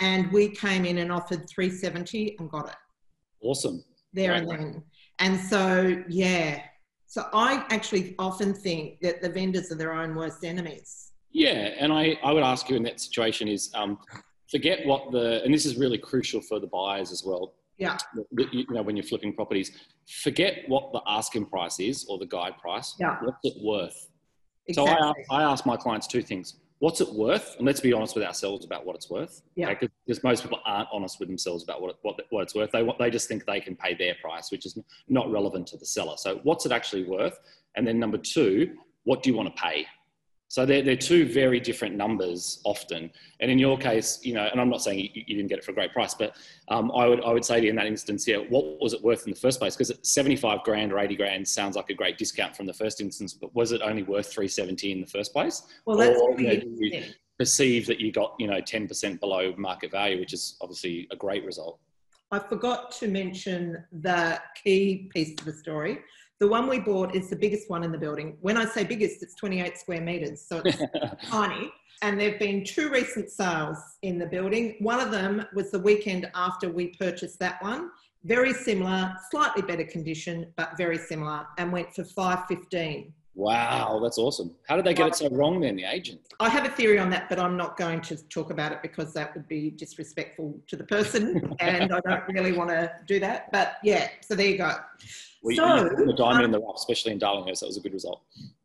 And 0.00 0.32
we 0.32 0.48
came 0.48 0.84
in 0.84 0.98
and 0.98 1.12
offered 1.12 1.48
370 1.48 2.36
and 2.38 2.50
got 2.50 2.68
it. 2.68 2.74
Awesome. 3.42 3.84
There 4.12 4.32
right. 4.32 4.42
and 4.42 4.50
then. 4.50 4.82
And 5.18 5.38
so, 5.38 6.02
yeah. 6.08 6.60
So 7.06 7.26
I 7.32 7.64
actually 7.70 8.14
often 8.18 8.54
think 8.54 9.00
that 9.00 9.22
the 9.22 9.28
vendors 9.28 9.70
are 9.70 9.76
their 9.76 9.92
own 9.92 10.14
worst 10.14 10.44
enemies. 10.44 11.12
Yeah. 11.30 11.70
And 11.78 11.92
I, 11.92 12.18
I 12.24 12.32
would 12.32 12.42
ask 12.42 12.68
you 12.68 12.76
in 12.76 12.82
that 12.84 13.00
situation 13.00 13.48
is 13.48 13.70
um, 13.74 13.98
forget 14.50 14.84
what 14.86 15.12
the, 15.12 15.42
and 15.44 15.54
this 15.54 15.66
is 15.66 15.76
really 15.76 15.98
crucial 15.98 16.40
for 16.40 16.58
the 16.58 16.66
buyers 16.66 17.12
as 17.12 17.22
well. 17.24 17.54
Yeah. 17.78 17.98
You 18.30 18.66
know, 18.70 18.82
when 18.82 18.96
you're 18.96 19.04
flipping 19.04 19.34
properties, 19.34 19.72
forget 20.22 20.62
what 20.68 20.92
the 20.92 21.02
asking 21.06 21.46
price 21.46 21.80
is 21.80 22.06
or 22.08 22.18
the 22.18 22.26
guide 22.26 22.58
price. 22.58 22.94
Yeah. 23.00 23.18
What's 23.22 23.38
it 23.42 23.54
worth? 23.62 24.08
Exactly. 24.66 24.94
So 24.94 25.12
I 25.30 25.40
I 25.40 25.42
ask 25.42 25.66
my 25.66 25.76
clients 25.76 26.06
two 26.06 26.22
things 26.22 26.54
what's 26.84 27.00
it 27.00 27.10
worth? 27.14 27.56
And 27.56 27.64
let's 27.64 27.80
be 27.80 27.94
honest 27.94 28.14
with 28.14 28.24
ourselves 28.24 28.66
about 28.66 28.84
what 28.84 28.94
it's 28.94 29.08
worth. 29.08 29.40
Yeah. 29.56 29.70
Because 29.70 29.88
okay? 30.18 30.20
most 30.22 30.42
people 30.42 30.60
aren't 30.66 30.88
honest 30.92 31.18
with 31.18 31.30
themselves 31.30 31.64
about 31.64 31.80
what, 31.80 31.92
it, 31.92 31.96
what, 32.02 32.20
what 32.28 32.42
it's 32.42 32.54
worth. 32.54 32.72
They, 32.72 32.86
they 32.98 33.10
just 33.10 33.26
think 33.26 33.46
they 33.46 33.58
can 33.58 33.74
pay 33.74 33.94
their 33.94 34.14
price, 34.20 34.50
which 34.52 34.66
is 34.66 34.78
not 35.08 35.32
relevant 35.32 35.66
to 35.68 35.78
the 35.78 35.86
seller. 35.86 36.16
So 36.18 36.40
what's 36.42 36.66
it 36.66 36.72
actually 36.72 37.04
worth? 37.04 37.38
And 37.74 37.86
then 37.86 37.98
number 37.98 38.18
two, 38.18 38.74
what 39.04 39.22
do 39.22 39.30
you 39.30 39.36
want 39.36 39.56
to 39.56 39.62
pay? 39.62 39.86
So 40.54 40.64
they're, 40.64 40.82
they're 40.82 40.94
two 40.94 41.26
very 41.26 41.58
different 41.58 41.96
numbers 41.96 42.60
often. 42.62 43.10
And 43.40 43.50
in 43.50 43.58
your 43.58 43.76
case, 43.76 44.20
you 44.22 44.34
know, 44.34 44.46
and 44.52 44.60
I'm 44.60 44.70
not 44.70 44.82
saying 44.82 45.00
you, 45.00 45.08
you 45.26 45.34
didn't 45.34 45.48
get 45.48 45.58
it 45.58 45.64
for 45.64 45.72
a 45.72 45.74
great 45.74 45.92
price, 45.92 46.14
but 46.14 46.36
um, 46.68 46.92
I, 46.92 47.08
would, 47.08 47.24
I 47.24 47.32
would 47.32 47.44
say 47.44 47.58
to 47.58 47.64
you 47.64 47.70
in 47.70 47.74
that 47.74 47.86
instance, 47.86 48.24
yeah, 48.24 48.36
what 48.36 48.80
was 48.80 48.92
it 48.92 49.02
worth 49.02 49.26
in 49.26 49.32
the 49.32 49.40
first 49.40 49.58
place? 49.58 49.74
Because 49.74 49.92
75 50.08 50.62
grand 50.62 50.92
or 50.92 51.00
80 51.00 51.16
grand 51.16 51.48
sounds 51.48 51.74
like 51.74 51.90
a 51.90 51.94
great 51.94 52.18
discount 52.18 52.56
from 52.56 52.66
the 52.66 52.72
first 52.72 53.00
instance, 53.00 53.34
but 53.34 53.52
was 53.52 53.72
it 53.72 53.82
only 53.82 54.04
worth 54.04 54.32
370 54.32 54.92
in 54.92 55.00
the 55.00 55.08
first 55.08 55.32
place? 55.32 55.60
Well, 55.86 55.96
that's 55.96 56.20
or, 56.20 56.36
really 56.36 56.64
you 56.78 57.00
know, 57.00 57.06
perceive 57.36 57.88
that 57.88 57.98
you 57.98 58.12
got, 58.12 58.36
you 58.38 58.46
know, 58.46 58.60
10% 58.60 59.18
below 59.18 59.54
market 59.58 59.90
value, 59.90 60.20
which 60.20 60.32
is 60.32 60.56
obviously 60.60 61.08
a 61.10 61.16
great 61.16 61.44
result. 61.44 61.80
I 62.30 62.38
forgot 62.38 62.92
to 62.92 63.08
mention 63.08 63.84
the 63.90 64.40
key 64.62 65.10
piece 65.12 65.32
of 65.36 65.46
the 65.46 65.52
story. 65.52 65.98
The 66.40 66.48
one 66.48 66.68
we 66.68 66.80
bought 66.80 67.14
is 67.14 67.30
the 67.30 67.36
biggest 67.36 67.70
one 67.70 67.84
in 67.84 67.92
the 67.92 67.98
building. 67.98 68.36
When 68.40 68.56
I 68.56 68.64
say 68.64 68.82
biggest, 68.84 69.22
it's 69.22 69.34
28 69.36 69.78
square 69.78 70.00
meters, 70.00 70.44
so 70.46 70.60
it's 70.64 70.82
tiny. 71.28 71.70
And 72.02 72.18
there 72.18 72.30
have 72.30 72.40
been 72.40 72.64
two 72.64 72.90
recent 72.90 73.30
sales 73.30 73.78
in 74.02 74.18
the 74.18 74.26
building. 74.26 74.76
One 74.80 74.98
of 74.98 75.12
them 75.12 75.46
was 75.54 75.70
the 75.70 75.78
weekend 75.78 76.28
after 76.34 76.68
we 76.68 76.88
purchased 76.88 77.38
that 77.38 77.62
one. 77.62 77.90
Very 78.24 78.52
similar, 78.52 79.14
slightly 79.30 79.62
better 79.62 79.84
condition, 79.84 80.52
but 80.56 80.76
very 80.76 80.98
similar, 80.98 81.46
and 81.56 81.70
went 81.70 81.94
for 81.94 82.04
515. 82.04 83.12
Wow, 83.36 83.98
that's 84.00 84.16
awesome. 84.16 84.54
How 84.68 84.76
did 84.76 84.84
they 84.84 84.94
get 84.94 85.08
it 85.08 85.16
so 85.16 85.28
wrong 85.30 85.60
then, 85.60 85.74
the 85.74 85.84
agent? 85.84 86.20
I 86.38 86.48
have 86.48 86.64
a 86.64 86.68
theory 86.68 86.98
on 86.98 87.10
that, 87.10 87.28
but 87.28 87.40
I'm 87.40 87.56
not 87.56 87.76
going 87.76 88.00
to 88.02 88.16
talk 88.28 88.50
about 88.50 88.70
it 88.70 88.80
because 88.80 89.12
that 89.14 89.34
would 89.34 89.48
be 89.48 89.70
disrespectful 89.70 90.60
to 90.68 90.76
the 90.76 90.84
person, 90.84 91.54
and 91.60 91.92
I 91.92 92.00
don't 92.00 92.28
really 92.28 92.52
want 92.52 92.70
to 92.70 92.92
do 93.06 93.18
that. 93.20 93.50
But 93.50 93.76
yeah, 93.82 94.08
so 94.20 94.34
there 94.36 94.46
you 94.46 94.58
go. 94.58 94.72
Well, 95.42 95.56
so, 95.56 95.88
the 95.88 96.14
diamond 96.16 96.38
um, 96.38 96.44
in 96.44 96.50
the 96.52 96.60
rough, 96.60 96.76
especially 96.76 97.12
in 97.12 97.18
Darlinghurst, 97.18 97.60
that 97.60 97.66
was 97.66 97.76
a 97.76 97.80
good 97.80 97.92
result. 97.92 98.22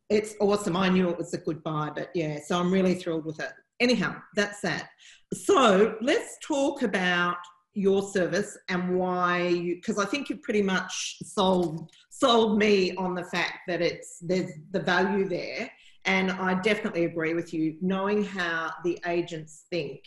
It's 0.08 0.34
awesome. 0.40 0.76
I 0.76 0.88
knew 0.88 1.08
it 1.10 1.18
was 1.18 1.34
a 1.34 1.38
good 1.38 1.62
buy, 1.62 1.90
but 1.94 2.10
yeah, 2.14 2.38
so 2.44 2.58
I'm 2.58 2.72
really 2.72 2.94
thrilled 2.94 3.24
with 3.24 3.40
it. 3.40 3.52
Anyhow, 3.80 4.16
that's 4.36 4.60
that. 4.60 4.90
So 5.32 5.96
let's 6.00 6.38
talk 6.42 6.82
about 6.82 7.36
your 7.74 8.02
service 8.02 8.58
and 8.68 8.98
why 8.98 9.46
you 9.46 9.76
because 9.76 9.98
I 9.98 10.04
think 10.04 10.28
you've 10.28 10.42
pretty 10.42 10.62
much 10.62 11.18
sold 11.24 11.90
sold 12.10 12.58
me 12.58 12.94
on 12.96 13.14
the 13.14 13.24
fact 13.24 13.60
that 13.68 13.80
it's 13.80 14.18
there's 14.20 14.50
the 14.72 14.80
value 14.80 15.28
there. 15.28 15.70
And 16.06 16.32
I 16.32 16.54
definitely 16.54 17.04
agree 17.04 17.34
with 17.34 17.52
you. 17.52 17.76
Knowing 17.82 18.24
how 18.24 18.72
the 18.84 18.98
agents 19.06 19.66
think 19.70 20.00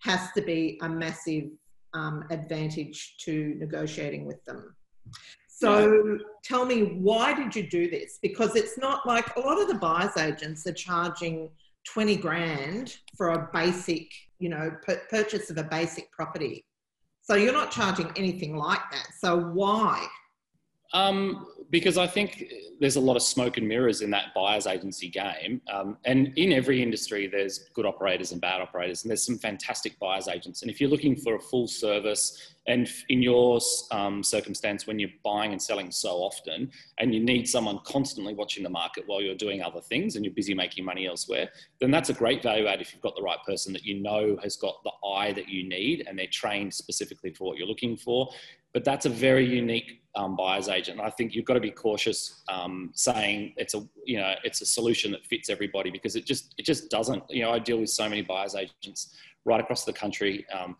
has 0.00 0.32
to 0.36 0.42
be 0.42 0.78
a 0.82 0.88
massive 0.88 1.50
um, 1.94 2.24
advantage 2.30 3.16
to 3.24 3.54
negotiating 3.58 4.24
with 4.24 4.42
them. 4.44 4.74
So 5.48 6.18
tell 6.42 6.64
me, 6.64 6.98
why 6.98 7.34
did 7.34 7.54
you 7.54 7.68
do 7.68 7.88
this? 7.88 8.18
Because 8.20 8.56
it's 8.56 8.78
not 8.78 9.06
like 9.06 9.36
a 9.36 9.40
lot 9.40 9.60
of 9.60 9.68
the 9.68 9.74
buyer's 9.74 10.16
agents 10.16 10.66
are 10.66 10.72
charging 10.72 11.50
20 11.84 12.16
grand 12.16 12.96
for 13.16 13.30
a 13.30 13.48
basic, 13.52 14.10
you 14.38 14.48
know, 14.48 14.72
purchase 15.08 15.50
of 15.50 15.58
a 15.58 15.64
basic 15.64 16.10
property. 16.10 16.64
So 17.32 17.38
you're 17.38 17.54
not 17.54 17.70
charging 17.70 18.12
anything 18.14 18.58
like 18.58 18.82
that. 18.90 19.06
So 19.18 19.38
why? 19.38 20.06
Um, 20.92 21.46
because 21.72 21.96
I 21.96 22.06
think 22.06 22.52
there's 22.80 22.96
a 22.96 23.00
lot 23.00 23.16
of 23.16 23.22
smoke 23.22 23.56
and 23.56 23.66
mirrors 23.66 24.02
in 24.02 24.10
that 24.10 24.34
buyer's 24.34 24.66
agency 24.66 25.08
game. 25.08 25.62
Um, 25.72 25.96
and 26.04 26.36
in 26.36 26.52
every 26.52 26.82
industry, 26.82 27.26
there's 27.26 27.70
good 27.72 27.86
operators 27.86 28.30
and 28.30 28.42
bad 28.42 28.60
operators, 28.60 29.02
and 29.02 29.10
there's 29.10 29.24
some 29.24 29.38
fantastic 29.38 29.98
buyer's 29.98 30.28
agents. 30.28 30.60
And 30.60 30.70
if 30.70 30.82
you're 30.82 30.90
looking 30.90 31.16
for 31.16 31.34
a 31.36 31.40
full 31.40 31.66
service, 31.66 32.54
and 32.66 32.88
in 33.08 33.22
your 33.22 33.58
um, 33.90 34.22
circumstance, 34.22 34.86
when 34.86 34.98
you're 34.98 35.10
buying 35.24 35.52
and 35.52 35.62
selling 35.62 35.90
so 35.90 36.16
often, 36.16 36.70
and 36.98 37.14
you 37.14 37.24
need 37.24 37.48
someone 37.48 37.80
constantly 37.84 38.34
watching 38.34 38.62
the 38.62 38.70
market 38.70 39.04
while 39.06 39.22
you're 39.22 39.34
doing 39.34 39.62
other 39.62 39.80
things 39.80 40.14
and 40.14 40.26
you're 40.26 40.34
busy 40.34 40.52
making 40.52 40.84
money 40.84 41.06
elsewhere, 41.06 41.48
then 41.80 41.90
that's 41.90 42.10
a 42.10 42.14
great 42.14 42.42
value 42.42 42.66
add 42.66 42.82
if 42.82 42.92
you've 42.92 43.02
got 43.02 43.16
the 43.16 43.22
right 43.22 43.42
person 43.46 43.72
that 43.72 43.82
you 43.82 43.98
know 44.00 44.36
has 44.42 44.56
got 44.56 44.74
the 44.84 44.92
eye 45.08 45.32
that 45.32 45.48
you 45.48 45.66
need 45.66 46.04
and 46.06 46.18
they're 46.18 46.26
trained 46.30 46.74
specifically 46.74 47.32
for 47.32 47.48
what 47.48 47.56
you're 47.56 47.66
looking 47.66 47.96
for 47.96 48.28
but 48.72 48.84
that's 48.84 49.06
a 49.06 49.10
very 49.10 49.46
unique 49.46 50.01
um, 50.14 50.36
buyer's 50.36 50.68
agent. 50.68 51.00
I 51.00 51.10
think 51.10 51.34
you've 51.34 51.44
got 51.44 51.54
to 51.54 51.60
be 51.60 51.70
cautious 51.70 52.42
um, 52.48 52.90
saying 52.94 53.54
it's 53.56 53.74
a 53.74 53.86
you 54.04 54.18
know 54.18 54.34
it's 54.44 54.60
a 54.60 54.66
solution 54.66 55.10
that 55.12 55.24
fits 55.24 55.48
everybody 55.48 55.90
because 55.90 56.16
it 56.16 56.26
just 56.26 56.54
it 56.58 56.64
just 56.64 56.90
doesn't. 56.90 57.22
You 57.30 57.42
know, 57.42 57.52
I 57.52 57.58
deal 57.58 57.78
with 57.78 57.90
so 57.90 58.08
many 58.08 58.22
buyer's 58.22 58.54
agents 58.54 59.14
right 59.44 59.60
across 59.60 59.84
the 59.84 59.92
country, 59.92 60.46
um, 60.52 60.76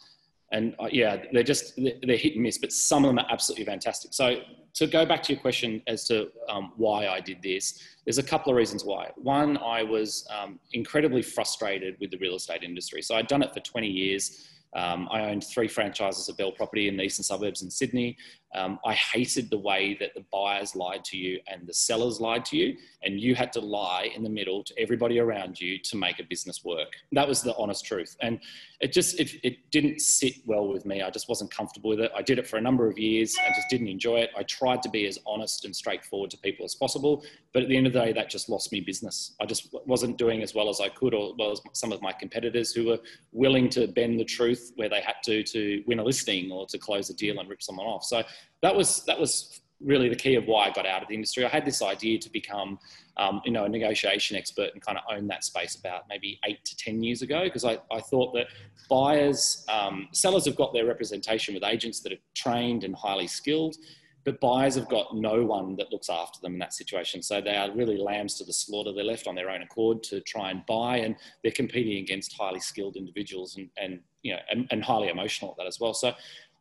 and 0.53 0.75
uh, 0.79 0.89
yeah, 0.93 1.23
they're 1.33 1.43
just 1.43 1.77
they're 1.77 2.17
hit 2.17 2.35
and 2.35 2.43
miss. 2.43 2.59
But 2.59 2.73
some 2.73 3.05
of 3.05 3.09
them 3.09 3.19
are 3.19 3.27
absolutely 3.31 3.65
fantastic. 3.65 4.13
So 4.13 4.43
to 4.75 4.87
go 4.87 5.05
back 5.05 5.23
to 5.25 5.33
your 5.33 5.41
question 5.41 5.83
as 5.87 6.05
to 6.09 6.31
um, 6.49 6.73
why 6.77 7.09
I 7.09 7.21
did 7.21 7.43
this, 7.43 7.79
there's 8.05 8.19
a 8.19 8.23
couple 8.23 8.53
of 8.53 8.57
reasons 8.57 8.85
why. 8.85 9.11
One, 9.17 9.59
I 9.59 9.83
was 9.83 10.27
um, 10.35 10.59
incredibly 10.73 11.23
frustrated 11.23 11.97
with 12.01 12.11
the 12.11 12.19
real 12.19 12.37
estate 12.37 12.63
industry. 12.63 13.03
So 13.03 13.15
I'd 13.15 13.27
done 13.27 13.43
it 13.43 13.53
for 13.53 13.61
20 13.61 13.87
years. 13.87 14.49
Um, 14.75 15.09
I 15.11 15.31
owned 15.31 15.45
three 15.45 15.69
franchises 15.69 16.29
of 16.29 16.37
Belle 16.39 16.53
Property 16.53 16.89
in 16.89 16.97
the 16.97 17.03
eastern 17.03 17.25
suburbs 17.25 17.63
in 17.63 17.71
Sydney. 17.71 18.17
Um, 18.55 18.79
I 18.85 18.95
hated 18.95 19.51
the 19.51 19.59
way 19.59 19.97
that 20.01 20.15
the 20.15 20.25
buyers 20.33 20.77
lied 20.77 21.05
to 21.07 21.17
you 21.17 21.41
and 21.47 21.67
the 21.67 21.75
sellers 21.75 22.21
lied 22.21 22.45
to 22.47 22.57
you, 22.57 22.77
and 23.03 23.19
you 23.19 23.35
had 23.35 23.53
to 23.55 23.61
lie 23.61 24.11
in 24.15 24.23
the 24.23 24.31
middle 24.31 24.63
to 24.65 24.75
everybody 24.79 25.19
around 25.19 25.61
you 25.61 25.79
to 25.79 25.97
make 25.97 26.21
a 26.21 26.25
business 26.25 26.65
work. 26.65 26.93
That 27.13 27.29
was 27.29 27.43
the 27.43 27.57
honest 27.57 27.85
truth, 27.85 28.17
and 28.21 28.41
it 28.83 28.93
just 28.93 29.19
it, 29.21 29.31
it 29.45 29.71
didn't 29.71 30.01
sit 30.01 30.35
well 30.45 30.67
with 30.67 30.85
me. 30.85 31.03
I 31.03 31.11
just 31.11 31.29
wasn't 31.29 31.55
comfortable 31.55 31.91
with 31.91 32.01
it. 32.01 32.11
I 32.17 32.21
did 32.21 32.41
it 32.41 32.49
for 32.49 32.57
a 32.57 32.61
number 32.61 32.89
of 32.89 32.99
years 32.99 33.37
and 33.43 33.55
just 33.55 33.69
didn't 33.71 33.87
enjoy 33.87 34.17
it. 34.17 34.31
I 34.37 34.43
tried 34.43 34.83
to 34.83 34.91
be 34.91 35.07
as 35.07 35.21
honest 35.25 35.65
and 35.65 35.75
straightforward 35.75 36.31
to 36.33 36.39
people 36.39 36.65
as 36.65 36.75
possible, 36.75 37.25
but 37.55 37.63
at 37.63 37.69
the 37.69 37.77
end 37.77 37.87
of 37.87 37.93
the 37.93 38.01
day, 38.01 38.13
that 38.13 38.29
just 38.29 38.49
lost 38.49 38.73
me 38.73 38.81
business. 38.81 39.37
I 39.41 39.47
just 39.47 39.73
wasn't 39.87 40.19
doing 40.19 40.43
as 40.43 40.53
well 40.53 40.69
as 40.69 40.81
I 40.81 40.89
could, 40.89 41.15
or 41.15 41.33
well 41.39 41.53
as 41.53 41.61
some 41.75 41.93
of 41.93 42.03
my 42.03 42.13
competitors 42.13 42.73
who 42.73 42.87
were 42.87 42.99
willing 43.31 43.69
to 43.71 43.87
bend 43.87 44.19
the 44.19 44.25
truth 44.25 44.73
where 44.75 44.89
they 44.89 45.01
had 45.01 45.17
to 45.27 45.45
to 45.45 45.85
win 45.87 46.01
a 46.01 46.05
listing 46.05 46.51
or 46.51 46.67
to 46.67 46.77
close 46.77 47.09
a 47.09 47.15
deal 47.15 47.39
and 47.39 47.49
rip 47.49 47.63
someone 47.63 47.87
off. 47.87 48.03
So 48.03 48.25
that 48.63 48.75
was 48.75 49.05
that 49.05 49.19
was 49.19 49.61
really 49.85 50.09
the 50.09 50.17
key 50.17 50.35
of 50.35 50.47
why 50.47 50.67
I 50.67 50.71
got 50.71 50.87
out 50.87 51.03
of 51.03 51.09
the 51.09 51.15
industry. 51.15 51.45
I 51.45 51.49
had 51.49 51.65
this 51.65 51.83
idea 51.83 52.19
to 52.19 52.31
become, 52.31 52.79
um, 53.17 53.41
you 53.45 53.53
know, 53.53 53.65
a 53.65 53.69
negotiation 53.69 54.37
expert 54.37 54.71
and 54.73 54.83
kind 54.83 54.99
of 54.99 55.05
own 55.11 55.27
that 55.29 55.45
space 55.45 55.75
about 55.75 56.03
maybe 56.09 56.39
eight 56.45 56.65
to 56.65 56.77
10 56.77 57.03
years 57.03 57.23
ago, 57.23 57.45
because 57.45 57.65
I, 57.65 57.79
I 57.91 58.01
thought 58.01 58.33
that 58.35 58.47
buyers, 58.89 59.65
um, 59.69 60.09
sellers 60.13 60.45
have 60.47 60.57
got 60.57 60.73
their 60.73 60.87
representation 60.87 61.55
with 61.55 61.65
agents 61.65 62.01
that 62.01 62.13
are 62.13 62.23
trained 62.35 62.85
and 62.85 62.95
highly 62.95 63.27
skilled, 63.27 63.77
but 64.25 64.41
buyers 64.41 64.77
have 64.77 64.89
got 64.89 65.17
no 65.17 65.45
one 65.45 65.75
that 65.77 65.91
looks 65.91 66.09
after 66.09 66.41
them 66.41 66.53
in 66.53 66.59
that 66.61 66.73
situation. 66.73 67.23
So 67.23 67.41
they 67.41 67.57
are 67.57 67.71
really 67.73 67.97
lambs 67.97 68.35
to 68.35 68.45
the 68.45 68.53
slaughter. 68.53 68.93
They're 68.93 69.05
left 69.05 69.27
on 69.27 69.35
their 69.35 69.51
own 69.51 69.63
accord 69.63 70.03
to 70.05 70.21
try 70.21 70.51
and 70.51 70.65
buy, 70.67 70.99
and 70.99 71.17
they're 71.43 71.53
competing 71.53 71.99
against 71.99 72.37
highly 72.37 72.61
skilled 72.61 72.97
individuals 72.97 73.57
and, 73.57 73.69
and 73.77 74.01
you 74.23 74.33
know, 74.33 74.39
and, 74.51 74.69
and 74.71 74.85
highly 74.85 75.09
emotional 75.09 75.51
at 75.51 75.57
that 75.57 75.67
as 75.67 75.81
well. 75.81 75.95
So 75.95 76.13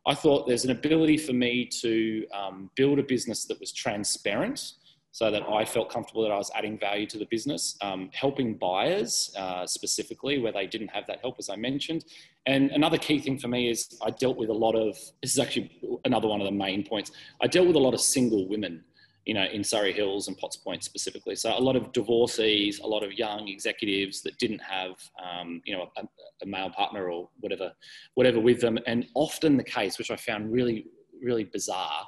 I 0.06 0.14
thought 0.14 0.46
there's 0.48 0.64
an 0.64 0.72
ability 0.72 1.16
for 1.16 1.32
me 1.32 1.66
to 1.80 2.26
um, 2.34 2.70
build 2.74 2.98
a 2.98 3.02
business 3.02 3.44
that 3.46 3.60
was 3.60 3.72
transparent 3.72 4.72
so 5.12 5.30
that 5.30 5.42
I 5.42 5.64
felt 5.64 5.90
comfortable 5.90 6.22
that 6.22 6.32
I 6.32 6.38
was 6.38 6.50
adding 6.54 6.78
value 6.78 7.06
to 7.08 7.18
the 7.18 7.26
business, 7.26 7.76
um, 7.82 8.08
helping 8.14 8.54
buyers 8.56 9.32
uh, 9.38 9.66
specifically 9.66 10.38
where 10.38 10.52
they 10.52 10.66
didn't 10.66 10.88
have 10.88 11.06
that 11.06 11.20
help, 11.20 11.36
as 11.38 11.50
I 11.50 11.56
mentioned. 11.56 12.06
And 12.46 12.70
another 12.70 12.96
key 12.96 13.20
thing 13.20 13.38
for 13.38 13.48
me 13.48 13.70
is 13.70 13.98
I 14.02 14.10
dealt 14.10 14.38
with 14.38 14.48
a 14.48 14.54
lot 14.54 14.74
of, 14.74 14.96
this 15.20 15.32
is 15.32 15.38
actually 15.38 16.00
another 16.06 16.28
one 16.28 16.40
of 16.40 16.46
the 16.46 16.52
main 16.52 16.82
points, 16.82 17.12
I 17.42 17.46
dealt 17.46 17.66
with 17.66 17.76
a 17.76 17.78
lot 17.78 17.92
of 17.92 18.00
single 18.00 18.48
women 18.48 18.82
you 19.24 19.34
know, 19.34 19.44
in 19.44 19.62
Surry 19.62 19.92
Hills 19.92 20.28
and 20.28 20.36
Potts 20.36 20.56
Point 20.56 20.82
specifically. 20.82 21.36
So 21.36 21.56
a 21.56 21.60
lot 21.60 21.76
of 21.76 21.92
divorcees, 21.92 22.80
a 22.80 22.86
lot 22.86 23.04
of 23.04 23.12
young 23.12 23.48
executives 23.48 24.22
that 24.22 24.38
didn't 24.38 24.60
have, 24.60 24.94
um, 25.22 25.62
you 25.64 25.76
know, 25.76 25.88
a, 25.96 26.02
a, 26.42 26.46
male 26.46 26.70
partner 26.70 27.08
or 27.08 27.28
whatever, 27.40 27.72
whatever 28.14 28.40
with 28.40 28.60
them. 28.60 28.78
And 28.86 29.06
often 29.14 29.56
the 29.56 29.64
case, 29.64 29.98
which 29.98 30.10
I 30.10 30.16
found 30.16 30.52
really, 30.52 30.86
really 31.22 31.44
bizarre, 31.44 32.06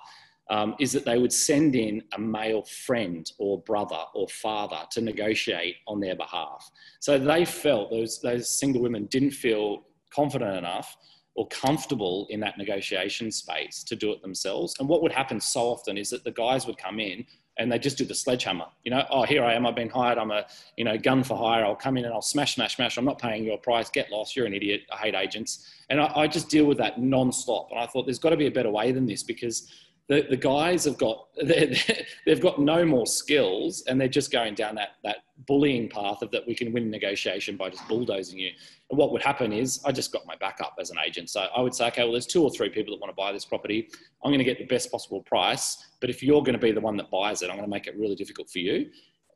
um, 0.50 0.74
is 0.78 0.92
that 0.92 1.04
they 1.04 1.18
would 1.18 1.32
send 1.32 1.74
in 1.74 2.02
a 2.14 2.20
male 2.20 2.64
friend 2.64 3.30
or 3.38 3.62
brother 3.62 4.02
or 4.14 4.28
father 4.28 4.80
to 4.90 5.00
negotiate 5.00 5.76
on 5.86 6.00
their 6.00 6.16
behalf. 6.16 6.70
So 7.00 7.18
they 7.18 7.44
felt 7.44 7.90
those 7.90 8.20
those 8.20 8.50
single 8.50 8.82
women 8.82 9.06
didn't 9.06 9.30
feel 9.30 9.84
confident 10.10 10.56
enough 10.56 10.96
or 11.34 11.48
comfortable 11.48 12.26
in 12.30 12.40
that 12.40 12.58
negotiation 12.58 13.30
space 13.30 13.82
to 13.84 13.96
do 13.96 14.12
it 14.12 14.22
themselves. 14.22 14.74
And 14.78 14.88
what 14.88 15.02
would 15.02 15.12
happen 15.12 15.40
so 15.40 15.62
often 15.62 15.98
is 15.98 16.10
that 16.10 16.24
the 16.24 16.30
guys 16.30 16.66
would 16.66 16.78
come 16.78 17.00
in 17.00 17.26
and 17.58 17.70
they 17.70 17.78
just 17.78 17.96
do 17.96 18.04
the 18.04 18.14
sledgehammer. 18.14 18.66
You 18.82 18.90
know, 18.90 19.04
oh, 19.10 19.22
here 19.22 19.44
I 19.44 19.54
am, 19.54 19.66
I've 19.66 19.76
been 19.76 19.88
hired, 19.88 20.18
I'm 20.18 20.30
a, 20.30 20.46
you 20.76 20.84
know, 20.84 20.98
gun 20.98 21.22
for 21.22 21.36
hire, 21.36 21.64
I'll 21.64 21.76
come 21.76 21.96
in 21.96 22.04
and 22.04 22.12
I'll 22.12 22.22
smash, 22.22 22.56
smash, 22.56 22.76
smash, 22.76 22.96
I'm 22.96 23.04
not 23.04 23.20
paying 23.20 23.44
your 23.44 23.58
price, 23.58 23.90
get 23.90 24.10
lost, 24.10 24.34
you're 24.34 24.46
an 24.46 24.54
idiot, 24.54 24.82
I 24.92 24.96
hate 24.96 25.14
agents. 25.14 25.68
And 25.88 26.00
I, 26.00 26.12
I 26.16 26.26
just 26.26 26.48
deal 26.48 26.64
with 26.64 26.78
that 26.78 27.00
non-stop. 27.00 27.68
And 27.70 27.78
I 27.78 27.86
thought 27.86 28.06
there's 28.06 28.18
got 28.18 28.30
to 28.30 28.36
be 28.36 28.46
a 28.46 28.50
better 28.50 28.70
way 28.70 28.90
than 28.90 29.06
this 29.06 29.22
because 29.22 29.70
the, 30.08 30.26
the 30.28 30.36
guys 30.36 30.84
have 30.84 30.98
got 30.98 31.28
they've 31.42 32.40
got 32.40 32.60
no 32.60 32.84
more 32.84 33.06
skills 33.06 33.82
and 33.88 34.00
they're 34.00 34.08
just 34.08 34.30
going 34.30 34.54
down 34.54 34.74
that 34.74 34.90
that 35.02 35.18
bullying 35.46 35.88
path 35.88 36.22
of 36.22 36.30
that 36.30 36.46
we 36.46 36.54
can 36.54 36.72
win 36.72 36.90
negotiation 36.90 37.56
by 37.56 37.70
just 37.70 37.86
bulldozing 37.88 38.38
you. 38.38 38.50
And 38.90 38.98
what 38.98 39.12
would 39.12 39.22
happen 39.22 39.52
is 39.52 39.80
i 39.84 39.92
just 39.92 40.12
got 40.12 40.26
my 40.26 40.36
backup 40.36 40.74
as 40.78 40.90
an 40.90 40.98
agent. 41.04 41.30
So 41.30 41.46
i 41.56 41.60
would 41.60 41.74
say 41.74 41.86
okay 41.88 42.02
well 42.02 42.12
there's 42.12 42.26
two 42.26 42.42
or 42.42 42.50
three 42.50 42.68
people 42.68 42.94
that 42.94 43.00
want 43.00 43.10
to 43.10 43.16
buy 43.16 43.32
this 43.32 43.44
property. 43.44 43.88
I'm 44.22 44.30
going 44.30 44.38
to 44.38 44.44
get 44.44 44.58
the 44.58 44.66
best 44.66 44.90
possible 44.90 45.22
price. 45.22 45.92
But 46.00 46.10
if 46.10 46.22
you're 46.22 46.42
going 46.42 46.54
to 46.54 46.58
be 46.58 46.72
the 46.72 46.80
one 46.80 46.96
that 46.98 47.10
buys 47.10 47.42
it 47.42 47.50
i'm 47.50 47.56
going 47.56 47.68
to 47.68 47.70
make 47.70 47.86
it 47.86 47.96
really 47.96 48.14
difficult 48.14 48.50
for 48.50 48.58
you 48.58 48.90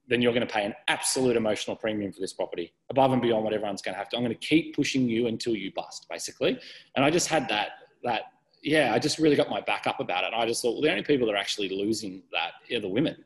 then 0.09 0.23
you're 0.23 0.33
going 0.33 0.47
to 0.47 0.53
pay 0.53 0.65
an 0.65 0.75
absolute 0.89 1.37
emotional 1.37 1.77
premium 1.77 2.11
for 2.11 2.21
this 2.21 2.33
property 2.33 2.73
above 2.89 3.13
and 3.13 3.21
beyond 3.21 3.45
what 3.45 3.53
everyone's 3.53 3.83
going 3.83 3.93
to 3.93 3.99
have 3.99 4.09
to. 4.09 4.17
I'm 4.17 4.23
going 4.23 4.35
to 4.35 4.47
keep 4.47 4.75
pushing 4.75 5.07
you 5.07 5.27
until 5.27 5.55
you 5.55 5.71
bust 5.73 6.07
basically. 6.11 6.59
And 6.97 7.05
i 7.05 7.11
just 7.11 7.29
had 7.29 7.49
that 7.49 7.69
that 8.05 8.23
yeah, 8.63 8.93
I 8.93 8.99
just 8.99 9.19
really 9.19 9.37
got 9.37 9.49
my 9.49 9.61
back 9.61 9.87
up 9.87 10.01
about 10.01 10.25
it. 10.25 10.33
And 10.33 10.37
I 10.37 10.47
just 10.47 10.63
thought, 10.63 10.73
well, 10.73 10.83
the 10.83 10.91
only 10.91 11.03
people 11.03 11.27
that 11.27 11.35
are 11.35 11.39
actually 11.39 11.69
losing 11.69 12.23
that 12.33 12.75
are 12.75 12.81
the 12.81 12.89
women 12.89 13.25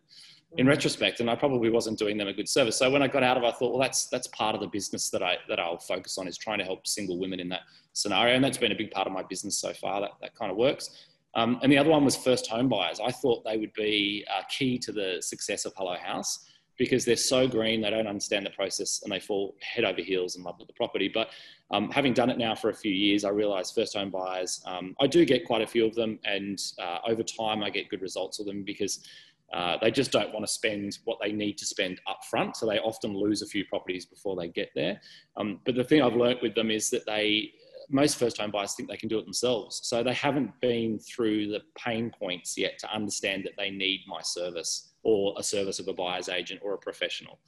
in 0.58 0.66
retrospect. 0.66 1.20
And 1.20 1.30
I 1.30 1.34
probably 1.34 1.70
wasn't 1.70 1.98
doing 1.98 2.18
them 2.18 2.28
a 2.28 2.32
good 2.32 2.48
service. 2.48 2.76
So 2.76 2.90
when 2.90 3.02
I 3.02 3.08
got 3.08 3.22
out 3.22 3.36
of 3.36 3.42
it, 3.42 3.46
I 3.46 3.52
thought, 3.52 3.70
well, 3.70 3.80
that's, 3.80 4.06
that's 4.06 4.26
part 4.28 4.54
of 4.54 4.60
the 4.60 4.66
business 4.66 5.08
that 5.10 5.22
I, 5.22 5.38
that 5.48 5.58
I'll 5.58 5.78
focus 5.78 6.18
on 6.18 6.28
is 6.28 6.36
trying 6.36 6.58
to 6.58 6.64
help 6.64 6.86
single 6.86 7.18
women 7.18 7.40
in 7.40 7.48
that 7.48 7.62
scenario. 7.94 8.34
And 8.34 8.44
that's 8.44 8.58
been 8.58 8.72
a 8.72 8.76
big 8.76 8.90
part 8.90 9.06
of 9.06 9.12
my 9.12 9.22
business 9.22 9.58
so 9.58 9.72
far. 9.72 10.00
That, 10.02 10.10
that 10.20 10.34
kind 10.34 10.50
of 10.50 10.56
works. 10.56 11.06
Um, 11.34 11.58
and 11.62 11.72
the 11.72 11.78
other 11.78 11.88
one 11.88 12.04
was 12.04 12.16
first 12.16 12.46
home 12.46 12.68
buyers. 12.68 13.00
I 13.02 13.10
thought 13.10 13.44
they 13.44 13.56
would 13.56 13.72
be 13.72 14.26
uh, 14.30 14.42
key 14.50 14.78
to 14.80 14.92
the 14.92 15.18
success 15.22 15.64
of 15.64 15.72
Hello 15.76 15.96
House 15.96 16.46
because 16.78 17.04
they're 17.04 17.16
so 17.16 17.46
green, 17.46 17.80
they 17.80 17.90
don't 17.90 18.06
understand 18.06 18.46
the 18.46 18.50
process 18.50 19.00
and 19.02 19.12
they 19.12 19.20
fall 19.20 19.54
head 19.60 19.84
over 19.84 20.00
heels 20.00 20.36
in 20.36 20.42
love 20.42 20.56
with 20.58 20.68
the 20.68 20.74
property. 20.74 21.10
But 21.12 21.30
um, 21.70 21.90
having 21.90 22.12
done 22.12 22.30
it 22.30 22.38
now 22.38 22.54
for 22.54 22.70
a 22.70 22.74
few 22.74 22.92
years, 22.92 23.24
I 23.24 23.30
realise 23.30 23.70
first 23.70 23.96
home 23.96 24.10
buyers, 24.10 24.62
um, 24.66 24.94
I 25.00 25.06
do 25.06 25.24
get 25.24 25.44
quite 25.46 25.62
a 25.62 25.66
few 25.66 25.86
of 25.86 25.94
them, 25.94 26.18
and 26.24 26.58
uh, 26.78 26.98
over 27.06 27.22
time, 27.22 27.62
I 27.62 27.70
get 27.70 27.88
good 27.88 28.02
results 28.02 28.40
of 28.40 28.46
them 28.46 28.62
because 28.62 29.06
uh, 29.52 29.76
they 29.82 29.90
just 29.90 30.10
don't 30.12 30.32
want 30.32 30.46
to 30.46 30.50
spend 30.52 30.98
what 31.04 31.18
they 31.20 31.30
need 31.30 31.58
to 31.58 31.66
spend 31.66 32.00
up 32.06 32.24
front. 32.30 32.56
So 32.56 32.66
they 32.66 32.78
often 32.78 33.14
lose 33.14 33.42
a 33.42 33.46
few 33.46 33.64
properties 33.66 34.06
before 34.06 34.34
they 34.34 34.48
get 34.48 34.70
there. 34.74 35.00
Um, 35.36 35.60
but 35.64 35.74
the 35.74 35.84
thing 35.84 36.00
I've 36.00 36.16
learnt 36.16 36.42
with 36.42 36.54
them 36.54 36.70
is 36.70 36.88
that 36.90 37.04
they, 37.04 37.52
most 37.90 38.18
first 38.18 38.38
home 38.38 38.50
buyers 38.50 38.74
think 38.74 38.88
they 38.88 38.96
can 38.96 39.10
do 39.10 39.18
it 39.18 39.24
themselves. 39.24 39.80
So 39.84 40.02
they 40.02 40.14
haven't 40.14 40.58
been 40.60 40.98
through 40.98 41.48
the 41.48 41.60
pain 41.76 42.10
points 42.18 42.56
yet 42.56 42.78
to 42.78 42.94
understand 42.94 43.44
that 43.44 43.52
they 43.58 43.70
need 43.70 44.04
my 44.06 44.22
service 44.22 44.91
or 45.02 45.34
a 45.38 45.42
service 45.42 45.78
of 45.78 45.88
a 45.88 45.92
buyer's 45.92 46.28
agent 46.28 46.60
or 46.62 46.74
a 46.74 46.78
professional. 46.78 47.38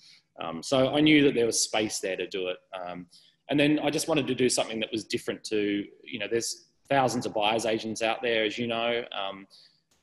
Um, 0.41 0.63
so 0.63 0.95
I 0.95 1.01
knew 1.01 1.23
that 1.25 1.35
there 1.35 1.47
was 1.47 1.61
space 1.61 2.01
there 2.01 2.17
to 2.17 2.27
do 2.27 2.49
it. 2.49 2.57
Um, 2.75 3.07
and 3.51 3.61
then 3.61 3.79
I 3.83 3.91
just 3.91 4.09
wanted 4.09 4.27
to 4.27 4.35
do 4.35 4.49
something 4.49 4.81
that 4.81 4.91
was 4.91 5.05
different 5.05 5.45
to, 5.45 5.85
you 6.03 6.19
know, 6.19 6.27
there's 6.31 6.69
thousands 6.89 7.27
of 7.27 7.35
buyer's 7.35 7.67
agents 7.67 8.03
out 8.03 8.23
there, 8.23 8.45
as 8.45 8.59
you 8.59 8.67
know, 8.67 9.05
um, 9.13 9.47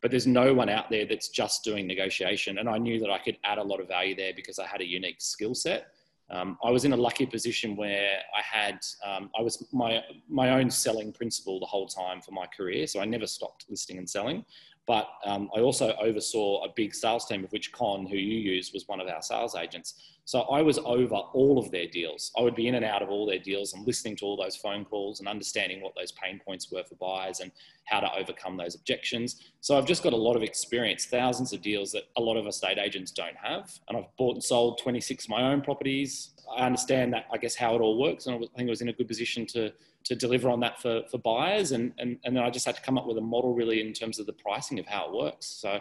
but 0.02 0.10
there's 0.12 0.28
no 0.28 0.54
one 0.54 0.70
out 0.70 0.90
there 0.90 1.06
that's 1.06 1.30
just 1.30 1.64
doing 1.64 1.86
negotiation. 1.86 2.58
And 2.58 2.70
I 2.70 2.78
knew 2.78 3.00
that 3.00 3.10
I 3.10 3.20
could 3.20 3.38
add 3.44 3.58
a 3.58 3.64
lot 3.64 3.80
of 3.80 3.88
value 3.88 4.16
there 4.16 4.34
because 4.36 4.58
I 4.58 4.66
had 4.66 4.82
a 4.82 4.88
unique 4.88 5.22
skill 5.22 5.54
set. 5.54 5.88
Um, 6.30 6.58
I 6.64 6.72
was 6.72 6.86
in 6.86 6.94
a 6.94 6.98
lucky 6.98 7.26
position 7.26 7.76
where 7.76 8.20
I 8.36 8.42
had, 8.42 8.80
um, 9.06 9.30
I 9.38 9.42
was 9.42 9.68
my, 9.74 10.02
my 10.30 10.52
own 10.52 10.70
selling 10.70 11.12
principal 11.12 11.60
the 11.60 11.66
whole 11.66 11.88
time 11.88 12.22
for 12.22 12.32
my 12.32 12.46
career. 12.48 12.88
So 12.88 13.02
I 13.02 13.06
never 13.06 13.28
stopped 13.28 13.66
listing 13.70 13.98
and 13.98 14.10
selling. 14.10 14.46
But 14.92 15.08
um, 15.24 15.50
I 15.56 15.62
also 15.62 15.96
oversaw 16.02 16.66
a 16.66 16.70
big 16.76 16.94
sales 16.94 17.26
team, 17.26 17.46
of 17.46 17.52
which 17.54 17.72
Con, 17.72 18.06
who 18.06 18.18
you 18.18 18.40
use, 18.40 18.74
was 18.74 18.90
one 18.90 19.00
of 19.00 19.08
our 19.08 19.22
sales 19.22 19.56
agents. 19.56 20.18
So 20.26 20.42
I 20.42 20.62
was 20.62 20.80
over 20.80 21.16
all 21.16 21.58
of 21.58 21.72
their 21.72 21.88
deals. 21.88 22.30
I 22.38 22.42
would 22.42 22.56
be 22.56 22.68
in 22.68 22.76
and 22.76 22.84
out 22.84 23.02
of 23.02 23.10
all 23.10 23.26
their 23.26 23.40
deals 23.40 23.72
and 23.72 23.88
listening 23.88 24.18
to 24.18 24.26
all 24.26 24.36
those 24.36 24.58
phone 24.58 24.84
calls 24.84 25.22
and 25.22 25.30
understanding 25.30 25.82
what 25.82 25.94
those 25.96 26.12
pain 26.12 26.42
points 26.46 26.70
were 26.70 26.84
for 26.84 26.96
buyers 26.96 27.40
and 27.40 27.54
how 27.86 28.02
to 28.02 28.14
overcome 28.14 28.58
those 28.58 28.76
objections. 28.76 29.42
So 29.62 29.78
I've 29.78 29.86
just 29.86 30.04
got 30.04 30.12
a 30.12 30.18
lot 30.18 30.36
of 30.36 30.44
experience, 30.44 31.06
thousands 31.06 31.54
of 31.54 31.62
deals 31.62 31.94
that 31.94 32.04
a 32.18 32.22
lot 32.22 32.36
of 32.36 32.46
estate 32.46 32.78
agents 32.78 33.12
don't 33.12 33.38
have. 33.42 33.72
And 33.88 33.98
I've 33.98 34.14
bought 34.18 34.34
and 34.36 34.44
sold 34.44 34.82
26 34.84 35.24
of 35.24 35.30
my 35.30 35.54
own 35.54 35.62
properties. 35.62 36.32
I 36.58 36.66
understand 36.66 37.14
that, 37.14 37.26
I 37.32 37.38
guess, 37.38 37.56
how 37.56 37.76
it 37.76 37.82
all 37.82 38.00
works. 38.00 38.26
And 38.26 38.36
I 38.36 38.40
think 38.40 38.68
I 38.68 38.70
was 38.70 38.82
in 38.82 38.90
a 38.90 38.94
good 38.94 39.08
position 39.08 39.46
to 39.48 39.72
to 40.04 40.16
deliver 40.16 40.50
on 40.50 40.60
that 40.62 40.82
for, 40.82 41.04
for 41.10 41.18
buyers. 41.18 41.72
And, 41.72 41.94
and, 41.98 42.18
and 42.24 42.36
then 42.36 42.44
I 42.44 42.50
just 42.50 42.66
had 42.66 42.76
to 42.76 42.82
come 42.82 42.98
up 42.98 43.06
with 43.06 43.18
a 43.18 43.22
model 43.22 43.54
really 43.54 43.82
in 43.82 43.94
terms 43.94 44.20
of 44.20 44.26
the 44.26 44.34
pricing 44.34 44.80
of 44.80 44.88
how 44.88 45.08
it 45.08 45.14
works. 45.14 45.46
So 45.46 45.80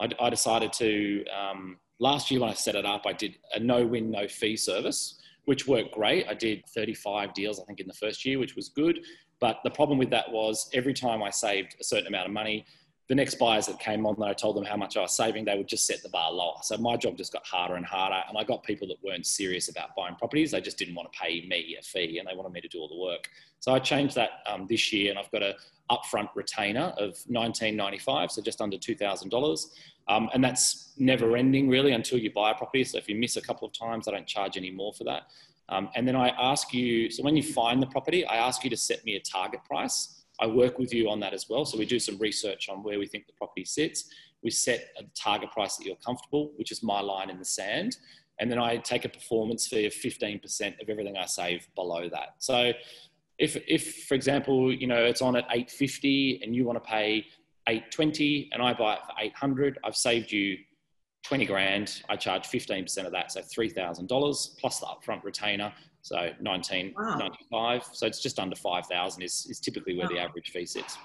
I, 0.00 0.08
I 0.18 0.30
decided 0.30 0.72
to, 0.74 1.24
um, 1.26 1.78
last 1.98 2.30
year 2.30 2.40
when 2.40 2.50
I 2.50 2.54
set 2.54 2.74
it 2.74 2.86
up, 2.86 3.02
I 3.06 3.12
did 3.12 3.36
a 3.54 3.60
no 3.60 3.86
win, 3.86 4.10
no 4.10 4.28
fee 4.28 4.56
service, 4.56 5.18
which 5.44 5.66
worked 5.66 5.92
great. 5.92 6.26
I 6.28 6.34
did 6.34 6.64
35 6.68 7.34
deals, 7.34 7.60
I 7.60 7.64
think, 7.64 7.80
in 7.80 7.86
the 7.86 7.94
first 7.94 8.24
year, 8.24 8.38
which 8.38 8.56
was 8.56 8.68
good. 8.68 9.00
But 9.40 9.60
the 9.64 9.70
problem 9.70 9.98
with 9.98 10.10
that 10.10 10.30
was 10.30 10.68
every 10.74 10.94
time 10.94 11.22
I 11.22 11.30
saved 11.30 11.76
a 11.80 11.84
certain 11.84 12.06
amount 12.06 12.26
of 12.26 12.32
money, 12.32 12.66
the 13.10 13.16
next 13.16 13.40
buyers 13.40 13.66
that 13.66 13.80
came 13.80 14.06
on 14.06 14.14
that 14.20 14.26
I 14.26 14.32
told 14.32 14.54
them 14.54 14.64
how 14.64 14.76
much 14.76 14.96
I 14.96 15.00
was 15.00 15.16
saving, 15.16 15.44
they 15.44 15.56
would 15.56 15.66
just 15.66 15.84
set 15.84 16.00
the 16.00 16.08
bar 16.10 16.30
lower. 16.30 16.54
So 16.62 16.76
my 16.76 16.96
job 16.96 17.16
just 17.16 17.32
got 17.32 17.44
harder 17.44 17.74
and 17.74 17.84
harder. 17.84 18.22
And 18.28 18.38
I 18.38 18.44
got 18.44 18.62
people 18.62 18.86
that 18.86 18.98
weren't 19.02 19.26
serious 19.26 19.68
about 19.68 19.96
buying 19.96 20.14
properties. 20.14 20.52
They 20.52 20.60
just 20.60 20.78
didn't 20.78 20.94
want 20.94 21.12
to 21.12 21.18
pay 21.18 21.44
me 21.44 21.76
a 21.76 21.82
fee 21.82 22.18
and 22.18 22.28
they 22.28 22.36
wanted 22.36 22.52
me 22.52 22.60
to 22.60 22.68
do 22.68 22.78
all 22.78 22.86
the 22.86 22.96
work. 22.96 23.28
So 23.58 23.74
I 23.74 23.80
changed 23.80 24.14
that 24.14 24.44
um, 24.46 24.68
this 24.70 24.92
year 24.92 25.10
and 25.10 25.18
I've 25.18 25.30
got 25.32 25.42
a 25.42 25.56
upfront 25.90 26.28
retainer 26.36 26.94
of 26.98 27.18
1995, 27.26 28.30
so 28.30 28.42
just 28.42 28.60
under 28.60 28.76
$2,000. 28.76 29.66
Um, 30.06 30.30
and 30.32 30.44
that's 30.44 30.92
never 30.96 31.36
ending 31.36 31.68
really 31.68 31.90
until 31.90 32.16
you 32.16 32.30
buy 32.30 32.52
a 32.52 32.54
property. 32.54 32.84
So 32.84 32.96
if 32.96 33.08
you 33.08 33.16
miss 33.16 33.36
a 33.36 33.42
couple 33.42 33.66
of 33.66 33.74
times, 33.74 34.06
I 34.06 34.12
don't 34.12 34.28
charge 34.28 34.56
any 34.56 34.70
more 34.70 34.92
for 34.92 35.02
that. 35.02 35.22
Um, 35.68 35.88
and 35.96 36.06
then 36.06 36.14
I 36.14 36.28
ask 36.28 36.72
you, 36.72 37.10
so 37.10 37.24
when 37.24 37.34
you 37.34 37.42
find 37.42 37.82
the 37.82 37.88
property, 37.88 38.24
I 38.24 38.36
ask 38.36 38.62
you 38.62 38.70
to 38.70 38.76
set 38.76 39.04
me 39.04 39.16
a 39.16 39.20
target 39.20 39.64
price. 39.64 40.19
I 40.40 40.46
work 40.46 40.78
with 40.78 40.92
you 40.92 41.10
on 41.10 41.20
that 41.20 41.34
as 41.34 41.48
well. 41.48 41.64
So 41.64 41.78
we 41.78 41.86
do 41.86 41.98
some 41.98 42.18
research 42.18 42.68
on 42.68 42.82
where 42.82 42.98
we 42.98 43.06
think 43.06 43.26
the 43.26 43.32
property 43.34 43.64
sits. 43.64 44.10
We 44.42 44.50
set 44.50 44.88
a 44.98 45.02
target 45.14 45.50
price 45.50 45.76
that 45.76 45.84
you're 45.84 45.96
comfortable, 45.96 46.52
which 46.56 46.72
is 46.72 46.82
my 46.82 47.00
line 47.00 47.30
in 47.30 47.38
the 47.38 47.44
sand. 47.44 47.98
And 48.38 48.50
then 48.50 48.58
I 48.58 48.78
take 48.78 49.04
a 49.04 49.08
performance 49.08 49.66
fee 49.68 49.84
of 49.84 49.92
15% 49.92 50.80
of 50.80 50.88
everything 50.88 51.16
I 51.18 51.26
save 51.26 51.68
below 51.74 52.08
that. 52.08 52.36
So 52.38 52.72
if, 53.38 53.56
if 53.68 54.06
for 54.06 54.14
example, 54.14 54.72
you 54.72 54.86
know, 54.86 55.04
it's 55.04 55.20
on 55.20 55.36
at 55.36 55.44
850 55.44 56.40
and 56.42 56.56
you 56.56 56.64
want 56.64 56.82
to 56.82 56.88
pay 56.88 57.26
820 57.68 58.50
and 58.52 58.62
I 58.62 58.72
buy 58.72 58.94
it 58.94 59.00
for 59.06 59.12
800, 59.18 59.78
I've 59.84 59.96
saved 59.96 60.32
you 60.32 60.56
20 61.24 61.44
grand. 61.44 62.02
I 62.08 62.16
charge 62.16 62.48
15% 62.48 63.04
of 63.04 63.12
that. 63.12 63.32
So 63.32 63.40
$3,000 63.40 64.58
plus 64.58 64.80
the 64.80 64.86
upfront 64.86 65.22
retainer. 65.22 65.72
So 66.02 66.16
1995. 66.40 67.50
Wow. 67.50 67.80
So 67.92 68.06
it's 68.06 68.20
just 68.20 68.38
under 68.38 68.56
5,000 68.56 69.22
is, 69.22 69.46
is 69.50 69.60
typically 69.60 69.96
where 69.96 70.06
wow. 70.06 70.14
the 70.14 70.18
average 70.20 70.50
fee 70.50 70.66
sits. 70.66 70.96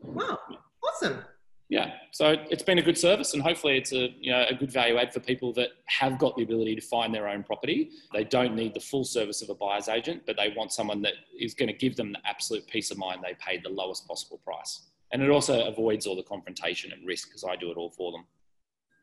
Wow. 0.00 0.38
Awesome. 0.82 1.24
Yeah. 1.68 1.94
So 2.12 2.36
it's 2.50 2.62
been 2.62 2.78
a 2.78 2.82
good 2.82 2.98
service 2.98 3.34
and 3.34 3.42
hopefully 3.42 3.78
it's 3.78 3.92
a, 3.92 4.10
you 4.20 4.30
know, 4.30 4.44
a 4.48 4.54
good 4.54 4.70
value 4.70 4.96
add 4.98 5.12
for 5.12 5.20
people 5.20 5.52
that 5.54 5.70
have 5.86 6.18
got 6.18 6.36
the 6.36 6.42
ability 6.42 6.74
to 6.76 6.80
find 6.80 7.12
their 7.14 7.26
own 7.26 7.42
property. 7.42 7.90
They 8.12 8.24
don't 8.24 8.54
need 8.54 8.74
the 8.74 8.80
full 8.80 9.04
service 9.04 9.42
of 9.42 9.48
a 9.48 9.54
buyer's 9.54 9.88
agent, 9.88 10.22
but 10.26 10.36
they 10.36 10.52
want 10.56 10.72
someone 10.72 11.02
that 11.02 11.14
is 11.38 11.54
going 11.54 11.68
to 11.68 11.74
give 11.74 11.96
them 11.96 12.12
the 12.12 12.20
absolute 12.24 12.66
peace 12.66 12.90
of 12.90 12.98
mind 12.98 13.22
they 13.24 13.34
paid 13.40 13.64
the 13.64 13.70
lowest 13.70 14.06
possible 14.06 14.40
price. 14.44 14.82
And 15.12 15.22
it 15.22 15.30
also 15.30 15.66
avoids 15.66 16.06
all 16.06 16.16
the 16.16 16.22
confrontation 16.22 16.92
and 16.92 17.06
risk 17.06 17.28
because 17.28 17.44
I 17.44 17.56
do 17.56 17.70
it 17.70 17.76
all 17.76 17.90
for 17.90 18.12
them. 18.12 18.24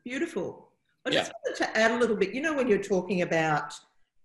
Beautiful. 0.04 0.68
I 1.04 1.10
just 1.10 1.30
yeah. 1.30 1.32
wanted 1.44 1.64
to 1.64 1.78
add 1.78 1.90
a 1.90 1.98
little 1.98 2.16
bit. 2.16 2.32
You 2.32 2.42
know, 2.42 2.54
when 2.54 2.68
you're 2.68 2.78
talking 2.78 3.22
about 3.22 3.74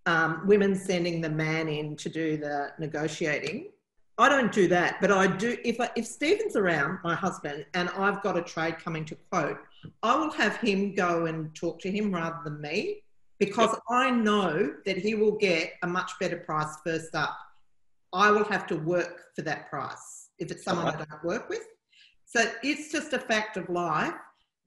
um, 0.08 0.48
women 0.48 0.74
sending 0.74 1.22
the 1.22 1.30
man 1.30 1.68
in 1.68 1.96
to 1.98 2.10
do 2.10 2.38
the 2.38 2.72
negotiating. 2.80 3.70
I 4.18 4.30
don't 4.30 4.52
do 4.52 4.68
that, 4.70 5.00
but 5.00 5.12
I 5.12 5.28
do. 5.28 5.58
If 5.64 5.80
I, 5.80 5.92
if 5.96 6.08
Stephen's 6.08 6.56
around, 6.56 7.00
my 7.04 7.14
husband, 7.14 7.66
and 7.76 7.90
I've 7.90 8.24
got 8.24 8.36
a 8.36 8.42
trade 8.42 8.80
coming 8.80 9.06
to 9.06 9.16
quote, 9.30 9.60
I 10.02 10.16
will 10.16 10.32
have 10.32 10.58
him 10.58 10.96
go 10.96 11.26
and 11.26 11.54
talk 11.54 11.80
to 11.82 11.92
him 11.92 12.12
rather 12.12 12.40
than 12.44 12.60
me, 12.60 13.04
because 13.38 13.70
yep. 13.74 13.82
I 13.92 14.10
know 14.10 14.74
that 14.88 14.98
he 14.98 15.14
will 15.14 15.38
get 15.38 15.74
a 15.84 15.88
much 15.88 16.14
better 16.20 16.38
price 16.38 16.74
first 16.84 17.14
up. 17.14 17.38
I 18.14 18.32
will 18.32 18.46
have 18.46 18.66
to 18.68 18.78
work 18.78 19.26
for 19.36 19.44
that 19.44 19.70
price 19.70 20.30
if 20.40 20.50
it's 20.52 20.64
someone 20.64 20.88
I 20.88 20.98
don't 20.98 21.24
work 21.24 21.50
with. 21.50 21.68
So 22.26 22.44
it's 22.64 22.92
just 22.92 23.14
a 23.14 23.20
fact 23.20 23.58
of 23.58 23.70
life 23.70 24.14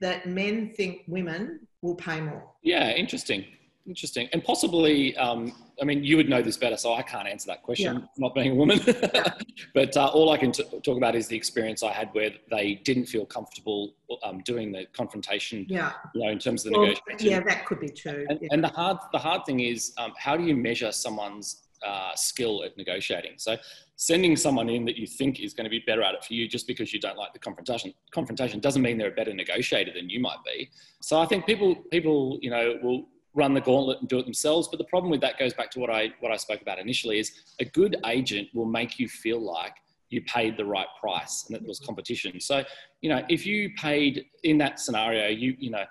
that 0.00 0.28
men 0.28 0.74
think 0.76 1.02
women 1.08 1.60
will 1.82 1.94
pay 1.94 2.20
more. 2.20 2.44
Yeah, 2.62 2.90
interesting. 2.90 3.44
Interesting. 3.86 4.28
And 4.32 4.44
possibly, 4.44 5.16
um, 5.16 5.52
I 5.80 5.84
mean, 5.84 6.04
you 6.04 6.16
would 6.16 6.28
know 6.28 6.42
this 6.42 6.56
better, 6.56 6.76
so 6.76 6.94
I 6.94 7.02
can't 7.02 7.26
answer 7.26 7.46
that 7.46 7.62
question, 7.62 7.94
yeah. 7.94 8.06
not 8.18 8.34
being 8.34 8.52
a 8.52 8.54
woman. 8.54 8.80
but 9.74 9.96
uh, 9.96 10.06
all 10.08 10.30
I 10.30 10.36
can 10.36 10.52
t- 10.52 10.64
talk 10.82 10.96
about 10.96 11.16
is 11.16 11.28
the 11.28 11.36
experience 11.36 11.82
I 11.82 11.92
had 11.92 12.10
where 12.12 12.30
they 12.50 12.74
didn't 12.84 13.06
feel 13.06 13.24
comfortable 13.24 13.94
um, 14.22 14.42
doing 14.44 14.70
the 14.70 14.86
confrontation, 14.92 15.66
yeah. 15.68 15.92
you 16.14 16.22
know, 16.22 16.30
in 16.30 16.38
terms 16.38 16.66
of 16.66 16.72
the 16.72 16.78
well, 16.78 16.88
negotiation. 16.88 17.26
Yeah, 17.30 17.40
that 17.40 17.64
could 17.66 17.80
be 17.80 17.88
true. 17.88 18.26
And, 18.28 18.38
yeah. 18.42 18.48
and 18.52 18.62
the, 18.62 18.68
hard, 18.68 18.98
the 19.12 19.18
hard 19.18 19.46
thing 19.46 19.60
is, 19.60 19.92
um, 19.98 20.12
how 20.16 20.36
do 20.36 20.44
you 20.44 20.56
measure 20.56 20.92
someone's 20.92 21.62
uh, 21.84 22.14
skill 22.14 22.62
at 22.62 22.76
negotiating? 22.76 23.32
So 23.38 23.56
sending 23.96 24.34
someone 24.34 24.70
in 24.70 24.86
that 24.86 24.96
you 24.96 25.06
think 25.06 25.40
is 25.40 25.52
going 25.52 25.64
to 25.64 25.70
be 25.70 25.82
better 25.86 26.02
at 26.02 26.14
it 26.14 26.24
for 26.24 26.32
you 26.32 26.48
just 26.48 26.66
because 26.66 26.90
you 26.90 26.98
don't 26.98 27.18
like 27.18 27.34
the 27.34 27.38
confrontation 27.38 27.92
confrontation 28.12 28.58
doesn't 28.58 28.80
mean 28.80 28.96
they're 28.96 29.08
a 29.08 29.14
better 29.14 29.34
negotiator 29.34 29.92
than 29.92 30.08
you 30.08 30.18
might 30.20 30.38
be. 30.42 30.70
So 31.00 31.20
I 31.20 31.26
think 31.26 31.44
people, 31.44 31.74
people, 31.90 32.38
you 32.40 32.48
know, 32.48 32.78
will 32.82 33.08
run 33.34 33.54
the 33.54 33.60
gauntlet 33.60 34.00
and 34.00 34.08
do 34.08 34.18
it 34.18 34.24
themselves. 34.24 34.68
But 34.68 34.78
the 34.78 34.84
problem 34.84 35.10
with 35.10 35.20
that 35.20 35.38
goes 35.38 35.54
back 35.54 35.70
to 35.72 35.80
what 35.80 35.90
I 35.90 36.10
what 36.20 36.32
I 36.32 36.36
spoke 36.36 36.62
about 36.62 36.78
initially 36.78 37.18
is 37.18 37.32
a 37.60 37.64
good 37.64 37.96
agent 38.06 38.48
will 38.54 38.66
make 38.66 38.98
you 38.98 39.08
feel 39.08 39.40
like 39.40 39.74
you 40.08 40.22
paid 40.22 40.56
the 40.56 40.64
right 40.64 40.88
price 41.00 41.44
and 41.46 41.54
that 41.54 41.60
there 41.60 41.68
was 41.68 41.78
competition. 41.78 42.40
So, 42.40 42.64
you 43.00 43.10
know, 43.10 43.24
if 43.28 43.46
you 43.46 43.70
paid 43.76 44.26
in 44.42 44.58
that 44.58 44.80
scenario, 44.80 45.28
you 45.28 45.56
you 45.58 45.70
know, 45.70 45.84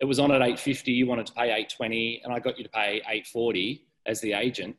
it 0.00 0.04
was 0.04 0.18
on 0.18 0.30
at 0.30 0.42
850, 0.42 0.92
you 0.92 1.06
wanted 1.06 1.26
to 1.26 1.32
pay 1.32 1.44
820, 1.44 2.22
and 2.24 2.32
I 2.32 2.38
got 2.38 2.58
you 2.58 2.64
to 2.64 2.70
pay 2.70 2.96
840 2.96 3.86
as 4.06 4.20
the 4.20 4.32
agent, 4.32 4.76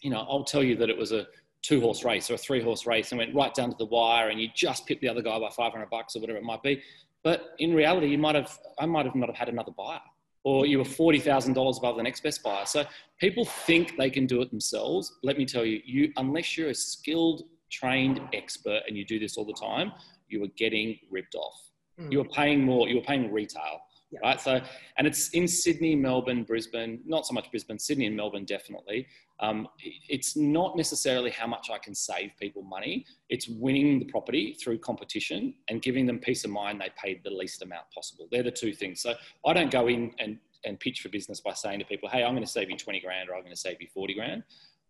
you 0.00 0.10
know, 0.10 0.24
I'll 0.28 0.44
tell 0.44 0.62
you 0.62 0.76
that 0.76 0.88
it 0.88 0.96
was 0.96 1.12
a 1.12 1.26
two 1.62 1.80
horse 1.80 2.04
race 2.04 2.30
or 2.30 2.34
a 2.34 2.38
three 2.38 2.62
horse 2.62 2.86
race 2.86 3.12
and 3.12 3.18
went 3.18 3.34
right 3.34 3.54
down 3.54 3.70
to 3.70 3.76
the 3.76 3.86
wire 3.86 4.30
and 4.30 4.40
you 4.40 4.48
just 4.54 4.86
pipped 4.86 5.00
the 5.00 5.08
other 5.08 5.22
guy 5.22 5.38
by 5.38 5.48
500 5.48 5.88
bucks 5.90 6.16
or 6.16 6.20
whatever 6.20 6.38
it 6.38 6.44
might 6.44 6.62
be. 6.62 6.82
But 7.22 7.54
in 7.58 7.72
reality, 7.72 8.08
you 8.08 8.18
might 8.18 8.34
have, 8.34 8.58
I 8.78 8.86
might 8.86 9.06
have 9.06 9.14
not 9.14 9.28
have 9.28 9.36
had 9.36 9.48
another 9.48 9.70
buyer 9.70 10.00
or 10.44 10.66
you 10.66 10.78
were 10.78 10.84
$40,000 10.84 11.78
above 11.78 11.96
the 11.96 12.02
next 12.02 12.22
best 12.22 12.42
buyer. 12.42 12.66
So 12.66 12.84
people 13.20 13.44
think 13.44 13.96
they 13.96 14.10
can 14.10 14.26
do 14.26 14.42
it 14.42 14.50
themselves. 14.50 15.18
Let 15.22 15.38
me 15.38 15.46
tell 15.46 15.64
you, 15.64 15.80
you 15.84 16.12
unless 16.16 16.56
you're 16.56 16.70
a 16.70 16.74
skilled, 16.74 17.42
trained 17.70 18.20
expert 18.32 18.82
and 18.86 18.96
you 18.96 19.04
do 19.04 19.18
this 19.18 19.36
all 19.36 19.44
the 19.44 19.52
time, 19.52 19.92
you 20.28 20.42
are 20.44 20.52
getting 20.56 20.98
ripped 21.10 21.34
off. 21.34 21.70
Mm. 22.00 22.12
You 22.12 22.20
are 22.22 22.28
paying 22.28 22.62
more, 22.62 22.88
you 22.88 22.98
are 22.98 23.02
paying 23.02 23.32
retail. 23.32 23.80
Right. 24.20 24.40
So, 24.40 24.60
and 24.98 25.06
it's 25.06 25.30
in 25.30 25.48
Sydney, 25.48 25.94
Melbourne, 25.94 26.44
Brisbane, 26.44 27.00
not 27.06 27.26
so 27.26 27.32
much 27.32 27.50
Brisbane, 27.50 27.78
Sydney 27.78 28.06
and 28.06 28.16
Melbourne, 28.16 28.44
definitely. 28.44 29.06
Um, 29.40 29.68
it's 30.08 30.36
not 30.36 30.76
necessarily 30.76 31.30
how 31.30 31.46
much 31.46 31.70
I 31.70 31.78
can 31.78 31.94
save 31.94 32.32
people 32.38 32.62
money. 32.62 33.06
It's 33.28 33.48
winning 33.48 33.98
the 33.98 34.04
property 34.06 34.56
through 34.62 34.78
competition 34.78 35.54
and 35.68 35.80
giving 35.80 36.06
them 36.06 36.18
peace 36.18 36.44
of 36.44 36.50
mind 36.50 36.80
they 36.80 36.90
paid 37.02 37.22
the 37.24 37.30
least 37.30 37.62
amount 37.62 37.86
possible. 37.94 38.28
They're 38.30 38.42
the 38.42 38.50
two 38.50 38.72
things. 38.72 39.00
So 39.00 39.14
I 39.46 39.52
don't 39.52 39.70
go 39.70 39.88
in 39.88 40.12
and, 40.18 40.38
and 40.64 40.78
pitch 40.78 41.00
for 41.00 41.08
business 41.08 41.40
by 41.40 41.54
saying 41.54 41.78
to 41.78 41.84
people, 41.84 42.08
hey, 42.08 42.22
I'm 42.22 42.32
going 42.32 42.44
to 42.44 42.50
save 42.50 42.70
you 42.70 42.76
20 42.76 43.00
grand 43.00 43.30
or 43.30 43.34
I'm 43.34 43.42
going 43.42 43.54
to 43.54 43.60
save 43.60 43.80
you 43.80 43.88
40 43.92 44.14
grand. 44.14 44.42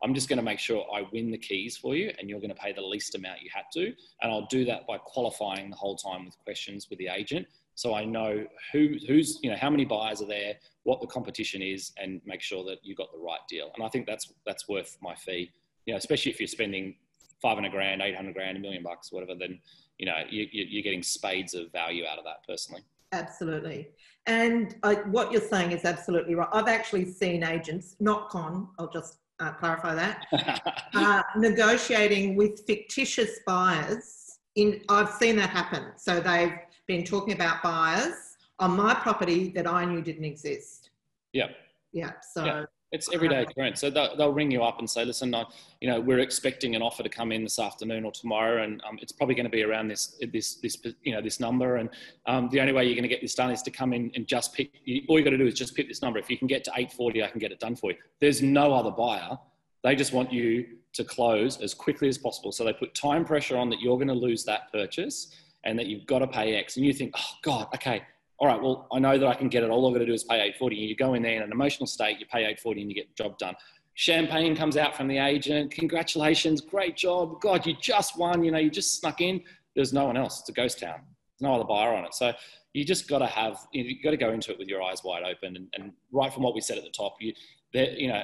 I'm 0.02 0.14
just 0.14 0.28
going 0.28 0.38
to 0.38 0.42
make 0.42 0.58
sure 0.58 0.84
I 0.92 1.04
win 1.12 1.30
the 1.30 1.38
keys 1.38 1.76
for 1.76 1.94
you 1.94 2.12
and 2.18 2.28
you're 2.28 2.40
going 2.40 2.50
to 2.50 2.60
pay 2.60 2.72
the 2.72 2.82
least 2.82 3.14
amount 3.14 3.40
you 3.40 3.50
had 3.54 3.64
to. 3.74 3.86
And 4.20 4.32
I'll 4.32 4.46
do 4.50 4.64
that 4.64 4.86
by 4.86 4.98
qualifying 4.98 5.70
the 5.70 5.76
whole 5.76 5.96
time 5.96 6.24
with 6.24 6.36
questions 6.44 6.88
with 6.90 6.98
the 6.98 7.06
agent 7.06 7.46
so 7.74 7.94
I 7.94 8.04
know 8.04 8.46
who, 8.72 8.94
who's, 9.06 9.38
you 9.42 9.50
know, 9.50 9.56
how 9.56 9.70
many 9.70 9.84
buyers 9.84 10.20
are 10.20 10.26
there, 10.26 10.54
what 10.84 11.00
the 11.00 11.06
competition 11.06 11.62
is, 11.62 11.92
and 11.96 12.20
make 12.24 12.40
sure 12.40 12.64
that 12.64 12.78
you 12.82 12.94
got 12.94 13.12
the 13.12 13.18
right 13.18 13.40
deal. 13.48 13.70
And 13.74 13.84
I 13.84 13.88
think 13.88 14.06
that's 14.06 14.32
that's 14.46 14.68
worth 14.68 14.98
my 15.00 15.14
fee. 15.14 15.50
You 15.86 15.94
know, 15.94 15.98
especially 15.98 16.32
if 16.32 16.40
you're 16.40 16.46
spending 16.46 16.94
500 17.40 17.70
grand, 17.72 18.00
800 18.00 18.34
grand, 18.34 18.56
a 18.56 18.60
million 18.60 18.82
bucks, 18.82 19.10
whatever, 19.12 19.34
then, 19.38 19.58
you 19.98 20.06
know, 20.06 20.14
you, 20.30 20.46
you're 20.52 20.82
getting 20.82 21.02
spades 21.02 21.54
of 21.54 21.72
value 21.72 22.04
out 22.06 22.18
of 22.18 22.24
that 22.24 22.46
personally. 22.46 22.82
Absolutely. 23.12 23.88
And 24.26 24.76
uh, 24.84 24.94
what 25.10 25.32
you're 25.32 25.40
saying 25.40 25.72
is 25.72 25.84
absolutely 25.84 26.34
right. 26.34 26.48
I've 26.52 26.68
actually 26.68 27.04
seen 27.04 27.42
agents, 27.42 27.96
not 28.00 28.30
con, 28.30 28.68
I'll 28.78 28.90
just 28.90 29.18
uh, 29.40 29.52
clarify 29.52 29.94
that, 29.94 30.78
uh, 30.94 31.22
negotiating 31.36 32.36
with 32.36 32.64
fictitious 32.66 33.40
buyers. 33.46 34.38
In 34.54 34.82
I've 34.88 35.10
seen 35.10 35.36
that 35.36 35.48
happen. 35.48 35.92
So 35.96 36.20
they've 36.20 36.52
been 36.86 37.04
talking 37.04 37.34
about 37.34 37.62
buyers 37.62 38.36
on 38.58 38.76
my 38.76 38.94
property 38.94 39.50
that 39.50 39.66
I 39.66 39.84
knew 39.84 40.02
didn't 40.02 40.24
exist. 40.24 40.90
Yeah. 41.32 41.48
Yeah. 41.92 42.12
So 42.32 42.44
yeah. 42.44 42.64
it's 42.92 43.12
everyday 43.12 43.42
occurrence. 43.42 43.80
So 43.80 43.90
they'll, 43.90 44.16
they'll, 44.16 44.32
ring 44.32 44.50
you 44.50 44.62
up 44.62 44.78
and 44.78 44.88
say, 44.88 45.04
listen, 45.04 45.34
I, 45.34 45.44
you 45.80 45.88
know, 45.88 46.00
we're 46.00 46.20
expecting 46.20 46.74
an 46.74 46.82
offer 46.82 47.02
to 47.02 47.08
come 47.08 47.32
in 47.32 47.42
this 47.42 47.58
afternoon 47.58 48.04
or 48.04 48.12
tomorrow, 48.12 48.62
and 48.62 48.82
um, 48.88 48.98
it's 49.02 49.12
probably 49.12 49.34
going 49.34 49.44
to 49.44 49.50
be 49.50 49.62
around 49.62 49.88
this, 49.88 50.18
this, 50.32 50.56
this, 50.56 50.76
you 51.02 51.12
know, 51.12 51.20
this 51.20 51.40
number. 51.40 51.76
And 51.76 51.90
um, 52.26 52.48
the 52.50 52.60
only 52.60 52.72
way 52.72 52.84
you're 52.84 52.94
going 52.94 53.02
to 53.02 53.08
get 53.08 53.20
this 53.20 53.34
done 53.34 53.50
is 53.50 53.62
to 53.62 53.70
come 53.70 53.92
in 53.92 54.10
and 54.14 54.26
just 54.26 54.54
pick. 54.54 54.70
All 55.08 55.18
you 55.18 55.24
got 55.24 55.30
to 55.30 55.38
do 55.38 55.46
is 55.46 55.54
just 55.54 55.74
pick 55.74 55.88
this 55.88 56.02
number. 56.02 56.18
If 56.18 56.30
you 56.30 56.38
can 56.38 56.46
get 56.46 56.64
to 56.64 56.70
840, 56.70 57.22
I 57.22 57.28
can 57.28 57.40
get 57.40 57.52
it 57.52 57.60
done 57.60 57.76
for 57.76 57.90
you. 57.90 57.96
There's 58.20 58.42
no 58.42 58.72
other 58.72 58.90
buyer. 58.90 59.38
They 59.82 59.96
just 59.96 60.12
want 60.12 60.32
you 60.32 60.66
to 60.92 61.04
close 61.04 61.60
as 61.60 61.74
quickly 61.74 62.08
as 62.08 62.18
possible. 62.18 62.52
So 62.52 62.64
they 62.64 62.72
put 62.72 62.94
time 62.94 63.24
pressure 63.24 63.56
on 63.56 63.70
that 63.70 63.80
you're 63.80 63.96
going 63.96 64.08
to 64.08 64.14
lose 64.14 64.44
that 64.44 64.70
purchase 64.72 65.34
and 65.64 65.78
that 65.78 65.86
you've 65.86 66.06
got 66.06 66.20
to 66.20 66.26
pay 66.26 66.54
X, 66.56 66.76
and 66.76 66.84
you 66.84 66.92
think, 66.92 67.12
oh 67.16 67.30
God, 67.42 67.68
okay, 67.74 68.02
all 68.42 68.48
right, 68.48 68.60
well, 68.60 68.88
I 68.92 68.98
know 68.98 69.16
that 69.18 69.28
I 69.28 69.34
can 69.34 69.48
get 69.48 69.62
it. 69.62 69.70
All 69.70 69.86
I've 69.86 69.94
got 69.94 70.00
to 70.00 70.06
do 70.06 70.12
is 70.12 70.24
pay 70.24 70.34
840. 70.34 70.80
And 70.80 70.88
you 70.88 70.96
go 70.96 71.14
in 71.14 71.22
there 71.22 71.36
in 71.36 71.42
an 71.42 71.52
emotional 71.52 71.86
state, 71.86 72.18
you 72.18 72.26
pay 72.26 72.40
840 72.40 72.80
and 72.80 72.90
you 72.90 72.96
get 72.96 73.06
the 73.16 73.22
job 73.22 73.38
done. 73.38 73.54
Champagne 73.94 74.56
comes 74.56 74.76
out 74.76 74.96
from 74.96 75.06
the 75.06 75.18
agent. 75.18 75.70
Congratulations, 75.70 76.60
great 76.60 76.96
job. 76.96 77.40
God, 77.40 77.64
you 77.64 77.76
just 77.80 78.18
won. 78.18 78.42
You 78.42 78.50
know, 78.50 78.58
you 78.58 78.68
just 78.68 78.98
snuck 78.98 79.20
in. 79.20 79.42
There's 79.76 79.92
no 79.92 80.06
one 80.06 80.16
else. 80.16 80.40
It's 80.40 80.48
a 80.48 80.52
ghost 80.52 80.80
town. 80.80 80.96
There's 80.98 81.42
no 81.48 81.54
other 81.54 81.64
buyer 81.64 81.94
on 81.94 82.04
it. 82.04 82.14
So 82.14 82.32
you 82.72 82.84
just 82.84 83.06
got 83.06 83.18
to 83.18 83.26
have, 83.26 83.58
you 83.72 84.02
got 84.02 84.10
to 84.10 84.16
go 84.16 84.30
into 84.30 84.50
it 84.50 84.58
with 84.58 84.66
your 84.66 84.82
eyes 84.82 85.04
wide 85.04 85.22
open. 85.22 85.54
And, 85.54 85.68
and 85.78 85.92
right 86.10 86.32
from 86.32 86.42
what 86.42 86.54
we 86.54 86.60
said 86.60 86.78
at 86.78 86.84
the 86.84 86.90
top, 86.90 87.16
you, 87.20 87.34
you 87.74 88.08
know, 88.08 88.22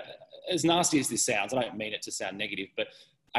as 0.51 0.65
nasty 0.65 0.99
as 0.99 1.09
this 1.09 1.25
sounds, 1.25 1.55
I 1.55 1.63
don't 1.63 1.77
mean 1.77 1.93
it 1.93 2.03
to 2.03 2.11
sound 2.11 2.39
negative, 2.39 2.69
but 2.77 2.89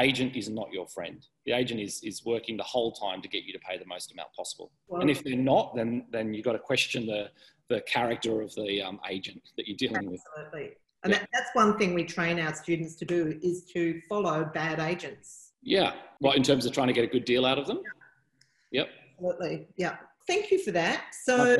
agent 0.00 0.36
is 0.36 0.48
not 0.48 0.72
your 0.72 0.86
friend. 0.88 1.24
The 1.46 1.52
agent 1.52 1.80
is 1.80 2.00
is 2.02 2.24
working 2.24 2.56
the 2.56 2.62
whole 2.62 2.92
time 2.92 3.22
to 3.22 3.28
get 3.28 3.44
you 3.44 3.52
to 3.52 3.58
pay 3.60 3.78
the 3.78 3.86
most 3.86 4.12
amount 4.12 4.32
possible. 4.34 4.72
And 4.90 5.10
if 5.10 5.22
they're 5.22 5.36
not, 5.36 5.74
then 5.76 6.06
then 6.10 6.34
you've 6.34 6.44
got 6.44 6.52
to 6.52 6.58
question 6.58 7.06
the 7.06 7.30
the 7.68 7.80
character 7.82 8.40
of 8.40 8.54
the 8.54 8.82
um, 8.82 9.00
agent 9.08 9.42
that 9.56 9.68
you're 9.68 9.76
dealing 9.76 9.96
absolutely. 9.96 10.12
with. 10.12 10.44
Absolutely. 10.44 10.76
And 11.02 11.12
yeah. 11.12 11.18
that, 11.20 11.28
that's 11.32 11.50
one 11.54 11.78
thing 11.78 11.94
we 11.94 12.04
train 12.04 12.38
our 12.40 12.54
students 12.54 12.94
to 12.96 13.04
do 13.04 13.38
is 13.42 13.64
to 13.72 14.00
follow 14.08 14.44
bad 14.52 14.80
agents. 14.80 15.52
Yeah. 15.62 15.92
Well, 16.20 16.34
in 16.34 16.42
terms 16.42 16.66
of 16.66 16.72
trying 16.72 16.88
to 16.88 16.92
get 16.92 17.04
a 17.04 17.06
good 17.06 17.24
deal 17.24 17.46
out 17.46 17.58
of 17.58 17.66
them. 17.66 17.80
Yeah. 18.72 18.82
Yep. 18.82 18.88
Absolutely. 19.12 19.66
Yeah. 19.76 19.96
Thank 20.26 20.50
you 20.50 20.62
for 20.62 20.72
that. 20.72 21.14
So, 21.24 21.56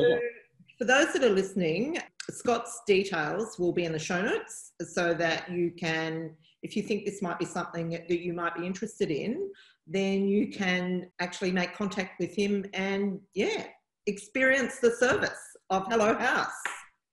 for 0.77 0.85
those 0.85 1.13
that 1.13 1.23
are 1.23 1.29
listening, 1.29 1.99
Scott's 2.29 2.81
details 2.87 3.59
will 3.59 3.71
be 3.71 3.85
in 3.85 3.91
the 3.91 3.99
show 3.99 4.21
notes 4.21 4.71
so 4.81 5.13
that 5.13 5.51
you 5.51 5.71
can, 5.71 6.31
if 6.63 6.75
you 6.75 6.83
think 6.83 7.05
this 7.05 7.21
might 7.21 7.39
be 7.39 7.45
something 7.45 7.89
that 7.89 8.09
you 8.09 8.33
might 8.33 8.55
be 8.55 8.65
interested 8.65 9.11
in, 9.11 9.49
then 9.87 10.27
you 10.27 10.51
can 10.51 11.09
actually 11.19 11.51
make 11.51 11.73
contact 11.73 12.19
with 12.19 12.35
him 12.35 12.65
and, 12.73 13.19
yeah, 13.33 13.65
experience 14.07 14.79
the 14.79 14.91
service 14.91 15.39
of 15.69 15.85
Hello 15.87 16.13
House. 16.13 16.51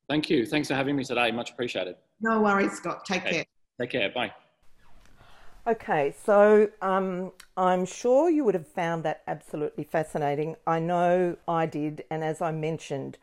Thank 0.09 0.31
you. 0.31 0.47
Thanks 0.47 0.69
for 0.69 0.75
having 0.75 0.97
me 0.97 1.05
today. 1.05 1.31
Much 1.31 1.51
appreciated. 1.51 1.97
No 2.21 2.41
worries, 2.41 2.73
Scott. 2.73 3.05
Take 3.05 3.23
okay. 3.23 3.31
care. 3.33 3.45
Take 3.81 3.91
care. 3.91 4.11
Bye. 4.11 4.33
Okay, 5.67 6.15
so 6.25 6.71
um, 6.81 7.33
I'm 7.57 7.85
sure 7.85 8.31
you 8.31 8.43
would 8.45 8.55
have 8.55 8.67
found 8.67 9.03
that 9.05 9.23
absolutely 9.27 9.85
fascinating. 9.85 10.57
I 10.67 10.79
know 10.79 11.37
I 11.47 11.67
did, 11.67 12.05
and 12.11 12.25
as 12.25 12.41
I 12.41 12.53
mentioned, 12.53 13.19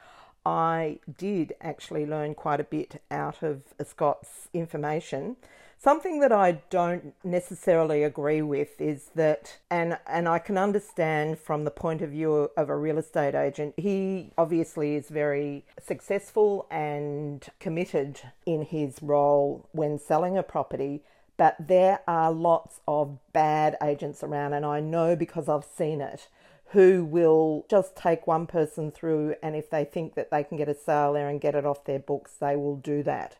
I 0.46 1.00
did 1.18 1.56
actually 1.60 2.06
learn 2.06 2.36
quite 2.36 2.60
a 2.60 2.64
bit 2.64 3.02
out 3.10 3.42
of 3.42 3.64
Scott's 3.84 4.48
information. 4.54 5.38
Something 5.78 6.20
that 6.22 6.32
I 6.32 6.64
don't 6.72 7.14
necessarily 7.24 8.04
agree 8.04 8.42
with 8.42 8.82
is 8.82 9.12
that, 9.14 9.60
and, 9.70 10.00
and 10.08 10.28
I 10.28 10.40
can 10.40 10.58
understand 10.58 11.38
from 11.38 11.64
the 11.64 11.70
point 11.70 12.02
of 12.02 12.10
view 12.10 12.50
of 12.58 12.70
a 12.70 12.76
real 12.76 12.98
estate 12.98 13.36
agent, 13.36 13.76
he 13.78 14.32
obviously 14.38 14.96
is 14.96 15.10
very 15.10 15.64
successful 15.80 16.66
and 16.72 17.46
committed 17.60 18.20
in 18.48 18.64
his 18.64 19.04
role 19.04 19.70
when 19.74 20.00
selling 20.00 20.38
a 20.38 20.44
property, 20.44 21.04
but 21.38 21.56
there 21.60 22.00
are 22.08 22.32
lots 22.32 22.80
of 22.88 23.20
bad 23.32 23.78
agents 23.84 24.24
around, 24.24 24.54
and 24.54 24.66
I 24.66 24.80
know 24.80 25.16
because 25.16 25.48
I've 25.48 25.66
seen 25.66 26.02
it 26.02 26.30
who 26.70 27.06
will 27.06 27.66
just 27.70 27.96
take 27.96 28.26
one 28.26 28.48
person 28.48 28.92
through 28.92 29.36
and 29.44 29.56
if 29.56 29.70
they 29.70 29.86
think 29.86 30.16
that 30.16 30.32
they 30.32 30.44
can 30.44 30.58
get 30.58 30.68
a 30.68 30.74
sale 30.74 31.14
there 31.14 31.30
and 31.30 31.40
get 31.40 31.56
it 31.56 31.66
off 31.66 31.86
their 31.86 32.00
books, 32.00 32.34
they 32.40 32.56
will 32.56 32.76
do 32.76 33.04
that. 33.04 33.38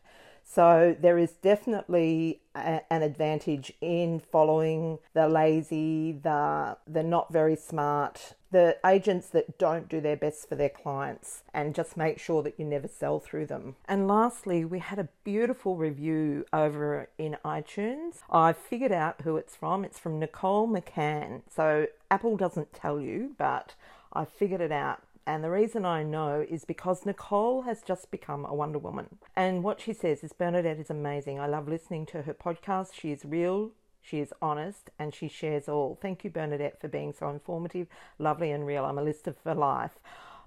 So 0.48 0.96
there 0.98 1.18
is 1.18 1.32
definitely 1.32 2.40
a, 2.54 2.80
an 2.90 3.02
advantage 3.02 3.72
in 3.80 4.20
following 4.20 4.98
the 5.12 5.28
lazy, 5.28 6.12
the 6.12 6.78
the 6.86 7.02
not 7.02 7.32
very 7.32 7.56
smart, 7.56 8.34
the 8.52 8.78
agents 8.86 9.28
that 9.30 9.58
don't 9.58 9.88
do 9.88 10.00
their 10.00 10.16
best 10.16 10.48
for 10.48 10.54
their 10.54 10.70
clients 10.70 11.42
and 11.52 11.74
just 11.74 11.96
make 11.96 12.18
sure 12.18 12.42
that 12.44 12.58
you 12.58 12.64
never 12.64 12.88
sell 12.88 13.18
through 13.18 13.46
them. 13.46 13.74
And 13.86 14.06
lastly, 14.06 14.64
we 14.64 14.78
had 14.78 14.98
a 14.98 15.08
beautiful 15.24 15.76
review 15.76 16.46
over 16.52 17.08
in 17.18 17.36
iTunes. 17.44 18.20
I 18.30 18.52
figured 18.52 18.92
out 18.92 19.22
who 19.22 19.36
it's 19.36 19.56
from. 19.56 19.84
It's 19.84 19.98
from 19.98 20.20
Nicole 20.20 20.68
McCann. 20.68 21.42
So 21.54 21.88
Apple 22.10 22.36
doesn't 22.36 22.72
tell 22.72 23.00
you, 23.00 23.34
but 23.36 23.74
I 24.12 24.24
figured 24.24 24.62
it 24.62 24.72
out 24.72 25.02
and 25.26 25.42
the 25.42 25.50
reason 25.50 25.84
I 25.84 26.02
know 26.02 26.46
is 26.48 26.64
because 26.64 27.04
Nicole 27.04 27.62
has 27.62 27.82
just 27.82 28.10
become 28.10 28.44
a 28.44 28.54
Wonder 28.54 28.78
Woman. 28.78 29.18
And 29.34 29.64
what 29.64 29.80
she 29.80 29.92
says 29.92 30.22
is 30.22 30.32
Bernadette 30.32 30.78
is 30.78 30.90
amazing. 30.90 31.40
I 31.40 31.46
love 31.46 31.68
listening 31.68 32.06
to 32.06 32.22
her 32.22 32.34
podcast. 32.34 32.94
She 32.94 33.10
is 33.10 33.24
real, 33.24 33.72
she 34.00 34.20
is 34.20 34.32
honest, 34.40 34.90
and 34.98 35.12
she 35.12 35.28
shares 35.28 35.68
all. 35.68 35.98
Thank 36.00 36.22
you, 36.22 36.30
Bernadette, 36.30 36.80
for 36.80 36.86
being 36.86 37.12
so 37.12 37.28
informative, 37.28 37.88
lovely, 38.18 38.52
and 38.52 38.64
real. 38.64 38.84
I'm 38.84 38.98
a 38.98 39.02
lister 39.02 39.34
for 39.42 39.54
life. 39.54 39.98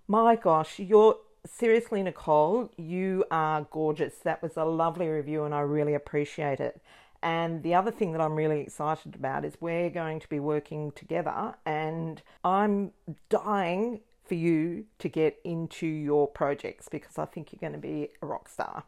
My 0.07 0.37
gosh, 0.37 0.79
you're 0.79 1.17
seriously, 1.45 2.01
Nicole, 2.01 2.71
you 2.77 3.25
are 3.29 3.67
gorgeous. 3.69 4.15
That 4.23 4.41
was 4.41 4.55
a 4.55 4.63
lovely 4.63 5.07
review, 5.07 5.43
and 5.43 5.53
I 5.53 5.59
really 5.59 5.93
appreciate 5.93 6.59
it. 6.59 6.81
And 7.21 7.63
the 7.63 7.75
other 7.75 7.91
thing 7.91 8.13
that 8.13 8.21
I'm 8.21 8.35
really 8.35 8.61
excited 8.61 9.15
about 9.15 9.43
is 9.43 9.57
we're 9.59 9.89
going 9.89 10.21
to 10.21 10.29
be 10.29 10.39
working 10.39 10.93
together, 10.93 11.55
and 11.65 12.21
I'm 12.45 12.91
dying 13.29 13.99
for 14.29 14.35
you 14.35 14.85
to 14.99 15.09
get 15.09 15.39
into 15.43 15.87
your 15.87 16.27
projects 16.27 16.87
because 16.87 17.17
I 17.17 17.25
think 17.25 17.51
you're 17.51 17.59
going 17.59 17.73
to 17.73 17.85
be 17.85 18.09
a 18.21 18.25
rock 18.25 18.47
star. 18.47 18.83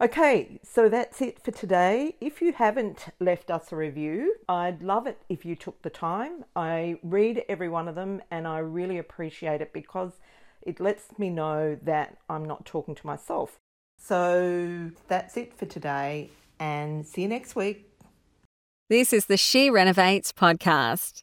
Okay, 0.00 0.60
so 0.62 0.88
that's 0.88 1.22
it 1.22 1.42
for 1.42 1.50
today. 1.50 2.16
If 2.20 2.42
you 2.42 2.52
haven't 2.52 3.06
left 3.20 3.50
us 3.50 3.72
a 3.72 3.76
review, 3.76 4.34
I'd 4.48 4.82
love 4.82 5.06
it 5.06 5.22
if 5.28 5.44
you 5.44 5.56
took 5.56 5.80
the 5.82 5.90
time. 5.90 6.44
I 6.54 6.98
read 7.02 7.44
every 7.48 7.68
one 7.68 7.88
of 7.88 7.94
them 7.94 8.20
and 8.30 8.46
I 8.46 8.58
really 8.58 8.98
appreciate 8.98 9.60
it 9.60 9.72
because 9.72 10.12
it 10.62 10.78
lets 10.78 11.18
me 11.18 11.30
know 11.30 11.78
that 11.82 12.18
I'm 12.28 12.44
not 12.44 12.66
talking 12.66 12.94
to 12.94 13.06
myself. 13.06 13.56
So 13.98 14.90
that's 15.08 15.36
it 15.36 15.56
for 15.56 15.66
today 15.66 16.30
and 16.60 17.06
see 17.06 17.22
you 17.22 17.28
next 17.28 17.56
week. 17.56 17.88
This 18.90 19.12
is 19.12 19.26
the 19.26 19.38
She 19.38 19.70
Renovates 19.70 20.32
podcast. 20.32 21.22